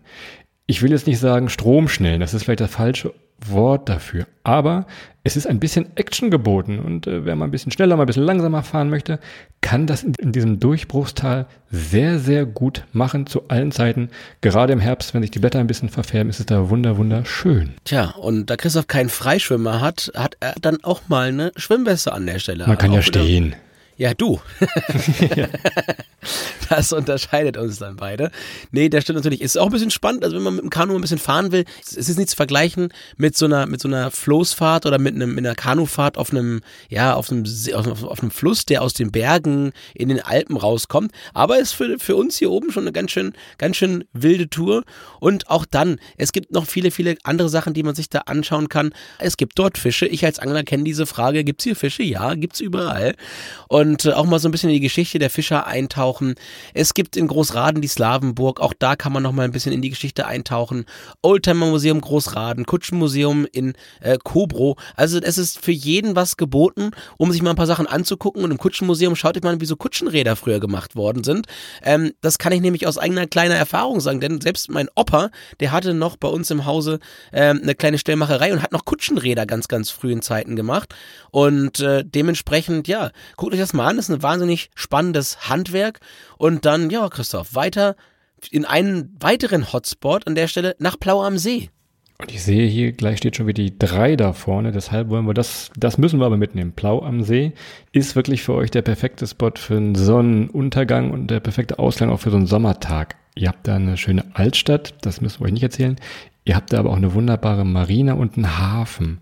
Ich 0.65 0.81
will 0.81 0.89
jetzt 0.89 1.05
nicht 1.05 1.19
sagen 1.19 1.49
Stromschnellen, 1.49 2.19
das 2.19 2.33
ist 2.33 2.45
vielleicht 2.45 2.61
das 2.61 2.71
falsche 2.71 3.13
Wort 3.47 3.89
dafür, 3.89 4.27
aber 4.43 4.85
es 5.23 5.35
ist 5.37 5.45
ein 5.47 5.59
bisschen 5.59 5.95
Action 5.95 6.31
geboten 6.31 6.79
und 6.79 7.05
äh, 7.07 7.25
wer 7.25 7.35
mal 7.35 7.45
ein 7.45 7.51
bisschen 7.51 7.71
schneller, 7.71 7.95
mal 7.95 8.03
ein 8.03 8.07
bisschen 8.07 8.23
langsamer 8.23 8.63
fahren 8.63 8.89
möchte, 8.89 9.19
kann 9.61 9.85
das 9.87 10.03
in, 10.03 10.13
in 10.15 10.31
diesem 10.31 10.59
Durchbruchstal 10.59 11.45
sehr, 11.69 12.17
sehr 12.19 12.45
gut 12.45 12.85
machen 12.91 13.27
zu 13.27 13.47
allen 13.47 13.71
Zeiten. 13.71 14.09
Gerade 14.41 14.73
im 14.73 14.79
Herbst, 14.79 15.13
wenn 15.13 15.21
sich 15.21 15.31
die 15.31 15.39
Blätter 15.39 15.59
ein 15.59 15.67
bisschen 15.67 15.89
verfärben, 15.89 16.29
ist 16.29 16.39
es 16.39 16.45
da 16.47 16.69
wunder, 16.69 16.97
wunderschön. 16.97 17.73
Tja, 17.85 18.11
und 18.19 18.49
da 18.49 18.57
Christoph 18.57 18.87
keinen 18.87 19.09
Freischwimmer 19.09 19.81
hat, 19.81 20.11
hat 20.15 20.37
er 20.39 20.55
dann 20.61 20.83
auch 20.83 21.01
mal 21.07 21.27
eine 21.29 21.51
Schwimmweste 21.55 22.13
an 22.13 22.25
der 22.25 22.39
Stelle. 22.39 22.65
Man 22.67 22.77
kann 22.77 22.91
ja 22.91 23.05
wieder- 23.05 23.19
stehen. 23.21 23.55
Ja, 23.97 24.13
du. 24.13 24.39
Das 26.69 26.93
unterscheidet 26.93 27.57
uns 27.57 27.79
dann 27.79 27.97
beide. 27.97 28.31
Nee, 28.71 28.87
das 28.87 29.03
stimmt 29.03 29.17
natürlich. 29.17 29.41
Ist 29.41 29.57
auch 29.57 29.65
ein 29.65 29.71
bisschen 29.71 29.91
spannend. 29.91 30.23
Also 30.23 30.37
wenn 30.37 30.43
man 30.43 30.55
mit 30.55 30.63
dem 30.63 30.69
Kanu 30.69 30.95
ein 30.95 31.01
bisschen 31.01 31.17
fahren 31.17 31.51
will, 31.51 31.65
es 31.81 31.91
ist 31.93 32.17
nicht 32.17 32.29
zu 32.29 32.35
vergleichen 32.37 32.93
mit 33.17 33.35
so 33.35 33.45
einer, 33.45 33.65
mit 33.65 33.81
so 33.81 33.89
einer 33.89 34.09
Floßfahrt 34.09 34.85
oder 34.85 34.97
mit 34.97 35.15
einem, 35.15 35.35
mit 35.35 35.45
einer 35.45 35.55
Kanufahrt 35.55 36.17
auf 36.17 36.31
einem, 36.31 36.61
ja, 36.89 37.13
auf 37.15 37.29
einem, 37.29 37.43
auf, 37.73 38.03
auf 38.03 38.21
einem 38.21 38.31
Fluss, 38.31 38.65
der 38.65 38.83
aus 38.83 38.93
den 38.93 39.11
Bergen 39.11 39.73
in 39.93 40.07
den 40.07 40.21
Alpen 40.21 40.55
rauskommt. 40.55 41.11
Aber 41.33 41.59
ist 41.59 41.73
für, 41.73 41.99
für 41.99 42.15
uns 42.15 42.37
hier 42.37 42.51
oben 42.51 42.71
schon 42.71 42.83
eine 42.83 42.93
ganz 42.93 43.11
schön, 43.11 43.33
ganz 43.57 43.75
schön 43.75 44.05
wilde 44.13 44.49
Tour. 44.49 44.83
Und 45.19 45.49
auch 45.49 45.65
dann, 45.65 45.99
es 46.15 46.31
gibt 46.31 46.51
noch 46.53 46.67
viele, 46.67 46.91
viele 46.91 47.17
andere 47.23 47.49
Sachen, 47.49 47.73
die 47.73 47.83
man 47.83 47.95
sich 47.95 48.09
da 48.09 48.19
anschauen 48.19 48.69
kann. 48.69 48.93
Es 49.19 49.35
gibt 49.35 49.59
dort 49.59 49.77
Fische. 49.77 50.05
Ich 50.05 50.23
als 50.23 50.39
Angler 50.39 50.63
kenne 50.63 50.85
diese 50.85 51.05
Frage. 51.05 51.43
Gibt's 51.43 51.65
hier 51.65 51.75
Fische? 51.75 52.03
Ja, 52.03 52.35
gibt's 52.35 52.61
überall. 52.61 53.15
Und 53.67 53.80
äh, 53.83 54.11
auch 54.11 54.25
mal 54.25 54.39
so 54.39 54.47
ein 54.47 54.51
bisschen 54.51 54.69
in 54.69 54.75
die 54.75 54.81
Geschichte 54.81 55.19
der 55.19 55.29
Fischer 55.29 55.67
eintauchen. 55.67 56.35
Es 56.73 56.93
gibt 56.93 57.17
in 57.17 57.27
Großraden 57.27 57.81
die 57.81 57.87
Slawenburg, 57.87 58.59
auch 58.59 58.73
da 58.77 58.95
kann 58.95 59.13
man 59.13 59.23
noch 59.23 59.31
mal 59.31 59.43
ein 59.43 59.51
bisschen 59.51 59.73
in 59.73 59.81
die 59.81 59.89
Geschichte 59.89 60.25
eintauchen. 60.25 60.85
Oldtimer 61.21 61.67
Museum 61.67 62.01
Großraden, 62.01 62.65
Kutschenmuseum 62.65 63.47
in 63.51 63.73
äh, 64.01 64.17
Kobro. 64.23 64.77
Also 64.95 65.19
es 65.19 65.37
ist 65.37 65.63
für 65.63 65.71
jeden 65.71 66.15
was 66.15 66.37
geboten, 66.37 66.91
um 67.17 67.31
sich 67.31 67.41
mal 67.41 67.51
ein 67.51 67.55
paar 67.55 67.67
Sachen 67.67 67.87
anzugucken. 67.87 68.43
Und 68.43 68.51
im 68.51 68.57
Kutschenmuseum 68.57 69.15
schaut 69.15 69.37
euch 69.37 69.43
mal, 69.43 69.59
wie 69.61 69.65
so 69.65 69.75
Kutschenräder 69.75 70.35
früher 70.35 70.59
gemacht 70.59 70.95
worden 70.95 71.23
sind. 71.23 71.47
Ähm, 71.83 72.11
das 72.21 72.37
kann 72.37 72.53
ich 72.53 72.61
nämlich 72.61 72.87
aus 72.87 72.97
eigener 72.97 73.27
kleiner 73.27 73.55
Erfahrung 73.55 73.99
sagen, 73.99 74.19
denn 74.19 74.41
selbst 74.41 74.69
mein 74.69 74.89
Opa, 74.95 75.29
der 75.59 75.71
hatte 75.71 75.93
noch 75.93 76.17
bei 76.17 76.27
uns 76.27 76.51
im 76.51 76.65
Hause 76.65 76.99
ähm, 77.33 77.59
eine 77.61 77.75
kleine 77.75 77.97
Stellmacherei 77.97 78.53
und 78.53 78.61
hat 78.61 78.71
noch 78.71 78.85
Kutschenräder 78.85 79.45
ganz, 79.45 79.67
ganz 79.67 79.89
frühen 79.89 80.21
Zeiten 80.21 80.55
gemacht. 80.55 80.93
Und 81.31 81.79
äh, 81.79 82.03
dementsprechend, 82.05 82.87
ja, 82.87 83.11
guckt 83.37 83.53
euch 83.53 83.59
das 83.59 83.70
mal 83.73 83.87
an, 83.87 83.97
das 83.97 84.09
ist 84.09 84.15
ein 84.15 84.23
wahnsinnig 84.23 84.69
spannendes 84.75 85.49
Handwerk. 85.49 85.99
Und 86.37 86.65
dann, 86.65 86.89
ja, 86.89 87.07
Christoph, 87.09 87.55
weiter 87.55 87.95
in 88.49 88.65
einen 88.65 89.15
weiteren 89.19 89.71
Hotspot 89.71 90.25
an 90.25 90.35
der 90.35 90.47
Stelle 90.47 90.75
nach 90.79 90.99
Plau 90.99 91.23
am 91.23 91.37
See. 91.37 91.69
Und 92.21 92.31
ich 92.31 92.43
sehe 92.43 92.67
hier, 92.67 92.91
gleich 92.91 93.17
steht 93.17 93.35
schon 93.35 93.47
wieder 93.47 93.63
die 93.63 93.77
drei 93.77 94.15
da 94.15 94.33
vorne, 94.33 94.71
deshalb 94.71 95.09
wollen 95.09 95.25
wir 95.25 95.33
das, 95.33 95.71
das 95.75 95.97
müssen 95.97 96.19
wir 96.19 96.27
aber 96.27 96.37
mitnehmen. 96.37 96.73
Plau 96.73 97.01
am 97.01 97.23
See 97.23 97.53
ist 97.91 98.15
wirklich 98.15 98.43
für 98.43 98.53
euch 98.53 98.69
der 98.69 98.83
perfekte 98.83 99.25
Spot 99.25 99.51
für 99.55 99.77
einen 99.77 99.95
Sonnenuntergang 99.95 101.09
und 101.09 101.31
der 101.31 101.39
perfekte 101.39 101.79
Ausgang 101.79 102.11
auch 102.11 102.19
für 102.19 102.29
so 102.29 102.37
einen 102.37 102.45
Sommertag. 102.45 103.15
Ihr 103.35 103.47
habt 103.47 103.67
da 103.67 103.75
eine 103.75 103.97
schöne 103.97 104.23
Altstadt, 104.35 104.93
das 105.01 105.21
müssen 105.21 105.39
wir 105.39 105.47
euch 105.47 105.53
nicht 105.53 105.63
erzählen. 105.63 105.95
Ihr 106.45 106.55
habt 106.55 106.73
da 106.73 106.79
aber 106.79 106.91
auch 106.91 106.97
eine 106.97 107.13
wunderbare 107.15 107.65
Marina 107.65 108.13
und 108.13 108.35
einen 108.35 108.59
Hafen. 108.59 109.21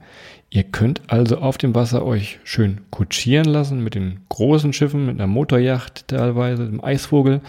Ihr 0.52 0.64
könnt 0.64 1.02
also 1.08 1.38
auf 1.38 1.60
dem 1.60 1.76
Wasser 1.76 2.04
euch 2.04 2.40
schön 2.44 2.82
kutschieren 2.90 3.46
lassen 3.46 3.84
mit 3.84 3.94
den 3.94 4.22
großen 4.30 4.74
Schiffen, 4.74 5.06
mit 5.06 5.16
einer 5.16 5.28
Motorjacht 5.28 6.08
teilweise, 6.08 6.66
dem 6.66 6.84
Eisvogel. 6.84 7.42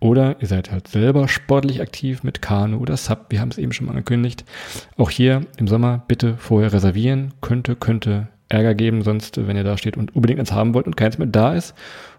Oder 0.00 0.36
ihr 0.40 0.46
seid 0.46 0.70
halt 0.70 0.88
selber 0.88 1.28
sportlich 1.28 1.80
aktiv 1.80 2.22
mit 2.22 2.40
Kanu 2.42 2.78
oder 2.78 2.96
Sub, 2.96 3.26
wir 3.30 3.40
haben 3.40 3.50
es 3.50 3.58
eben 3.58 3.72
schon 3.72 3.86
mal 3.86 3.92
angekündigt. 3.92 4.44
Auch 4.96 5.10
hier 5.10 5.42
im 5.56 5.66
Sommer 5.66 6.04
bitte 6.06 6.36
vorher 6.36 6.72
reservieren. 6.72 7.34
Könnte, 7.40 7.74
könnte 7.74 8.28
Ärger 8.48 8.74
geben, 8.74 9.02
sonst, 9.02 9.46
wenn 9.46 9.56
ihr 9.56 9.64
da 9.64 9.76
steht 9.76 9.96
und 9.96 10.14
unbedingt 10.14 10.40
eins 10.40 10.52
haben 10.52 10.74
wollt 10.74 10.86
und 10.86 10.96
keins 10.96 11.18
mehr 11.18 11.26
da 11.26 11.54
ist. 11.54 11.74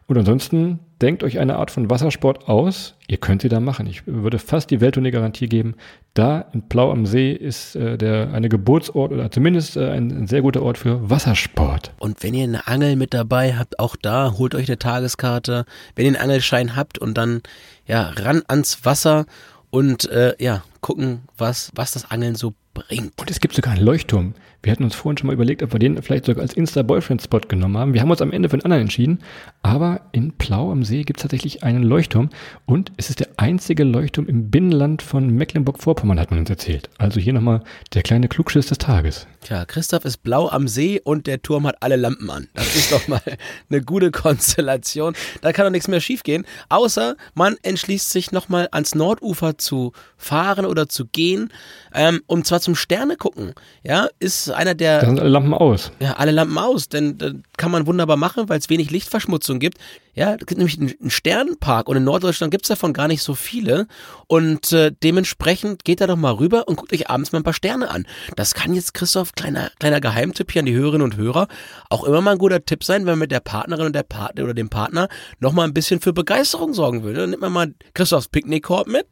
Und 0.10 0.18
ansonsten 0.18 0.80
denkt 1.04 1.24
euch 1.24 1.38
eine 1.38 1.58
Art 1.58 1.70
von 1.70 1.90
Wassersport 1.90 2.48
aus. 2.50 2.96
Ihr 3.08 3.18
könnt 3.18 3.44
sie 3.44 3.50
da 3.50 3.60
machen. 3.60 3.86
Ich 3.86 4.08
würde 4.08 4.40
fast 4.40 4.72
die 4.72 4.82
Welttournee-Garantie 4.82 5.48
geben. 5.48 5.76
Da 6.16 6.46
in 6.52 6.68
Plau 6.68 6.92
am 6.92 7.06
See 7.06 7.32
ist 7.32 7.76
äh, 7.76 7.96
der 7.96 8.34
eine 8.34 8.50
Geburtsort 8.50 9.12
oder 9.12 9.30
zumindest 9.30 9.78
äh, 9.78 9.92
ein, 9.92 10.10
ein 10.10 10.28
sehr 10.28 10.42
guter 10.42 10.64
Ort 10.64 10.80
für 10.80 11.10
Wassersport. 11.10 11.94
Und 12.00 12.24
wenn 12.24 12.34
ihr 12.34 12.44
eine 12.44 12.68
Angel 12.68 12.96
mit 12.96 13.14
dabei 13.14 13.56
habt, 13.56 13.80
auch 13.80 13.96
da 13.96 14.34
holt 14.38 14.56
euch 14.56 14.68
eine 14.68 14.80
Tageskarte. 14.80 15.66
Wenn 15.96 16.06
ihr 16.06 16.14
einen 16.14 16.22
Angelschein 16.22 16.76
habt 16.76 16.98
und 16.98 17.16
dann 17.16 17.42
ja 17.86 18.10
ran 18.10 18.42
ans 18.48 18.84
Wasser 18.86 19.28
und 19.70 20.10
äh, 20.10 20.34
ja, 20.40 20.64
gucken, 20.82 21.22
was, 21.38 21.72
was 21.76 21.92
das 21.92 22.10
Angeln 22.10 22.34
so 22.34 22.54
bringt. 22.74 23.14
Und 23.20 23.30
es 23.30 23.40
gibt 23.40 23.54
sogar 23.54 23.74
einen 23.74 23.86
Leuchtturm. 23.86 24.34
Wir 24.62 24.74
hatten 24.74 24.84
uns 24.84 24.96
vorhin 24.96 25.18
schon 25.18 25.28
mal 25.28 25.34
überlegt, 25.34 25.64
ob 25.64 25.72
wir 25.72 25.80
den 25.80 26.02
vielleicht 26.02 26.26
sogar 26.26 26.42
als 26.42 26.54
Insta-Boyfriend-Spot 26.54 27.40
genommen 27.48 27.78
haben. 27.78 27.94
Wir 27.94 28.02
haben 28.02 28.12
uns 28.12 28.22
am 28.22 28.32
Ende 28.32 28.50
für 28.50 28.56
einen 28.56 28.64
anderen 28.64 28.82
entschieden. 28.82 29.20
Aber 29.62 30.02
in 30.12 30.34
Plau 30.34 30.72
am 30.72 30.84
See 30.84 31.04
gibt 31.04 31.20
es 31.20 31.22
tatsächlich 31.22 31.64
einen 31.64 31.84
Leuchtturm. 31.84 32.30
Und 32.66 32.92
es 32.98 33.10
ist 33.10 33.22
der 33.22 33.30
einzige 33.38 33.86
Leuchtturm 33.86 34.28
im 34.28 34.52
Binnenland 34.52 35.02
von 35.02 35.30
Mecklenburg-Vorpommern, 35.30 36.20
hat 36.20 36.32
man 36.32 36.40
uns 36.42 36.50
erzählt. 36.50 36.90
Also 36.98 37.22
hier 37.22 37.32
nochmal 37.32 37.64
der 37.94 38.02
kleine 38.02 38.28
Klugschiss 38.28 38.68
des 38.68 38.80
Tages. 38.80 39.28
Tja, 39.42 39.64
Christoph 39.64 40.04
ist 40.04 40.24
blau 40.24 40.50
am 40.50 40.68
See 40.68 41.00
und 41.02 41.26
der 41.26 41.42
Turm 41.42 41.66
hat 41.66 41.78
alle 41.80 41.96
Lampen 41.96 42.30
an. 42.30 42.50
Das 42.54 42.76
ist 42.76 42.92
doch 42.92 43.08
mal 43.08 43.22
eine 43.70 43.82
gute 43.82 44.12
Konstellation. 44.12 45.16
Da 45.42 45.54
kann 45.54 45.66
doch 45.66 45.72
nichts 45.72 45.88
mehr 45.88 46.02
schiefgehen. 46.02 46.46
Außer 46.68 47.16
man 47.34 47.56
entschließt 47.64 48.12
sich 48.12 48.34
nochmal 48.34 48.68
ans 48.72 48.94
Nordufer 48.94 49.58
zu 49.58 49.94
fahren 50.18 50.66
oder 50.66 50.90
zu 50.90 51.06
gehen. 51.06 51.54
Ähm, 51.94 52.22
und 52.28 52.46
zwar 52.46 52.60
zum 52.60 52.76
Sterne 52.76 53.16
gucken. 53.16 53.54
Ja, 53.84 54.10
ist 54.20 54.49
einer 54.54 54.76
der. 54.76 55.00
Da 55.00 55.06
sind 55.06 55.20
alle 55.20 55.30
Lampen 55.30 55.54
aus. 55.54 55.92
Ja, 56.00 56.14
alle 56.14 56.32
Lampen 56.32 56.58
aus, 56.58 56.90
denn 56.90 57.18
da 57.18 57.32
kann 57.58 57.72
man 57.72 57.88
wunderbar 57.88 58.18
machen, 58.18 58.50
weil 58.50 58.60
es 58.60 58.70
wenig 58.70 58.92
Lichtverschmutzung 58.92 59.60
gibt. 59.60 59.78
Ja, 60.14 60.34
es 60.34 60.46
gibt 60.46 60.58
nämlich 60.58 60.80
einen 60.80 61.10
Sternenpark 61.10 61.88
und 61.88 61.96
in 61.96 62.04
Norddeutschland 62.04 62.52
gibt 62.52 62.66
es 62.66 62.70
davon 62.70 62.92
gar 62.94 63.08
nicht 63.08 63.24
so 63.24 63.36
viele. 63.36 63.88
Und 64.28 64.74
äh, 64.74 64.92
dementsprechend 65.04 65.86
geht 65.86 66.02
da 66.02 66.08
doch 66.08 66.18
mal 66.18 66.34
rüber 66.34 66.68
und 66.68 66.76
guckt 66.76 66.92
euch 66.92 67.10
abends 67.10 67.32
mal 67.32 67.40
ein 67.40 67.44
paar 67.44 67.54
Sterne 67.54 67.90
an. 67.90 68.06
Das 68.36 68.54
kann 68.54 68.74
jetzt, 68.74 68.94
Christoph, 68.94 69.34
kleiner, 69.34 69.72
kleiner 69.80 70.02
Geheimtipp 70.02 70.52
hier 70.52 70.62
an 70.62 70.66
die 70.66 70.74
Hörerinnen 70.74 71.04
und 71.04 71.16
Hörer, 71.16 71.48
auch 71.90 72.04
immer 72.04 72.22
mal 72.22 72.32
ein 72.32 72.38
guter 72.38 72.66
Tipp 72.66 72.84
sein, 72.84 73.02
wenn 73.02 73.14
man 73.14 73.20
mit 73.20 73.32
der 73.32 73.40
Partnerin 73.40 73.86
und 73.86 73.96
der 73.96 74.04
Partner 74.04 74.44
oder 74.44 74.54
dem 74.54 74.70
Partner 74.70 75.08
noch 75.40 75.54
mal 75.54 75.64
ein 75.64 75.74
bisschen 75.74 76.02
für 76.02 76.12
Begeisterung 76.12 76.74
sorgen 76.74 77.04
will. 77.04 77.14
Dann 77.14 77.30
nimmt 77.30 77.42
man 77.42 77.54
mal 77.54 77.74
Christophs 77.94 78.28
Picknickkorb 78.28 78.88
mit. 78.88 79.08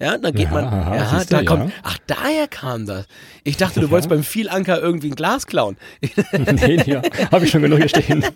Ja, 0.00 0.18
dann 0.18 0.32
geht 0.34 0.46
Ja, 0.48 0.50
man. 0.52 0.64
aha, 0.64 0.96
Ja, 0.96 1.24
da 1.24 1.42
kommt. 1.42 1.70
ja. 1.70 1.74
Ach, 1.82 1.98
daher 2.06 2.48
kam 2.48 2.86
das. 2.86 3.06
Ich 3.44 3.56
dachte, 3.56 3.80
du 3.80 3.90
wolltest 3.90 4.08
beim 4.10 4.22
Vielanker 4.22 4.80
irgendwie 4.80 5.08
ein 5.10 5.14
Glas 5.14 5.46
klauen. 5.46 5.76
nee, 6.32 6.82
ja, 6.86 7.02
habe 7.32 7.44
ich 7.44 7.50
schon 7.50 7.62
genug 7.62 7.78
hier 7.78 7.88
stehen. 7.88 8.24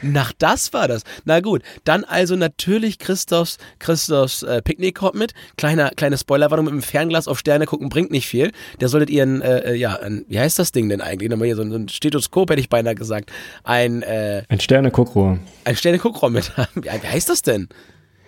Nach 0.00 0.32
das 0.38 0.72
war 0.72 0.88
das. 0.88 1.02
Na 1.26 1.40
gut, 1.40 1.60
dann 1.84 2.04
also 2.04 2.34
natürlich 2.34 2.98
Christophs, 2.98 3.58
Christophs 3.78 4.42
äh, 4.42 4.62
Picknickkorb 4.62 5.14
mit. 5.14 5.34
Kleiner, 5.58 5.90
kleine 5.90 6.16
Spoilerwarnung 6.16 6.64
mit 6.64 6.72
dem 6.72 6.82
Fernglas 6.82 7.28
auf 7.28 7.38
Sterne 7.38 7.66
gucken 7.66 7.90
bringt 7.90 8.10
nicht 8.10 8.26
viel. 8.26 8.52
Der 8.80 8.88
solltet 8.88 9.10
ihr 9.10 9.22
ein, 9.22 9.42
äh, 9.42 9.74
ja, 9.74 9.96
ein, 9.96 10.24
wie 10.28 10.40
heißt 10.40 10.58
das 10.58 10.72
Ding 10.72 10.88
denn 10.88 11.02
eigentlich? 11.02 11.28
Nochmal 11.28 11.44
hier 11.46 11.56
so 11.56 11.62
ein, 11.62 11.88
Stethoskop 11.90 12.48
hätte 12.50 12.60
ich 12.60 12.70
beinahe 12.70 12.94
gesagt. 12.94 13.30
Ein, 13.62 14.00
äh, 14.02 14.44
Ein 14.48 14.60
Sterne-Guckrohr. 14.60 15.38
ein 15.64 15.76
Sterne-Guckrohr 15.76 16.30
mit 16.30 16.56
haben. 16.56 16.68
Wie, 16.76 16.84
wie 16.84 17.06
heißt 17.06 17.28
das 17.28 17.42
denn? 17.42 17.68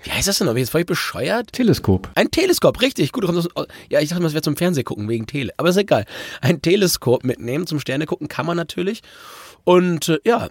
Wie 0.04 0.10
heißt 0.10 0.28
das 0.28 0.38
denn? 0.38 0.48
Ich 0.48 0.54
jetzt 0.56 0.70
völlig 0.70 0.86
bescheuert? 0.86 1.52
Teleskop. 1.52 2.10
Ein 2.14 2.30
Teleskop, 2.30 2.80
richtig. 2.80 3.12
Gut, 3.12 3.24
du 3.24 3.28
kommst 3.28 3.56
aus, 3.56 3.66
ja, 3.90 4.00
ich 4.00 4.08
dachte 4.08 4.22
mal, 4.22 4.28
es 4.28 4.34
wäre 4.34 4.42
zum 4.42 4.56
Fernseh 4.56 4.82
gucken, 4.82 5.08
wegen 5.08 5.26
Tele. 5.26 5.52
Aber 5.56 5.68
ist 5.68 5.76
egal. 5.76 6.04
Ein 6.40 6.60
Teleskop 6.62 7.24
mitnehmen 7.24 7.66
zum 7.66 7.80
Sterne 7.80 8.06
gucken 8.06 8.28
kann 8.28 8.46
man 8.46 8.56
natürlich. 8.56 9.02
Und 9.64 10.08
äh, 10.08 10.18
ja, 10.24 10.48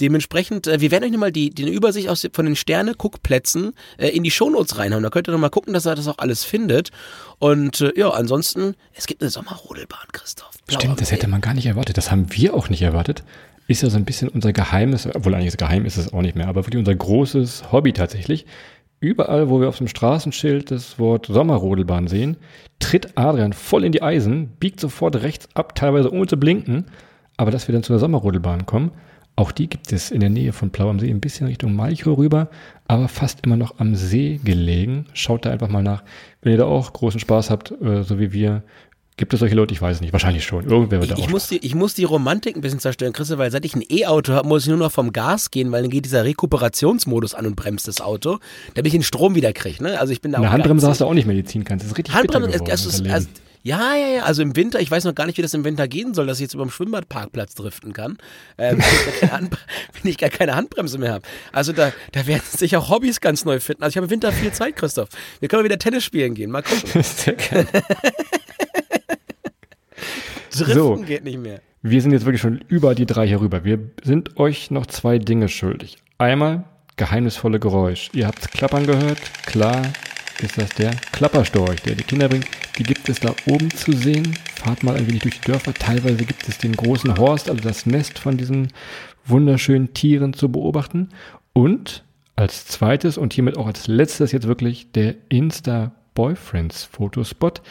dementsprechend, 0.00 0.66
äh, 0.66 0.80
wir 0.80 0.90
werden 0.90 1.04
euch 1.04 1.12
nochmal 1.12 1.32
die, 1.32 1.50
die 1.50 1.68
Übersicht 1.72 2.08
aus, 2.08 2.26
von 2.32 2.44
den 2.44 2.56
Sterne-Guckplätzen 2.56 3.72
äh, 3.98 4.08
in 4.08 4.22
die 4.22 4.30
Shownotes 4.30 4.78
reinhauen. 4.78 5.02
Da 5.02 5.10
könnt 5.10 5.28
ihr 5.28 5.32
nochmal 5.32 5.50
gucken, 5.50 5.72
dass 5.72 5.86
ihr 5.86 5.94
das 5.94 6.08
auch 6.08 6.18
alles 6.18 6.44
findet. 6.44 6.90
Und 7.38 7.80
äh, 7.80 7.92
ja, 7.96 8.10
ansonsten, 8.10 8.74
es 8.94 9.06
gibt 9.06 9.22
eine 9.22 9.30
Sommerrodelbahn, 9.30 10.08
Christoph. 10.12 10.50
Blau 10.66 10.76
am 10.76 10.80
Stimmt, 10.80 11.00
das 11.00 11.12
hätte 11.12 11.28
man 11.28 11.40
gar 11.40 11.54
nicht 11.54 11.66
erwartet. 11.66 11.96
Das 11.96 12.10
haben 12.10 12.26
wir 12.30 12.54
auch 12.54 12.68
nicht 12.68 12.82
erwartet. 12.82 13.22
Ist 13.66 13.82
ja 13.82 13.90
so 13.90 13.96
ein 13.96 14.04
bisschen 14.04 14.28
unser 14.28 14.52
Geheimnis, 14.52 15.06
obwohl 15.06 15.34
eigentlich 15.34 15.56
Geheim 15.56 15.86
ist 15.86 15.96
es 15.96 16.12
auch 16.12 16.22
nicht 16.22 16.34
mehr, 16.34 16.48
aber 16.48 16.66
wirklich 16.66 16.80
unser 16.80 16.94
großes 16.94 17.70
Hobby 17.70 17.92
tatsächlich. 17.92 18.44
Überall, 19.00 19.48
wo 19.48 19.62
wir 19.62 19.68
auf 19.68 19.78
dem 19.78 19.88
Straßenschild 19.88 20.70
das 20.70 20.98
Wort 20.98 21.24
Sommerrodelbahn 21.26 22.06
sehen, 22.06 22.36
tritt 22.80 23.16
Adrian 23.16 23.54
voll 23.54 23.84
in 23.84 23.92
die 23.92 24.02
Eisen, 24.02 24.48
biegt 24.60 24.78
sofort 24.78 25.22
rechts 25.22 25.48
ab, 25.54 25.74
teilweise 25.74 26.12
ohne 26.12 26.26
zu 26.26 26.36
blinken. 26.36 26.84
Aber 27.38 27.50
dass 27.50 27.66
wir 27.66 27.72
dann 27.72 27.82
zu 27.82 27.94
der 27.94 27.98
Sommerrodelbahn 27.98 28.66
kommen, 28.66 28.92
auch 29.36 29.52
die 29.52 29.68
gibt 29.68 29.90
es 29.90 30.10
in 30.10 30.20
der 30.20 30.28
Nähe 30.28 30.52
von 30.52 30.68
Plau 30.68 30.90
am 30.90 31.00
See, 31.00 31.08
ein 31.08 31.20
bisschen 31.20 31.46
Richtung 31.46 31.74
Malchow 31.74 32.18
rüber, 32.18 32.50
aber 32.88 33.08
fast 33.08 33.46
immer 33.46 33.56
noch 33.56 33.78
am 33.78 33.94
See 33.94 34.38
gelegen. 34.44 35.06
Schaut 35.14 35.46
da 35.46 35.50
einfach 35.50 35.68
mal 35.68 35.82
nach. 35.82 36.04
Wenn 36.42 36.52
ihr 36.52 36.58
da 36.58 36.66
auch 36.66 36.92
großen 36.92 37.20
Spaß 37.20 37.48
habt, 37.48 37.70
äh, 37.80 38.02
so 38.02 38.18
wie 38.18 38.34
wir, 38.34 38.62
gibt 39.20 39.34
es 39.34 39.40
solche 39.40 39.54
Leute, 39.54 39.72
ich 39.72 39.80
weiß 39.80 39.96
es 39.96 40.00
nicht, 40.00 40.12
wahrscheinlich 40.12 40.44
schon. 40.44 40.64
Irgendwer 40.68 41.00
wird 41.00 41.12
da 41.12 41.14
Ich, 41.14 41.20
auch 41.20 41.26
ich, 41.26 41.30
muss 41.30 41.46
die, 41.46 41.64
ich 41.64 41.74
muss 41.76 41.94
die 41.94 42.04
Romantik 42.04 42.56
ein 42.56 42.62
bisschen 42.62 42.80
zerstören, 42.80 43.12
Christoph, 43.12 43.38
weil 43.38 43.52
seit 43.52 43.64
ich 43.64 43.76
ein 43.76 43.84
E-Auto 43.88 44.32
habe, 44.32 44.48
muss 44.48 44.62
ich 44.62 44.68
nur 44.68 44.78
noch 44.78 44.90
vom 44.90 45.12
Gas 45.12 45.50
gehen, 45.50 45.70
weil 45.70 45.82
dann 45.82 45.90
geht 45.90 46.06
dieser 46.06 46.24
Rekuperationsmodus 46.24 47.34
an 47.34 47.46
und 47.46 47.54
bremst 47.54 47.86
das 47.86 48.00
Auto, 48.00 48.38
damit 48.74 48.86
ich 48.88 48.92
den 48.92 49.04
Strom 49.04 49.36
wieder 49.36 49.52
kriege. 49.52 49.84
Ne? 49.84 50.00
Also 50.00 50.12
ich 50.12 50.20
bin 50.20 50.32
da 50.32 50.38
Eine 50.38 50.50
Handbremse 50.50 50.88
hast 50.88 51.00
du 51.00 51.04
auch 51.04 51.14
nicht 51.14 51.26
mehr, 51.26 51.44
ziehen 51.44 51.64
kannst. 51.64 51.84
Das 51.84 51.92
ist 51.92 51.98
richtig 51.98 52.14
Handbremse, 52.14 52.48
bitter 52.48 52.72
es, 52.72 52.82
geworden, 52.82 53.14
es 53.14 53.26
Leben. 53.26 53.28
ja, 53.62 53.94
ja, 53.94 54.08
ja, 54.08 54.22
also 54.22 54.40
im 54.40 54.56
Winter, 54.56 54.80
ich 54.80 54.90
weiß 54.90 55.04
noch 55.04 55.14
gar 55.14 55.26
nicht, 55.26 55.36
wie 55.36 55.42
das 55.42 55.52
im 55.52 55.64
Winter 55.64 55.86
gehen 55.86 56.14
soll, 56.14 56.26
dass 56.26 56.38
ich 56.38 56.42
jetzt 56.42 56.54
über 56.54 56.64
dem 56.64 56.70
Schwimmbadparkplatz 56.70 57.54
driften 57.54 57.92
kann, 57.92 58.16
ähm, 58.56 58.78
wenn, 59.20 60.10
ich 60.10 60.16
gar 60.16 60.30
keine 60.30 60.56
Handbremse 60.56 60.96
mehr 60.96 61.12
habe. 61.12 61.26
Also 61.52 61.74
da, 61.74 61.92
da 62.12 62.26
werden 62.26 62.42
sich 62.48 62.74
auch 62.74 62.88
Hobbys 62.88 63.20
ganz 63.20 63.44
neu 63.44 63.60
finden. 63.60 63.82
Also 63.82 63.92
ich 63.92 63.96
habe 63.98 64.06
im 64.06 64.10
Winter 64.10 64.32
viel 64.32 64.52
Zeit, 64.52 64.76
Christoph. 64.76 65.10
Wir 65.40 65.50
können 65.50 65.64
wieder 65.64 65.78
Tennis 65.78 66.04
spielen 66.04 66.34
gehen, 66.34 66.50
mal 66.50 66.62
gucken. 66.62 67.02
Sehr 67.02 67.34
geil. 67.34 67.66
Driften 70.64 70.96
So. 70.96 70.96
geht 70.96 71.24
nicht 71.24 71.38
mehr. 71.38 71.60
Wir 71.82 72.02
sind 72.02 72.12
jetzt 72.12 72.26
wirklich 72.26 72.42
schon 72.42 72.62
über 72.68 72.94
die 72.94 73.06
drei 73.06 73.26
hier 73.26 73.40
rüber. 73.40 73.64
Wir 73.64 73.78
sind 74.02 74.38
euch 74.38 74.70
noch 74.70 74.86
zwei 74.86 75.18
Dinge 75.18 75.48
schuldig. 75.48 75.96
Einmal 76.18 76.64
geheimnisvolle 76.96 77.58
Geräusch. 77.58 78.10
Ihr 78.12 78.26
habt 78.26 78.50
Klappern 78.52 78.86
gehört. 78.86 79.18
Klar 79.46 79.82
ist 80.42 80.58
das 80.58 80.70
der 80.70 80.90
Klapperstorch, 81.12 81.80
der 81.82 81.94
die 81.94 82.04
Kinder 82.04 82.28
bringt. 82.28 82.46
Die 82.78 82.82
gibt 82.82 83.08
es 83.08 83.20
da 83.20 83.34
oben 83.46 83.70
zu 83.70 83.92
sehen. 83.92 84.36
Fahrt 84.56 84.82
mal 84.82 84.96
ein 84.96 85.06
wenig 85.06 85.22
durch 85.22 85.40
die 85.40 85.50
Dörfer. 85.50 85.72
Teilweise 85.72 86.24
gibt 86.24 86.46
es 86.48 86.58
den 86.58 86.76
großen 86.76 87.16
Horst, 87.16 87.48
also 87.48 87.62
das 87.62 87.86
Nest 87.86 88.18
von 88.18 88.36
diesen 88.36 88.68
wunderschönen 89.24 89.94
Tieren 89.94 90.34
zu 90.34 90.50
beobachten. 90.50 91.08
Und 91.52 92.04
als 92.36 92.66
zweites 92.66 93.18
und 93.18 93.32
hiermit 93.32 93.56
auch 93.56 93.66
als 93.66 93.86
letztes 93.86 94.32
jetzt 94.32 94.46
wirklich 94.46 94.92
der 94.92 95.14
Insta 95.28 95.92
Boyfriends 96.14 96.84
Fotospot. 96.84 97.62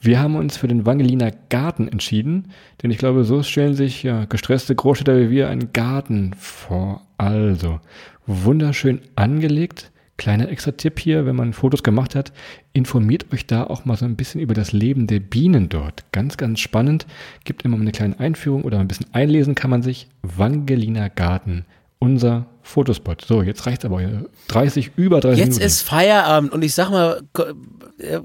Wir 0.00 0.20
haben 0.20 0.36
uns 0.36 0.56
für 0.56 0.68
den 0.68 0.84
Wangeliner 0.84 1.30
Garten 1.48 1.88
entschieden, 1.88 2.50
denn 2.82 2.90
ich 2.90 2.98
glaube, 2.98 3.24
so 3.24 3.42
stellen 3.42 3.74
sich 3.74 4.02
ja 4.02 4.26
gestresste 4.26 4.74
Großstädter 4.74 5.18
wie 5.18 5.30
wir 5.30 5.48
einen 5.48 5.72
Garten 5.72 6.34
vor. 6.38 7.02
Also, 7.16 7.80
wunderschön 8.26 9.00
angelegt. 9.16 9.90
Kleiner 10.16 10.48
extra 10.48 10.70
Tipp 10.72 11.00
hier, 11.00 11.26
wenn 11.26 11.34
man 11.34 11.52
Fotos 11.52 11.82
gemacht 11.82 12.14
hat, 12.14 12.32
informiert 12.72 13.32
euch 13.32 13.46
da 13.46 13.64
auch 13.64 13.84
mal 13.84 13.96
so 13.96 14.04
ein 14.04 14.14
bisschen 14.14 14.40
über 14.40 14.54
das 14.54 14.72
Leben 14.72 15.08
der 15.08 15.18
Bienen 15.18 15.68
dort. 15.68 16.04
Ganz, 16.12 16.36
ganz 16.36 16.60
spannend. 16.60 17.06
Gibt 17.44 17.64
immer 17.64 17.76
mal 17.76 17.82
eine 17.82 17.92
kleine 17.92 18.20
Einführung 18.20 18.62
oder 18.62 18.78
ein 18.78 18.86
bisschen 18.86 19.12
einlesen 19.12 19.56
kann 19.56 19.70
man 19.70 19.82
sich. 19.82 20.08
Wangeliner 20.22 21.10
Garten, 21.10 21.64
unser 21.98 22.46
Fotospot. 22.64 23.24
So, 23.24 23.42
jetzt 23.42 23.66
reicht's 23.66 23.84
aber. 23.84 24.00
30, 24.48 24.92
über 24.96 25.20
30 25.20 25.38
Jetzt 25.38 25.48
Minuten. 25.48 25.66
ist 25.66 25.82
Feierabend 25.82 26.52
und 26.52 26.62
ich 26.62 26.74
sag 26.74 26.90
mal, 26.90 27.20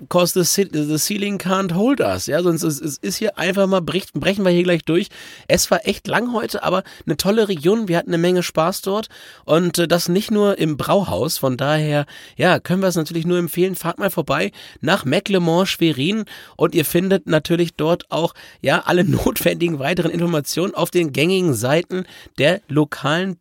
cause 0.07 0.43
the, 0.43 0.67
the 0.71 0.97
ceiling 0.97 1.37
can't 1.37 1.73
hold 1.73 1.99
us. 1.99 2.25
Ja, 2.25 2.41
sonst 2.41 2.63
ist, 2.63 2.79
ist, 2.79 3.03
ist 3.03 3.17
hier 3.17 3.37
einfach 3.37 3.67
mal, 3.67 3.81
bricht, 3.81 4.13
brechen 4.13 4.43
wir 4.43 4.51
hier 4.51 4.63
gleich 4.63 4.83
durch. 4.83 5.09
Es 5.47 5.69
war 5.69 5.85
echt 5.85 6.07
lang 6.07 6.33
heute, 6.33 6.63
aber 6.63 6.83
eine 7.05 7.17
tolle 7.17 7.49
Region. 7.49 7.87
Wir 7.87 7.97
hatten 7.97 8.09
eine 8.09 8.17
Menge 8.17 8.41
Spaß 8.41 8.81
dort 8.81 9.09
und 9.45 9.77
äh, 9.77 9.87
das 9.87 10.09
nicht 10.09 10.31
nur 10.31 10.57
im 10.57 10.77
Brauhaus. 10.77 11.37
Von 11.37 11.57
daher, 11.57 12.05
ja, 12.35 12.59
können 12.59 12.81
wir 12.81 12.87
es 12.87 12.95
natürlich 12.95 13.27
nur 13.27 13.37
empfehlen. 13.37 13.75
Fahrt 13.75 13.99
mal 13.99 14.09
vorbei 14.09 14.51
nach 14.81 15.05
Mecklemont-Schwerin 15.05 16.25
und 16.55 16.73
ihr 16.73 16.85
findet 16.85 17.27
natürlich 17.27 17.73
dort 17.75 18.09
auch, 18.09 18.33
ja, 18.61 18.83
alle 18.85 19.03
notwendigen 19.09 19.79
weiteren 19.79 20.11
Informationen 20.11 20.73
auf 20.73 20.91
den 20.91 21.11
gängigen 21.11 21.53
Seiten 21.53 22.05
der 22.37 22.61
lokalen 22.69 23.39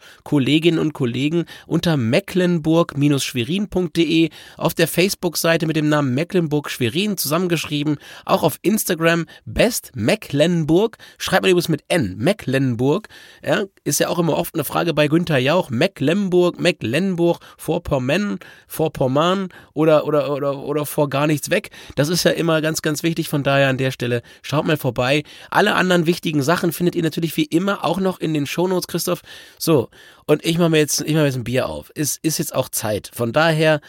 Tourismus-Kolleginnen 0.00 0.78
und 0.78 0.92
Kollegen 0.92 1.44
unter 1.66 1.96
mecklenburg-schwerin.de, 1.96 4.28
auf 4.56 4.74
der 4.74 4.88
Facebook-Seite 4.88 5.66
mit 5.66 5.76
dem 5.76 5.88
Namen 5.88 6.12
Mecklenburg-Schwerin 6.14 7.16
zusammengeschrieben, 7.16 7.98
auch 8.24 8.42
auf 8.42 8.58
Instagram 8.62 9.26
Best 9.44 9.92
Mecklenburg, 9.94 10.98
schreibt 11.18 11.42
man 11.42 11.50
übrigens 11.50 11.68
mit 11.68 11.84
N, 11.88 12.16
Mecklenburg, 12.16 13.08
ja, 13.44 13.64
ist 13.84 14.00
ja 14.00 14.08
auch 14.08 14.18
immer 14.18 14.36
oft 14.36 14.54
eine 14.54 14.64
Frage 14.64 14.94
bei 14.94 15.06
Günther 15.08 15.38
Jauch, 15.38 15.68
Mecklenburg, 15.70 16.58
Mecklenburg, 16.58 17.40
Vorpommern, 17.58 18.38
Vorpommern 18.66 19.50
oder, 19.72 20.06
oder, 20.06 20.32
oder, 20.32 20.58
oder 20.58 20.86
vor 20.86 21.10
gar 21.10 21.26
nichts 21.26 21.50
weg. 21.50 21.70
Das 21.96 22.08
ist 22.08 22.24
ja 22.24 22.30
immer 22.32 22.60
ganz, 22.60 22.82
ganz 22.82 23.02
wichtig, 23.02 23.28
von 23.28 23.42
daher 23.42 23.68
an 23.68 23.78
der 23.78 23.90
Stelle 23.90 24.22
schaut 24.42 24.66
mal 24.66 24.76
vorbei. 24.76 25.22
Alle 25.50 25.74
anderen 25.74 26.06
wichtigen 26.06 26.42
Sachen 26.42 26.72
findet 26.72 26.94
ihr 26.94 27.02
natürlich 27.02 27.36
wie 27.36 27.44
immer 27.44 27.84
auch 27.84 28.00
noch 28.00 28.20
in 28.20 28.34
den 28.34 28.46
Shownotes, 28.46 28.86
Christoph. 28.86 29.22
So, 29.58 29.89
und 30.26 30.44
ich 30.44 30.58
mache 30.58 30.70
mir 30.70 30.78
jetzt, 30.78 31.00
ich 31.00 31.12
mache 31.12 31.22
mir 31.22 31.26
jetzt 31.26 31.36
ein 31.36 31.44
Bier 31.44 31.68
auf. 31.68 31.90
Es 31.94 32.18
ist 32.22 32.38
jetzt 32.38 32.54
auch 32.54 32.68
Zeit. 32.68 33.10
Von 33.12 33.32
daher 33.32 33.80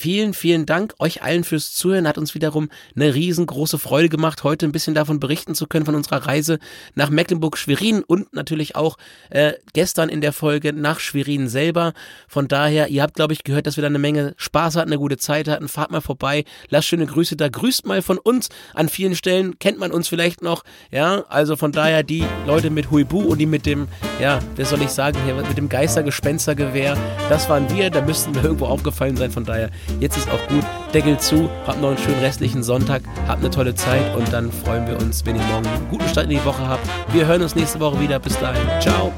Vielen, 0.00 0.32
vielen 0.32 0.64
Dank 0.64 0.94
euch 0.98 1.22
allen 1.22 1.44
fürs 1.44 1.74
Zuhören. 1.74 2.08
Hat 2.08 2.16
uns 2.16 2.34
wiederum 2.34 2.70
eine 2.96 3.14
riesengroße 3.14 3.78
Freude 3.78 4.08
gemacht, 4.08 4.44
heute 4.44 4.64
ein 4.64 4.72
bisschen 4.72 4.94
davon 4.94 5.20
berichten 5.20 5.54
zu 5.54 5.66
können, 5.66 5.84
von 5.84 5.94
unserer 5.94 6.26
Reise 6.26 6.58
nach 6.94 7.10
Mecklenburg-Schwerin 7.10 8.02
und 8.02 8.32
natürlich 8.32 8.76
auch 8.76 8.96
äh, 9.28 9.52
gestern 9.74 10.08
in 10.08 10.22
der 10.22 10.32
Folge 10.32 10.72
nach 10.72 11.00
Schwerin 11.00 11.50
selber. 11.50 11.92
Von 12.28 12.48
daher, 12.48 12.88
ihr 12.88 13.02
habt, 13.02 13.12
glaube 13.12 13.34
ich, 13.34 13.44
gehört, 13.44 13.66
dass 13.66 13.76
wir 13.76 13.82
da 13.82 13.88
eine 13.88 13.98
Menge 13.98 14.32
Spaß 14.38 14.76
hatten, 14.76 14.88
eine 14.88 14.96
gute 14.96 15.18
Zeit 15.18 15.48
hatten. 15.48 15.68
Fahrt 15.68 15.90
mal 15.90 16.00
vorbei, 16.00 16.44
lasst 16.70 16.88
schöne 16.88 17.04
Grüße 17.04 17.36
da. 17.36 17.50
Grüßt 17.50 17.84
mal 17.84 18.00
von 18.00 18.16
uns. 18.16 18.48
An 18.72 18.88
vielen 18.88 19.14
Stellen 19.14 19.58
kennt 19.58 19.78
man 19.78 19.92
uns 19.92 20.08
vielleicht 20.08 20.40
noch. 20.40 20.64
Ja, 20.90 21.26
also 21.28 21.56
von 21.56 21.72
daher 21.72 22.04
die 22.04 22.24
Leute 22.46 22.70
mit 22.70 22.90
Huibu 22.90 23.20
und 23.20 23.36
die 23.36 23.44
mit 23.44 23.66
dem, 23.66 23.86
ja, 24.18 24.38
wer 24.56 24.64
soll 24.64 24.80
ich 24.80 24.88
sagen, 24.88 25.18
hier 25.26 25.34
mit 25.34 25.58
dem 25.58 25.68
Geistergespenstergewehr. 25.68 26.96
Das 27.28 27.50
waren 27.50 27.70
wir. 27.70 27.90
Da 27.90 28.00
müssten 28.00 28.34
wir 28.34 28.42
irgendwo 28.42 28.64
aufgefallen 28.64 29.18
sein. 29.18 29.30
Von 29.30 29.44
daher, 29.44 29.68
jetzt 29.98 30.16
ist 30.16 30.30
auch 30.30 30.46
gut. 30.48 30.64
Deckel 30.94 31.18
zu. 31.18 31.50
Habt 31.66 31.80
noch 31.80 31.88
einen 31.88 31.98
schönen 31.98 32.20
restlichen 32.20 32.62
Sonntag. 32.62 33.02
Habt 33.26 33.40
eine 33.40 33.50
tolle 33.50 33.74
Zeit 33.74 34.14
und 34.14 34.32
dann 34.32 34.52
freuen 34.52 34.86
wir 34.86 34.96
uns, 34.98 35.24
wenn 35.26 35.36
ihr 35.36 35.42
morgen 35.42 35.66
einen 35.66 35.88
guten 35.88 36.08
Start 36.08 36.24
in 36.24 36.38
die 36.38 36.44
Woche 36.44 36.66
habt. 36.66 36.86
Wir 37.12 37.26
hören 37.26 37.42
uns 37.42 37.54
nächste 37.54 37.80
Woche 37.80 38.00
wieder. 38.00 38.18
Bis 38.18 38.38
dahin. 38.38 38.68
Ciao. 38.80 39.12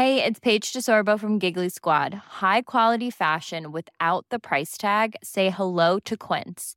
Hey, 0.00 0.24
it's 0.24 0.38
Paige 0.38 0.72
DeSorbo 0.72 1.18
from 1.18 1.38
Giggly 1.38 1.68
Squad. 1.68 2.14
High 2.40 2.62
quality 2.62 3.10
fashion 3.10 3.72
without 3.72 4.24
the 4.30 4.38
price 4.38 4.78
tag. 4.78 5.16
Say 5.22 5.50
hello 5.50 5.98
to 6.04 6.16
Quince. 6.16 6.76